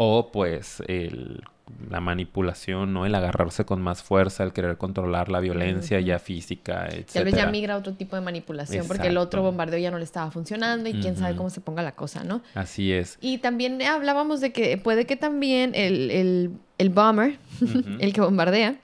O 0.00 0.30
pues 0.30 0.80
el 0.86 1.42
la 1.90 2.00
manipulación, 2.00 2.92
¿no? 2.92 3.04
El 3.04 3.14
agarrarse 3.14 3.64
con 3.64 3.82
más 3.82 4.02
fuerza, 4.02 4.42
el 4.42 4.52
querer 4.52 4.78
controlar 4.78 5.28
la 5.28 5.40
violencia 5.40 6.00
ya 6.00 6.18
física, 6.18 6.86
etc. 6.88 7.10
Tal 7.12 7.24
vez 7.24 7.34
ya 7.34 7.46
migra 7.46 7.74
a 7.74 7.76
otro 7.76 7.94
tipo 7.94 8.16
de 8.16 8.22
manipulación 8.22 8.86
porque 8.86 9.08
el 9.08 9.18
otro 9.18 9.42
bombardeo 9.42 9.78
ya 9.78 9.90
no 9.90 9.98
le 9.98 10.04
estaba 10.04 10.30
funcionando 10.30 10.88
y 10.88 10.94
quién 10.94 11.16
sabe 11.16 11.36
cómo 11.36 11.50
se 11.50 11.60
ponga 11.60 11.82
la 11.82 11.92
cosa, 11.92 12.24
¿no? 12.24 12.42
Así 12.54 12.92
es. 12.92 13.18
Y 13.20 13.38
también 13.38 13.82
hablábamos 13.82 14.40
de 14.40 14.52
que 14.52 14.78
puede 14.78 15.04
que 15.06 15.16
también 15.16 15.72
el, 15.74 16.10
el, 16.10 16.52
el 16.78 16.90
bomber, 16.90 17.38
el 17.98 18.12
que 18.12 18.20
bombardea, 18.20 18.76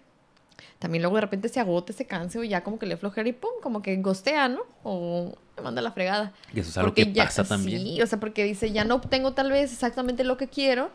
también 0.78 1.02
luego 1.02 1.16
de 1.16 1.22
repente 1.22 1.48
se 1.48 1.60
agote, 1.60 1.92
se 1.92 2.06
canse 2.06 2.38
o 2.38 2.44
ya 2.44 2.62
como 2.62 2.78
que 2.78 2.86
le 2.86 2.96
flojera 2.96 3.28
y 3.28 3.32
pum, 3.32 3.52
como 3.62 3.82
que 3.82 3.96
gostea, 3.96 4.48
¿no? 4.48 4.60
O 4.82 5.36
me 5.56 5.62
manda 5.62 5.82
la 5.82 5.92
fregada. 5.92 6.32
Y 6.52 6.60
eso 6.60 6.70
es 6.70 6.78
algo 6.78 6.94
que 6.94 7.06
pasa 7.06 7.44
también. 7.44 7.82
Sí, 7.82 8.02
o 8.02 8.06
sea, 8.06 8.18
porque 8.18 8.44
dice, 8.44 8.72
ya 8.72 8.84
no 8.84 8.96
obtengo 8.96 9.32
tal 9.32 9.50
vez 9.50 9.72
exactamente 9.72 10.24
lo 10.24 10.36
que 10.36 10.48
quiero, 10.48 10.90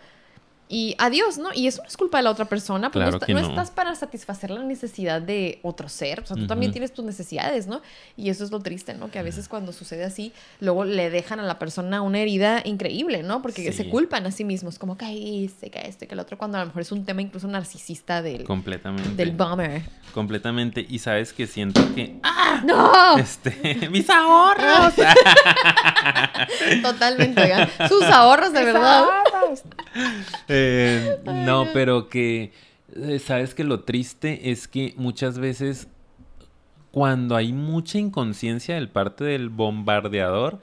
y 0.71 0.95
adiós, 0.99 1.39
¿no? 1.39 1.49
Y 1.53 1.65
eso 1.65 1.81
no 1.81 1.87
es 1.87 1.97
culpa 1.97 2.19
de 2.19 2.23
la 2.23 2.29
otra 2.29 2.45
persona, 2.45 2.91
porque 2.91 3.33
no, 3.33 3.39
estás 3.39 3.71
para 3.71 3.95
satisfacer 3.95 4.51
la 4.51 4.63
necesidad 4.63 5.19
de 5.19 5.59
otro 5.63 5.89
ser, 5.89 6.19
o 6.19 6.25
sea, 6.27 6.37
tú 6.37 6.45
también 6.45 6.71
tienes 6.71 6.93
tus 6.93 7.03
necesidades, 7.03 7.65
¿no? 7.65 7.81
Y 8.15 8.29
eso 8.29 8.43
es 8.43 8.51
lo 8.51 8.59
triste, 8.59 8.93
¿no? 8.93 9.09
Que 9.09 9.17
a 9.17 9.23
veces 9.23 9.49
cuando 9.49 9.73
sucede 9.73 10.03
así, 10.03 10.31
luego 10.59 10.85
le 10.85 11.09
dejan 11.09 11.39
a 11.39 11.43
la 11.43 11.57
persona 11.57 12.03
una 12.03 12.19
herida 12.19 12.61
increíble, 12.63 13.23
¿no? 13.23 13.41
Porque 13.41 13.73
se 13.73 13.89
culpan 13.89 14.27
a 14.27 14.31
sí 14.31 14.43
mismos, 14.43 14.77
como 14.77 14.95
caíste, 14.95 15.71
que 15.71 15.79
este, 15.87 16.07
que 16.07 16.13
el 16.13 16.19
otro, 16.19 16.37
cuando 16.37 16.57
a 16.57 16.61
lo 16.61 16.67
mejor 16.67 16.83
es 16.83 16.91
un 16.91 17.03
tema 17.03 17.23
incluso 17.23 17.47
narcisista 17.47 18.21
del... 18.21 18.43
Completamente. 18.43 19.15
Del 19.15 19.31
bomber. 19.31 19.81
Completamente. 20.13 20.85
Y 20.87 20.99
sabes 20.99 21.33
que 21.33 21.47
siento 21.47 21.81
que... 21.95 22.19
¡Ah! 22.21 22.61
¡No! 22.63 23.17
Este, 23.17 23.89
mis 23.91 24.07
ahorros. 24.09 24.93
Totalmente, 26.83 27.67
Sus 27.87 28.03
ahorros, 28.03 28.53
de 28.53 28.63
verdad. 28.63 29.05
Eh, 30.47 31.17
no, 31.25 31.67
pero 31.73 32.09
que, 32.09 32.51
eh, 32.95 33.19
sabes 33.19 33.53
que 33.53 33.63
lo 33.63 33.81
triste 33.81 34.51
es 34.51 34.67
que 34.67 34.93
muchas 34.97 35.39
veces 35.39 35.87
cuando 36.91 37.35
hay 37.35 37.53
mucha 37.53 37.99
inconsciencia 37.99 38.75
del 38.75 38.89
parte 38.89 39.23
del 39.23 39.49
bombardeador. 39.49 40.59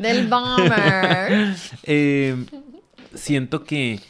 del 0.00 0.26
bomber. 0.28 1.54
Eh, 1.84 2.44
siento 3.14 3.64
que 3.64 4.00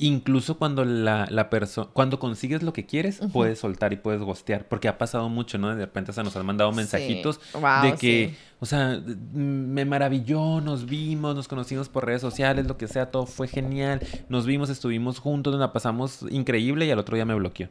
incluso 0.00 0.56
cuando 0.56 0.84
la, 0.84 1.26
la 1.30 1.50
persona, 1.50 1.88
cuando 1.92 2.18
consigues 2.18 2.62
lo 2.62 2.72
que 2.72 2.86
quieres, 2.86 3.20
puedes 3.32 3.58
soltar 3.58 3.92
y 3.92 3.96
puedes 3.96 4.22
gostear, 4.22 4.66
porque 4.66 4.88
ha 4.88 4.98
pasado 4.98 5.28
mucho, 5.28 5.58
¿no? 5.58 5.68
De 5.68 5.84
repente 5.84 6.12
se 6.12 6.22
nos 6.22 6.34
han 6.36 6.46
mandado 6.46 6.72
mensajitos 6.72 7.38
de 7.82 7.94
que, 7.94 8.34
o 8.60 8.66
sea, 8.66 9.00
me 9.32 9.84
maravilló, 9.84 10.60
nos 10.60 10.86
vimos, 10.86 11.36
nos 11.36 11.48
conocimos 11.48 11.88
por 11.88 12.06
redes 12.06 12.22
sociales, 12.22 12.66
lo 12.66 12.78
que 12.78 12.88
sea, 12.88 13.10
todo 13.10 13.26
fue 13.26 13.46
genial, 13.46 14.00
nos 14.28 14.46
vimos, 14.46 14.70
estuvimos 14.70 15.18
juntos, 15.18 15.52
nos 15.52 15.60
la 15.60 15.72
pasamos 15.72 16.24
increíble 16.30 16.86
y 16.86 16.90
al 16.90 16.98
otro 16.98 17.14
día 17.14 17.26
me 17.26 17.34
bloqueó. 17.34 17.68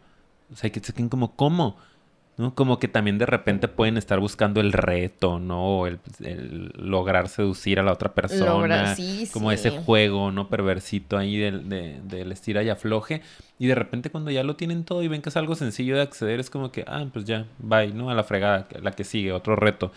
O 0.52 0.56
sea, 0.56 0.72
que 0.72 0.80
se 0.80 0.94
queden 0.94 1.10
como, 1.10 1.36
¿cómo? 1.36 1.78
¿No? 2.40 2.56
Como 2.56 2.80
que 2.80 2.88
también 2.88 3.18
de 3.18 3.26
repente 3.26 3.68
pueden 3.68 3.98
estar 3.98 4.18
buscando 4.22 4.62
el 4.62 4.72
reto, 4.72 5.40
¿no? 5.40 5.86
El, 5.86 6.00
lograr 6.74 7.28
seducir 7.28 7.82
a 7.82 7.84
la 7.84 7.92
otra 7.92 8.14
persona. 8.14 8.96
como 9.34 9.52
ese 9.52 9.72
juego, 9.72 10.32
¿no? 10.32 10.48
Perversito 10.48 11.18
ahí 11.18 11.36
del, 11.36 11.68
del 11.68 12.32
estira 12.32 12.64
y 12.64 12.70
afloje. 12.70 13.22
Y 13.60 13.68
de 13.68 13.76
repente 13.76 14.10
cuando 14.10 14.32
ya 14.32 14.44
lo 14.44 14.56
tienen 14.56 14.86
todo 14.86 15.04
y 15.04 15.10
ven 15.10 15.22
que 15.22 15.28
es 15.28 15.36
algo 15.36 15.54
sencillo 15.56 15.98
de 15.98 16.02
acceder, 16.02 16.40
es 16.40 16.50
como 16.50 16.72
que, 16.72 16.86
ah, 16.88 17.06
pues 17.12 17.26
ya, 17.26 17.46
bye, 17.58 17.92
¿no? 17.92 18.10
A 18.10 18.14
la 18.14 18.24
fregada, 18.24 18.70
la 18.82 18.92
que 18.92 19.04
sigue, 19.04 19.34
otro 19.34 19.58
reto. 19.58 19.92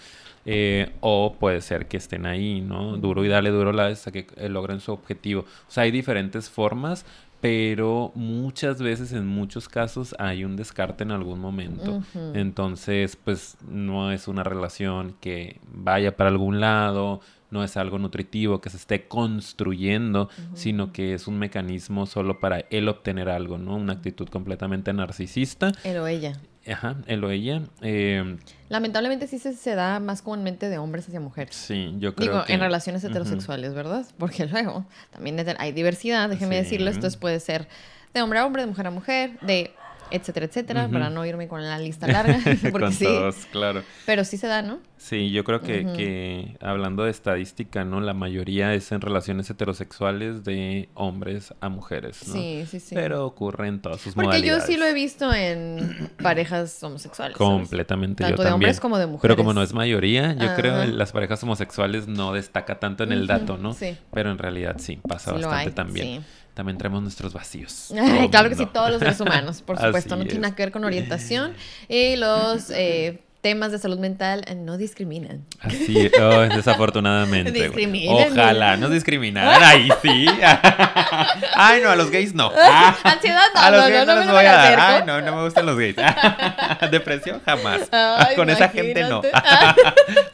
Eh, 0.44 0.90
o 1.00 1.36
puede 1.38 1.60
ser 1.60 1.86
que 1.86 1.96
estén 1.96 2.26
ahí, 2.26 2.60
¿no? 2.60 2.96
Duro 2.96 3.24
y 3.24 3.28
dale 3.28 3.50
duro 3.50 3.70
la 3.70 3.86
hasta 3.86 4.10
que 4.10 4.26
eh, 4.36 4.48
logren 4.48 4.80
su 4.80 4.90
objetivo. 4.90 5.42
O 5.42 5.70
sea, 5.70 5.84
hay 5.84 5.92
diferentes 5.92 6.50
formas, 6.50 7.06
pero 7.42 8.12
muchas 8.14 8.80
veces, 8.80 9.12
en 9.12 9.26
muchos 9.26 9.68
casos, 9.68 10.14
hay 10.20 10.44
un 10.44 10.54
descarte 10.54 11.02
en 11.02 11.10
algún 11.10 11.40
momento. 11.40 12.00
Entonces, 12.34 13.16
pues 13.16 13.56
no 13.68 14.12
es 14.12 14.28
una 14.28 14.44
relación 14.44 15.16
que 15.20 15.58
vaya 15.66 16.16
para 16.16 16.30
algún 16.30 16.60
lado, 16.60 17.20
no 17.50 17.64
es 17.64 17.76
algo 17.76 17.98
nutritivo 17.98 18.60
que 18.60 18.70
se 18.70 18.76
esté 18.76 19.08
construyendo, 19.08 20.30
sino 20.54 20.92
que 20.92 21.14
es 21.14 21.26
un 21.26 21.40
mecanismo 21.40 22.06
solo 22.06 22.38
para 22.38 22.60
él 22.70 22.88
obtener 22.88 23.28
algo, 23.28 23.58
¿no? 23.58 23.74
Una 23.74 23.94
actitud 23.94 24.28
completamente 24.28 24.92
narcisista. 24.92 25.72
Él 25.82 25.96
o 25.96 26.06
ella. 26.06 26.38
Ajá, 26.70 26.96
él 27.06 27.24
o 27.24 27.30
ella. 27.30 27.62
Eh, 27.80 28.36
Lamentablemente 28.68 29.26
sí 29.26 29.38
se, 29.38 29.74
da 29.74 30.00
más 30.00 30.22
comúnmente 30.22 30.68
de 30.68 30.78
hombres 30.78 31.06
hacia 31.06 31.20
mujeres. 31.20 31.54
Sí, 31.56 31.94
yo 31.98 32.14
creo 32.14 32.32
Digo, 32.32 32.44
en 32.48 32.60
relaciones 32.60 33.02
heterosexuales, 33.04 33.74
¿verdad? 33.74 34.06
Porque 34.18 34.46
luego 34.46 34.86
también 35.10 35.44
hay 35.58 35.72
diversidad, 35.72 36.28
déjeme 36.28 36.56
decirles, 36.56 36.96
entonces 36.96 37.18
puede 37.18 37.40
ser 37.40 37.68
de 38.14 38.22
hombre 38.22 38.38
a 38.38 38.46
hombre, 38.46 38.62
de 38.62 38.68
mujer 38.68 38.86
a 38.86 38.90
mujer, 38.90 39.40
de 39.40 39.72
etcétera, 40.12 40.46
etcétera, 40.46 40.88
para 40.88 41.10
no 41.10 41.24
irme 41.26 41.48
con 41.48 41.62
la 41.62 41.78
lista 41.78 42.06
larga, 42.06 42.38
porque 42.70 42.70
Con 42.70 42.92
sí, 42.92 43.04
todos, 43.04 43.36
claro. 43.50 43.82
pero 44.06 44.24
sí 44.24 44.36
se 44.36 44.46
da, 44.46 44.62
¿no? 44.62 44.78
Sí, 44.96 45.30
yo 45.32 45.42
creo 45.42 45.60
que, 45.60 45.84
que 45.96 46.56
hablando 46.60 47.02
de 47.04 47.10
estadística, 47.10 47.84
¿no? 47.84 48.00
La 48.00 48.14
mayoría 48.14 48.72
es 48.74 48.92
en 48.92 49.00
relaciones 49.00 49.50
heterosexuales 49.50 50.44
de 50.44 50.88
hombres 50.94 51.54
a 51.60 51.68
mujeres, 51.68 52.26
¿no? 52.28 52.34
Sí, 52.34 52.64
sí, 52.70 52.78
sí. 52.78 52.94
Pero 52.94 53.26
ocurre 53.26 53.68
en 53.68 53.80
todas 53.80 54.00
sus 54.00 54.14
porque 54.14 54.26
modalidades. 54.28 54.62
yo 54.66 54.72
sí 54.72 54.78
lo 54.78 54.86
he 54.86 54.92
visto 54.94 55.32
en 55.34 56.10
parejas 56.22 56.80
homosexuales. 56.82 57.36
¿sabes? 57.36 57.50
Completamente, 57.52 58.22
Tanto 58.22 58.36
yo 58.38 58.42
de 58.44 58.48
también. 58.50 58.68
hombres 58.68 58.80
como 58.80 58.98
de 58.98 59.06
mujeres. 59.06 59.22
Pero 59.22 59.36
como 59.36 59.52
no 59.54 59.62
es 59.62 59.72
mayoría, 59.72 60.34
yo 60.34 60.54
creo 60.54 60.82
que 60.82 60.88
las 60.88 61.12
parejas 61.12 61.42
homosexuales 61.42 62.06
no 62.06 62.32
destaca 62.32 62.78
tanto 62.78 63.02
en 63.04 63.12
el 63.12 63.26
dato, 63.26 63.58
¿no? 63.58 63.72
sí. 63.74 63.96
Pero 64.12 64.30
en 64.30 64.38
realidad 64.38 64.76
sí, 64.78 64.96
pasa 64.96 65.34
Sí 65.36 65.42
bastante 65.42 65.70
también. 65.72 66.20
sí. 66.20 66.26
También 66.54 66.76
traemos 66.76 67.02
nuestros 67.02 67.32
vacíos. 67.32 67.92
Ay, 67.98 68.28
claro 68.28 68.48
que 68.48 68.56
sí, 68.56 68.66
todos 68.66 68.90
los 68.90 68.98
seres 68.98 69.20
humanos, 69.20 69.62
por 69.62 69.76
Así 69.78 69.86
supuesto, 69.86 70.16
no 70.16 70.24
tiene 70.24 70.40
nada 70.40 70.54
que 70.54 70.62
ver 70.62 70.72
con 70.72 70.84
orientación. 70.84 71.54
Y 71.88 72.16
los 72.16 72.70
eh, 72.70 73.22
temas 73.42 73.72
de 73.72 73.78
salud 73.80 73.98
mental 73.98 74.44
eh, 74.46 74.54
no 74.54 74.78
discriminan. 74.78 75.44
Así, 75.60 76.10
oh, 76.20 76.40
desafortunadamente. 76.42 77.50
güey. 77.50 77.62
Discriminen. 77.64 78.32
Ojalá 78.32 78.76
nos 78.76 78.90
discriminaran. 78.92 79.62
Ahí 79.62 79.88
sí. 80.00 80.26
Ay, 81.54 81.80
no, 81.82 81.90
a 81.90 81.96
los 81.96 82.10
gays 82.10 82.34
no. 82.34 82.52
Ansiedad, 83.02 83.42
no, 83.54 83.60
a 83.60 83.70
los 83.72 83.80
no, 83.82 83.88
gays 83.88 84.06
no, 84.06 84.14
no, 84.14 84.20
no 84.20 84.24
los 84.26 84.32
voy 84.34 84.44
a 84.46 84.52
dar. 84.52 84.80
Ay, 84.80 85.02
no, 85.06 85.20
no 85.20 85.36
me 85.36 85.42
gustan 85.42 85.66
los 85.66 85.76
gays. 85.76 85.96
Depresión 86.92 87.42
jamás. 87.44 87.88
Ay, 87.90 88.36
Con 88.36 88.48
esa 88.48 88.68
gente 88.68 89.02
no. 89.02 89.22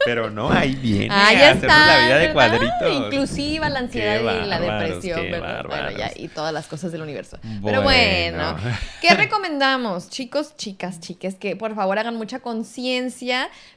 Pero 0.05 0.29
no, 0.29 0.51
ahí 0.51 0.75
viene 0.75 1.09
Ah, 1.11 1.29
a 1.29 1.33
ya 1.33 1.39
hacernos 1.51 1.63
está. 1.63 1.87
la 1.87 2.05
vida 2.05 2.17
de 2.19 2.33
cuadritos. 2.33 2.93
Inclusiva 2.95 3.69
la 3.69 3.79
ansiedad 3.79 4.43
y 4.43 4.47
la 4.47 4.59
depresión. 4.59 5.21
Bueno, 5.67 5.91
ya, 5.97 6.11
y 6.15 6.27
todas 6.27 6.53
las 6.53 6.67
cosas 6.67 6.91
del 6.91 7.01
universo. 7.01 7.39
Bueno. 7.41 7.59
Pero 7.65 7.81
bueno, 7.81 8.55
¿qué 9.01 9.15
recomendamos, 9.15 10.09
chicos, 10.09 10.55
chicas, 10.55 10.99
chiques? 10.99 11.33
Que 11.35 11.55
por 11.55 11.73
favor 11.75 11.97
hagan 11.97 12.15
mucha 12.15 12.39
conciencia 12.39 12.98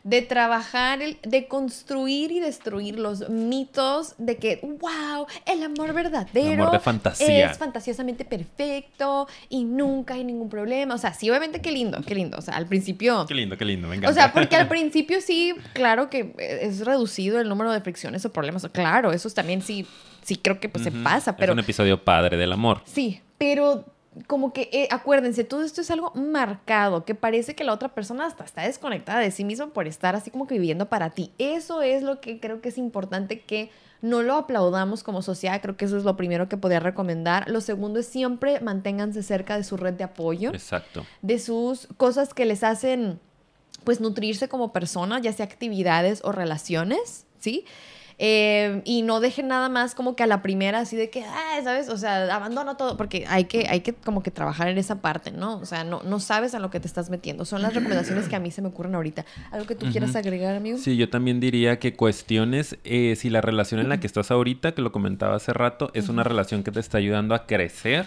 de 0.05 0.23
trabajar, 0.23 1.01
el- 1.03 1.19
de 1.23 1.47
construir 1.47 2.33
y 2.33 2.41
destruir 2.41 2.99
los 2.99 3.29
mitos 3.29 4.15
de 4.19 4.37
que, 4.37 4.61
wow, 4.63 5.27
el 5.47 5.63
amor 5.63 5.93
verdadero. 5.93 6.53
El 6.53 6.61
amor 6.61 6.73
de 6.73 6.81
fantasía. 6.81 7.51
Es 7.51 7.59
fantasiosamente 7.59 8.25
perfecto 8.25 9.29
y 9.49 9.65
nunca 9.65 10.15
hay 10.15 10.25
ningún 10.25 10.49
problema. 10.49 10.95
O 10.95 10.99
sea, 10.99 11.13
sí, 11.15 11.29
obviamente, 11.31 11.61
qué 11.61 11.73
lindo, 11.73 11.99
qué 12.07 12.15
lindo. 12.15 12.39
O 12.39 12.43
sea, 12.43 12.55
al 12.57 12.67
principio. 12.67 13.25
Qué 13.27 13.35
lindo, 13.35 13.57
qué 13.57 13.65
lindo, 13.65 13.89
me 13.89 13.97
encanta. 13.97 14.11
O 14.11 14.15
sea, 14.15 14.33
porque 14.33 14.57
al 14.57 14.69
principio 14.69 15.21
sí, 15.21 15.55
claro 15.75 16.11
que 16.11 16.35
es 16.39 16.85
reducido 16.85 17.41
el 17.41 17.49
número 17.49 17.71
de 17.73 17.81
fricciones 17.81 18.25
o 18.25 18.33
problemas. 18.33 18.67
Claro, 18.73 19.13
eso 19.13 19.29
también 19.31 19.63
sí, 19.63 19.87
sí 20.23 20.37
creo 20.37 20.61
que 20.61 20.69
pues 20.69 20.85
se 20.85 20.91
pasa, 20.93 21.37
pero 21.37 21.53
Es 21.53 21.55
un 21.55 21.61
episodio 21.61 22.03
padre 22.05 22.37
del 22.37 22.53
amor. 22.53 22.81
sí, 22.85 23.21
pero 23.39 23.85
como 24.27 24.53
que 24.53 24.69
eh, 24.73 24.89
acuérdense, 24.91 25.45
todo 25.45 25.63
esto 25.63 25.81
es 25.81 25.91
algo 25.91 26.13
marcado, 26.15 27.05
que 27.05 27.15
parece 27.15 27.55
que 27.55 27.65
la 27.65 27.73
otra 27.73 27.89
persona 27.89 28.27
hasta 28.27 28.45
está 28.45 28.63
desconectada 28.63 29.21
de 29.21 29.31
sí 29.31 29.45
misma 29.45 29.69
por 29.69 29.87
estar 29.87 30.15
así 30.15 30.31
como 30.31 30.47
que 30.47 30.55
viviendo 30.55 30.89
para 30.89 31.11
ti. 31.11 31.33
Eso 31.39 31.83
es 31.83 32.03
lo 32.03 32.21
que 32.21 32.39
creo 32.39 32.61
que 32.61 32.69
es 32.69 32.79
importante 32.79 33.41
que 33.41 33.71
no 34.03 34.23
lo 34.23 34.35
aplaudamos 34.35 35.03
como 35.03 35.23
sociedad, 35.23 35.63
creo 35.63 35.77
que 35.77 35.85
eso 35.85 35.97
es 35.97 36.05
lo 36.05 36.17
primero 36.17 36.49
que 36.49 36.57
podría 36.57 36.81
recomendar. 36.81 37.49
Lo 37.49 37.61
segundo 37.61 38.01
es 38.01 38.07
siempre 38.07 38.61
manténganse 38.61 39.23
cerca 39.23 39.57
de 39.57 39.65
su 39.65 39.77
red 39.77 39.95
de 39.95 40.05
apoyo 40.05 40.51
Exacto. 40.51 41.07
de 41.23 41.39
sus 41.39 41.89
cosas 41.97 42.35
que 42.35 42.45
les 42.45 42.65
hacen 42.65 43.21
pues 43.85 44.01
nutrirse 44.01 44.49
como 44.49 44.73
persona, 44.73 45.21
ya 45.21 45.33
sea 45.33 45.47
actividades 45.47 46.21
o 46.25 46.33
relaciones, 46.33 47.27
¿sí? 47.39 47.65
Eh, 48.25 48.83
y 48.85 49.03
no 49.03 49.19
dejen 49.19 49.49
nada 49.49 49.69
más 49.69 49.97
como 49.97 50.15
que 50.15 50.23
a 50.23 50.29
la 50.29 50.43
primera 50.43 50.79
así 50.79 50.95
de 50.95 51.11
que, 51.11 51.25
ah, 51.25 51.61
¿sabes? 51.65 51.89
O 51.89 51.97
sea, 51.97 52.33
abandona 52.33 52.77
todo, 52.77 52.97
porque 52.97 53.25
hay 53.29 53.47
que, 53.47 53.67
hay 53.69 53.81
que 53.81 53.95
como 53.95 54.23
que 54.23 54.31
trabajar 54.31 54.69
en 54.69 54.79
esa 54.79 55.01
parte, 55.01 55.33
¿no? 55.33 55.57
O 55.57 55.67
sea, 55.67 55.83
no, 55.83 56.05
no 56.05 56.21
sabes 56.21 56.55
a 56.55 56.61
lo 56.61 56.71
que 56.71 56.79
te 56.79 56.87
estás 56.87 57.11
metiendo. 57.11 57.45
Son 57.45 57.63
las 57.63 57.75
recomendaciones 57.75 58.29
que 58.29 58.37
a 58.37 58.39
mí 58.39 58.53
se 58.53 58.63
me 58.63 58.69
ocurren 58.69 58.95
ahorita. 58.95 59.27
¿Algo 59.51 59.67
que 59.67 59.75
tú 59.75 59.91
quieras 59.91 60.15
agregar, 60.15 60.55
amigo? 60.55 60.79
Sí, 60.79 60.97
yo 60.97 61.11
también 61.11 61.41
diría 61.41 61.81
que 61.81 61.97
cuestiones 61.97 62.79
eh, 62.85 63.17
si 63.17 63.29
la 63.29 63.41
relación 63.41 63.81
en 63.81 63.89
la 63.89 63.99
que 63.99 64.07
estás 64.07 64.31
ahorita, 64.31 64.71
que 64.71 64.83
lo 64.83 64.93
comentaba 64.93 65.35
hace 65.35 65.53
rato, 65.53 65.91
es 65.93 66.09
una 66.09 66.23
relación 66.23 66.63
que 66.63 66.71
te 66.71 66.79
está 66.79 66.99
ayudando 66.99 67.35
a 67.35 67.47
crecer, 67.47 68.07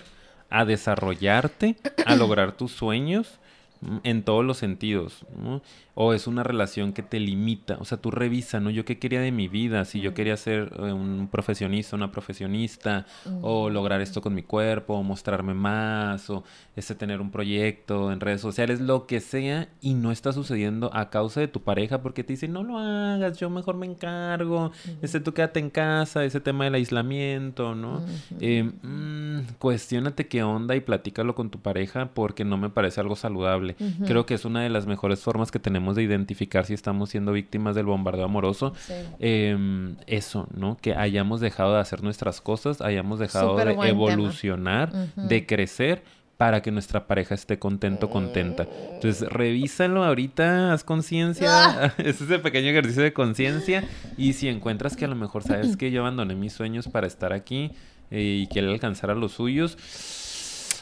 a 0.49 0.63
desarrollarte, 0.63 1.75
a 2.06 2.15
lograr 2.15 2.54
tus 2.54 2.71
sueños 2.71 3.38
mm, 3.82 3.97
en 4.04 4.23
todos 4.23 4.45
los 4.45 4.60
sentidos, 4.60 5.25
¿no? 5.38 5.62
O 5.95 6.13
es 6.13 6.27
una 6.27 6.43
relación 6.43 6.93
que 6.93 7.03
te 7.03 7.19
limita, 7.19 7.77
o 7.79 7.86
sea, 7.86 7.97
tú 7.97 8.12
revisa, 8.12 8.60
¿no? 8.60 8.69
Yo 8.69 8.84
qué 8.84 8.99
quería 8.99 9.21
de 9.21 9.31
mi 9.31 9.47
vida, 9.47 9.86
si 9.86 10.01
yo 10.01 10.13
quería 10.13 10.36
ser 10.36 10.73
eh, 10.77 10.91
un 10.91 11.29
profesionista, 11.31 11.95
una 11.95 12.12
profesionista, 12.12 13.05
o 13.41 13.69
lograr 13.69 14.01
esto 14.01 14.21
con 14.21 14.34
mi 14.34 14.43
cuerpo, 14.43 14.95
o 14.95 15.03
mostrarme 15.03 15.53
más, 15.53 16.29
o 16.29 16.43
este 16.75 16.95
tener 16.95 17.21
un 17.21 17.31
proyecto 17.31 18.12
en 18.12 18.19
redes 18.19 18.41
sociales, 18.41 18.81
lo 18.81 19.08
que 19.08 19.21
sea, 19.21 19.69
y 19.79 19.93
no 19.93 20.12
está 20.12 20.34
sucediendo 20.34 20.93
a 20.93 21.10
causa 21.10 21.39
de 21.39 21.47
tu 21.47 21.62
pareja 21.62 22.01
porque 22.01 22.23
te 22.23 22.34
dice, 22.34 22.47
no 22.47 22.63
lo 22.63 22.77
hagas, 22.77 23.38
yo 23.38 23.49
mejor 23.49 23.77
me 23.77 23.86
encargo, 23.86 24.71
este 25.01 25.19
tú 25.21 25.34
quédate 25.34 25.60
en 25.60 25.69
casa, 25.69 26.25
ese 26.25 26.41
tema 26.41 26.65
del 26.65 26.75
aislamiento, 26.75 27.73
¿no? 27.73 28.01
Eh, 28.39 28.63
mm, 28.63 29.55
cuestiónate 29.60 30.27
qué 30.27 30.43
onda 30.43 30.75
y 30.75 30.81
platícalo 30.81 31.36
con 31.36 31.49
tu 31.49 31.60
pareja 31.60 32.10
porque 32.13 32.43
no 32.43 32.58
me 32.58 32.69
parece 32.69 32.99
algo 33.01 33.15
saludable. 33.15 33.75
Creo 34.05 34.25
que 34.25 34.34
es 34.34 34.45
una 34.45 34.62
de 34.62 34.69
las 34.69 34.88
mejores 34.88 35.21
formas 35.21 35.51
que 35.51 35.60
tenemos 35.60 35.85
de 35.93 36.04
identificar 36.04 36.65
si 36.65 36.74
estamos 36.74 37.12
siendo 37.12 37.32
víctimas 37.32 37.76
del 37.76 37.86
bombardeo 37.86 38.26
amoroso. 38.26 38.74
Sí. 38.78 38.93
Em, 39.19 39.95
eso, 40.08 40.48
¿no? 40.56 40.78
Que 40.78 40.95
hayamos 40.95 41.41
dejado 41.41 41.76
de 41.76 41.82
hacer 41.82 42.02
nuestras 42.02 42.41
cosas, 42.41 42.82
hayamos 42.82 43.19
dejado 43.19 43.52
Súper 43.52 43.78
de 43.78 43.89
evolucionar, 43.89 44.91
de 45.15 45.45
crecer 45.45 46.02
para 46.38 46.62
que 46.62 46.71
nuestra 46.71 47.08
pareja 47.08 47.36
esté 47.36 47.60
contento, 47.60 48.10
contenta. 48.10 48.67
Entonces, 48.93 49.28
revísalo 49.30 50.04
ahorita, 50.04 50.74
haz 50.74 50.84
conciencia. 50.84 51.48
Ah. 51.50 51.93
Ese 51.98 52.26
es 52.26 52.30
el 52.30 52.41
pequeño 52.41 52.69
ejercicio 52.69 53.04
de 53.04 53.13
conciencia. 53.13 53.84
Y 54.17 54.34
si 54.34 54.50
encuentras 54.50 54.95
que 54.98 55.06
a 55.06 55.08
lo 55.08 55.15
mejor 55.15 55.43
sabes 55.43 55.78
que 55.78 55.91
yo 55.91 56.02
abandoné 56.02 56.36
mis 56.36 56.54
sueños 56.54 56.88
para 56.88 57.08
estar 57.08 57.32
aquí 57.32 57.71
eh, 58.12 58.41
y 58.43 58.48
quiere 58.48 58.69
alcanzar 58.69 59.12
a 59.12 59.15
los 59.15 59.34
suyos, 59.34 59.78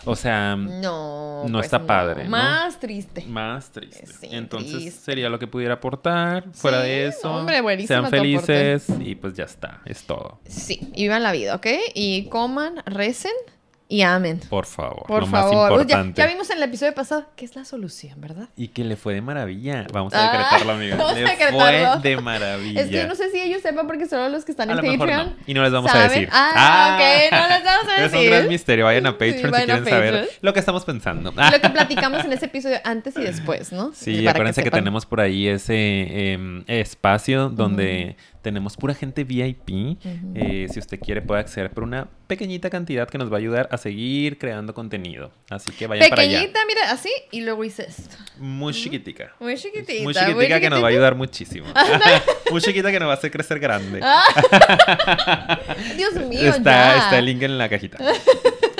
o 0.05 0.15
sea, 0.15 0.55
No. 0.55 1.43
No 1.45 1.53
pues 1.53 1.65
está 1.65 1.85
padre, 1.85 2.23
¿no? 2.25 2.29
Más 2.29 2.79
triste. 2.79 3.25
más 3.25 3.71
triste. 3.71 4.07
Sí, 4.07 4.29
Entonces 4.31 4.71
triste. 4.75 4.99
sería 5.01 5.29
lo 5.29 5.39
que 5.39 5.47
pudiera 5.47 5.75
aportar. 5.75 6.45
Fuera 6.53 6.81
Sí, 6.81 6.87
de 6.87 7.07
eso, 7.07 7.31
hombre, 7.33 7.85
sean 7.87 8.09
felices 8.09 8.85
y 8.99 9.15
pues 9.15 9.33
ya 9.33 9.43
está, 9.43 9.81
es 9.85 10.03
todo. 10.03 10.39
Sí, 10.47 10.79
y 10.93 11.03
vivan 11.03 11.23
la 11.23 11.31
vida, 11.31 11.55
¿ok? 11.55 11.67
Y 11.93 12.25
coman, 12.29 12.81
recen 12.85 13.33
y 13.89 14.01
amen. 14.01 14.39
Por 14.49 14.65
favor, 14.65 15.05
Por 15.07 15.21
lo 15.21 15.27
favor. 15.27 15.53
más 15.53 15.87
ya, 15.87 15.99
importante. 15.99 16.21
ya 16.21 16.27
vimos 16.27 16.49
en 16.49 16.57
el 16.57 16.63
episodio 16.63 16.93
pasado 16.95 17.25
que 17.35 17.45
es 17.45 17.55
la 17.55 17.63
solución, 17.65 18.19
¿verdad? 18.19 18.47
Y 18.55 18.69
que 18.69 18.83
le 18.83 18.95
fue 18.95 19.13
de 19.13 19.21
maravilla. 19.21 19.85
Vamos 19.93 20.13
a 20.13 20.29
Ah, 20.29 20.31
decretarlo, 20.31 20.73
amiga. 20.73 20.95
vamos 20.97 21.11
a 21.13 21.15
decretarlo. 21.15 22.01
fue 22.01 22.09
de 22.09 22.21
maravilla. 22.21 22.81
Es 22.81 22.89
que 22.89 23.05
no 23.05 23.15
sé 23.15 23.29
si 23.29 23.39
ellos 23.39 23.61
sepan 23.61 23.85
porque 23.85 24.07
solo 24.07 24.29
los 24.29 24.45
que 24.45 24.51
están 24.51 24.69
a 24.71 24.73
en 24.73 24.97
Patreon. 24.97 25.27
no. 25.27 25.35
Y 25.45 25.53
no 25.53 25.61
les 25.63 25.71
vamos 25.71 25.93
a 25.93 26.07
decir. 26.09 26.27
Ah, 26.31 26.97
ok, 26.97 27.31
no 27.39 27.47
les 27.49 27.63
vamos 27.63 27.87
a 27.89 27.97
Es 28.05 28.11
un 28.13 28.17
decir. 28.19 28.29
gran 28.31 28.47
misterio. 28.47 28.85
Vayan 28.85 29.05
a 29.05 29.11
Patreon 29.11 29.37
si 29.37 29.43
vayan 29.51 29.65
quieren 29.67 29.85
saber 29.85 30.29
lo 30.41 30.53
que 30.53 30.59
estamos 30.59 30.85
pensando. 30.85 31.31
Lo 31.31 31.61
que 31.61 31.69
platicamos 31.71 32.25
en 32.25 32.33
ese 32.33 32.45
episodio 32.45 32.77
antes 32.83 33.15
y 33.17 33.21
después, 33.21 33.71
¿no? 33.71 33.91
Sí, 33.93 34.17
Para 34.19 34.31
acuérdense 34.31 34.63
que, 34.63 34.71
tenemos 34.71 35.05
por 35.05 35.21
ahí 35.21 35.47
ese 35.47 36.31
em, 36.33 36.63
espacio 36.67 37.49
donde 37.49 38.15
tenemos 38.43 38.75
pura 38.77 38.93
gente 38.93 39.23
VIP. 39.23 39.97
Eh, 40.35 40.67
si 40.69 40.77
usted 40.77 40.99
quiere 40.99 41.21
puede 41.21 41.39
acceder 41.39 41.71
por 41.71 41.83
una 41.83 42.09
pequeñita 42.27 42.69
cantidad 42.69 43.07
que 43.07 43.17
nos 43.17 43.31
va 43.31 43.37
a 43.37 43.39
ayudar 43.39 43.69
a 43.71 43.77
seguir 43.77 44.37
creando 44.37 44.73
contenido. 44.73 45.31
Así 45.49 45.71
que 45.71 45.87
vayan 45.87 46.09
para 46.09 46.21
allá. 46.21 46.39
Pequeñita, 46.39 46.59
mira, 46.67 46.91
así, 46.91 47.09
y 47.31 47.41
luego 47.41 47.63
hice 47.63 47.83
esto. 47.87 48.17
Muy 48.37 48.73
chiquitica. 48.73 49.33
Muy 49.39 49.55
chiquitita. 49.55 50.03
Muy 50.03 50.13
chiquitica 50.13 50.59
que 50.59 50.69
nos 50.69 50.83
va 50.83 50.87
a 50.87 50.89
ayudar 50.89 51.15
muchísimo. 51.15 51.67
muy 52.51 52.61
chiquita 52.61 52.91
que 52.91 52.99
nos 52.99 53.07
va 53.07 53.13
a 53.13 53.15
hacer 53.15 53.31
crecer 53.31 53.59
grande. 53.59 53.99
Dios 55.97 56.15
mío, 56.27 56.49
está, 56.49 56.71
ya. 56.71 56.97
está 56.97 57.19
el 57.19 57.25
link 57.25 57.41
en 57.43 57.57
la 57.57 57.69
cajita. 57.69 57.97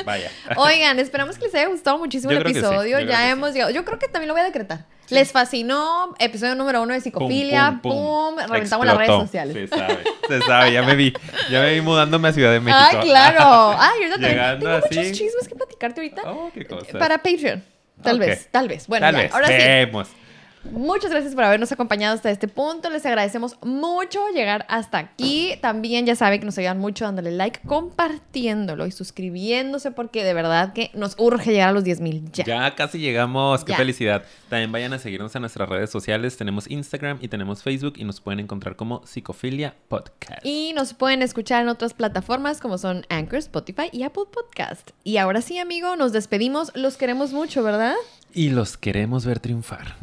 Vaya. 0.06 0.30
Oigan, 0.58 1.00
esperamos 1.00 1.38
que 1.38 1.46
les 1.46 1.56
haya 1.56 1.68
gustado 1.68 1.98
muchísimo 1.98 2.32
Yo 2.32 2.40
el 2.40 2.46
sí, 2.46 2.52
episodio. 2.52 3.00
yo 3.00 3.06
ya 3.08 3.30
hemos 3.30 3.54
llegado. 3.54 3.72
Yo 3.72 3.86
creo 3.86 4.00
que 4.00 4.08
también 4.08 4.28
lo 4.28 4.34
voy 4.34 4.42
a 4.42 4.46
decretar. 4.46 4.86
Les 5.10 5.32
fascinó. 5.32 6.16
Episodio 6.20 6.56
número 6.56 6.82
uno 6.82 6.94
de 6.94 7.02
psicofilia. 7.02 7.80
Pum, 7.84 8.38
reventamos 8.48 8.86
las 8.86 8.98
redes 8.98 9.12
sociales. 9.12 9.70
Se 9.70 9.78
sabe, 9.78 10.04
se 10.28 10.42
sabe, 10.42 10.72
ya 10.74 10.82
me 10.84 10.96
vi. 10.96 11.14
Ya 11.52 11.62
me 11.62 11.74
vi 11.74 11.82
mudándome 11.82 12.30
a 12.30 12.34
Ciudad 12.34 12.52
de 12.52 12.60
México. 12.60 12.84
Ay, 12.92 12.98
claro. 13.08 13.76
Ay, 13.78 14.10
también 14.10 14.32
Llegando 14.32 14.66
tengo 14.66 14.80
muchos 14.88 14.98
así. 14.98 15.12
chismes 15.12 15.48
que 15.48 15.56
platicarte 15.56 16.02
ahorita. 16.02 16.22
Oh, 16.26 16.50
qué 16.54 16.66
cosa. 16.66 16.98
Para 16.98 17.18
Patreon. 17.18 17.64
Tal 18.02 18.20
vez, 18.20 18.48
tal 18.52 18.68
vez. 18.68 18.88
Bueno, 18.88 19.06
Tal 19.06 19.16
ya, 19.16 19.22
vez. 19.22 19.34
ahora 19.34 19.48
sí. 19.48 19.54
Muchas 20.72 21.12
gracias 21.12 21.36
por 21.36 21.44
habernos 21.44 21.72
acompañado 21.72 22.16
hasta 22.16 22.32
este 22.32 22.48
punto. 22.48 22.90
Les 22.90 23.06
agradecemos 23.06 23.58
mucho 23.62 24.20
llegar 24.34 24.66
hasta 24.70 24.98
aquí. 24.98 25.56
También 25.62 26.06
ya 26.06 26.16
saben 26.16 26.40
que 26.40 26.46
nos 26.46 26.58
ayudan 26.58 26.80
mucho 26.80 27.06
dándole 27.06 27.32
like, 27.32 27.60
compartiéndolo 27.66 28.86
y 28.86 28.92
suscribiéndose 28.92 29.92
porque 29.92 30.24
de 30.24 30.34
verdad 30.34 30.74
que 30.74 30.90
nos 30.94 31.16
urge 31.18 31.52
llegar 31.52 31.70
a 31.70 31.72
los 31.74 31.84
10 31.84 32.00
mil 32.02 32.32
ya. 32.32 32.46
Ya 32.46 32.76
casi 32.76 33.00
llegamos. 33.00 33.64
Qué 33.64 33.72
Ya. 33.74 33.78
felicidad. 33.78 34.24
También 34.50 34.72
vayan 34.72 34.94
a 34.94 35.00
seguirnos 35.00 35.36
en 35.36 35.42
nuestras 35.42 35.68
redes 35.68 35.90
sociales. 35.90 36.38
Tenemos 36.38 36.70
Instagram 36.70 37.18
y 37.22 37.28
tenemos 37.28 37.64
Facebook 37.64 37.94
y 37.98 38.04
nos 38.04 38.22
pueden 38.22 38.40
encontrar 38.40 38.76
como 38.76 39.06
Psicofilia 39.06 39.76
Podcast. 39.90 40.46
Y 40.46 40.74
nos 40.74 40.94
pueden 40.94 41.22
escuchar 41.22 41.62
en 41.62 41.70
otras 41.70 41.94
plataformas 41.94 42.60
como 42.62 42.78
son 42.78 43.06
Anchor, 43.10 43.40
Spotify 43.40 43.90
y 43.92 44.04
Apple 44.04 44.24
Podcast. 44.32 44.92
Y 45.04 45.18
ahora 45.18 45.42
sí, 45.42 45.58
amigo, 45.60 45.96
nos 45.96 46.12
despedimos. 46.14 46.72
Los 46.76 46.98
queremos 46.98 47.34
mucho, 47.34 47.64
¿verdad? 47.64 47.96
Y 48.34 48.50
los 48.50 48.78
queremos 48.78 49.26
ver 49.26 49.40
triunfar. 49.40 49.96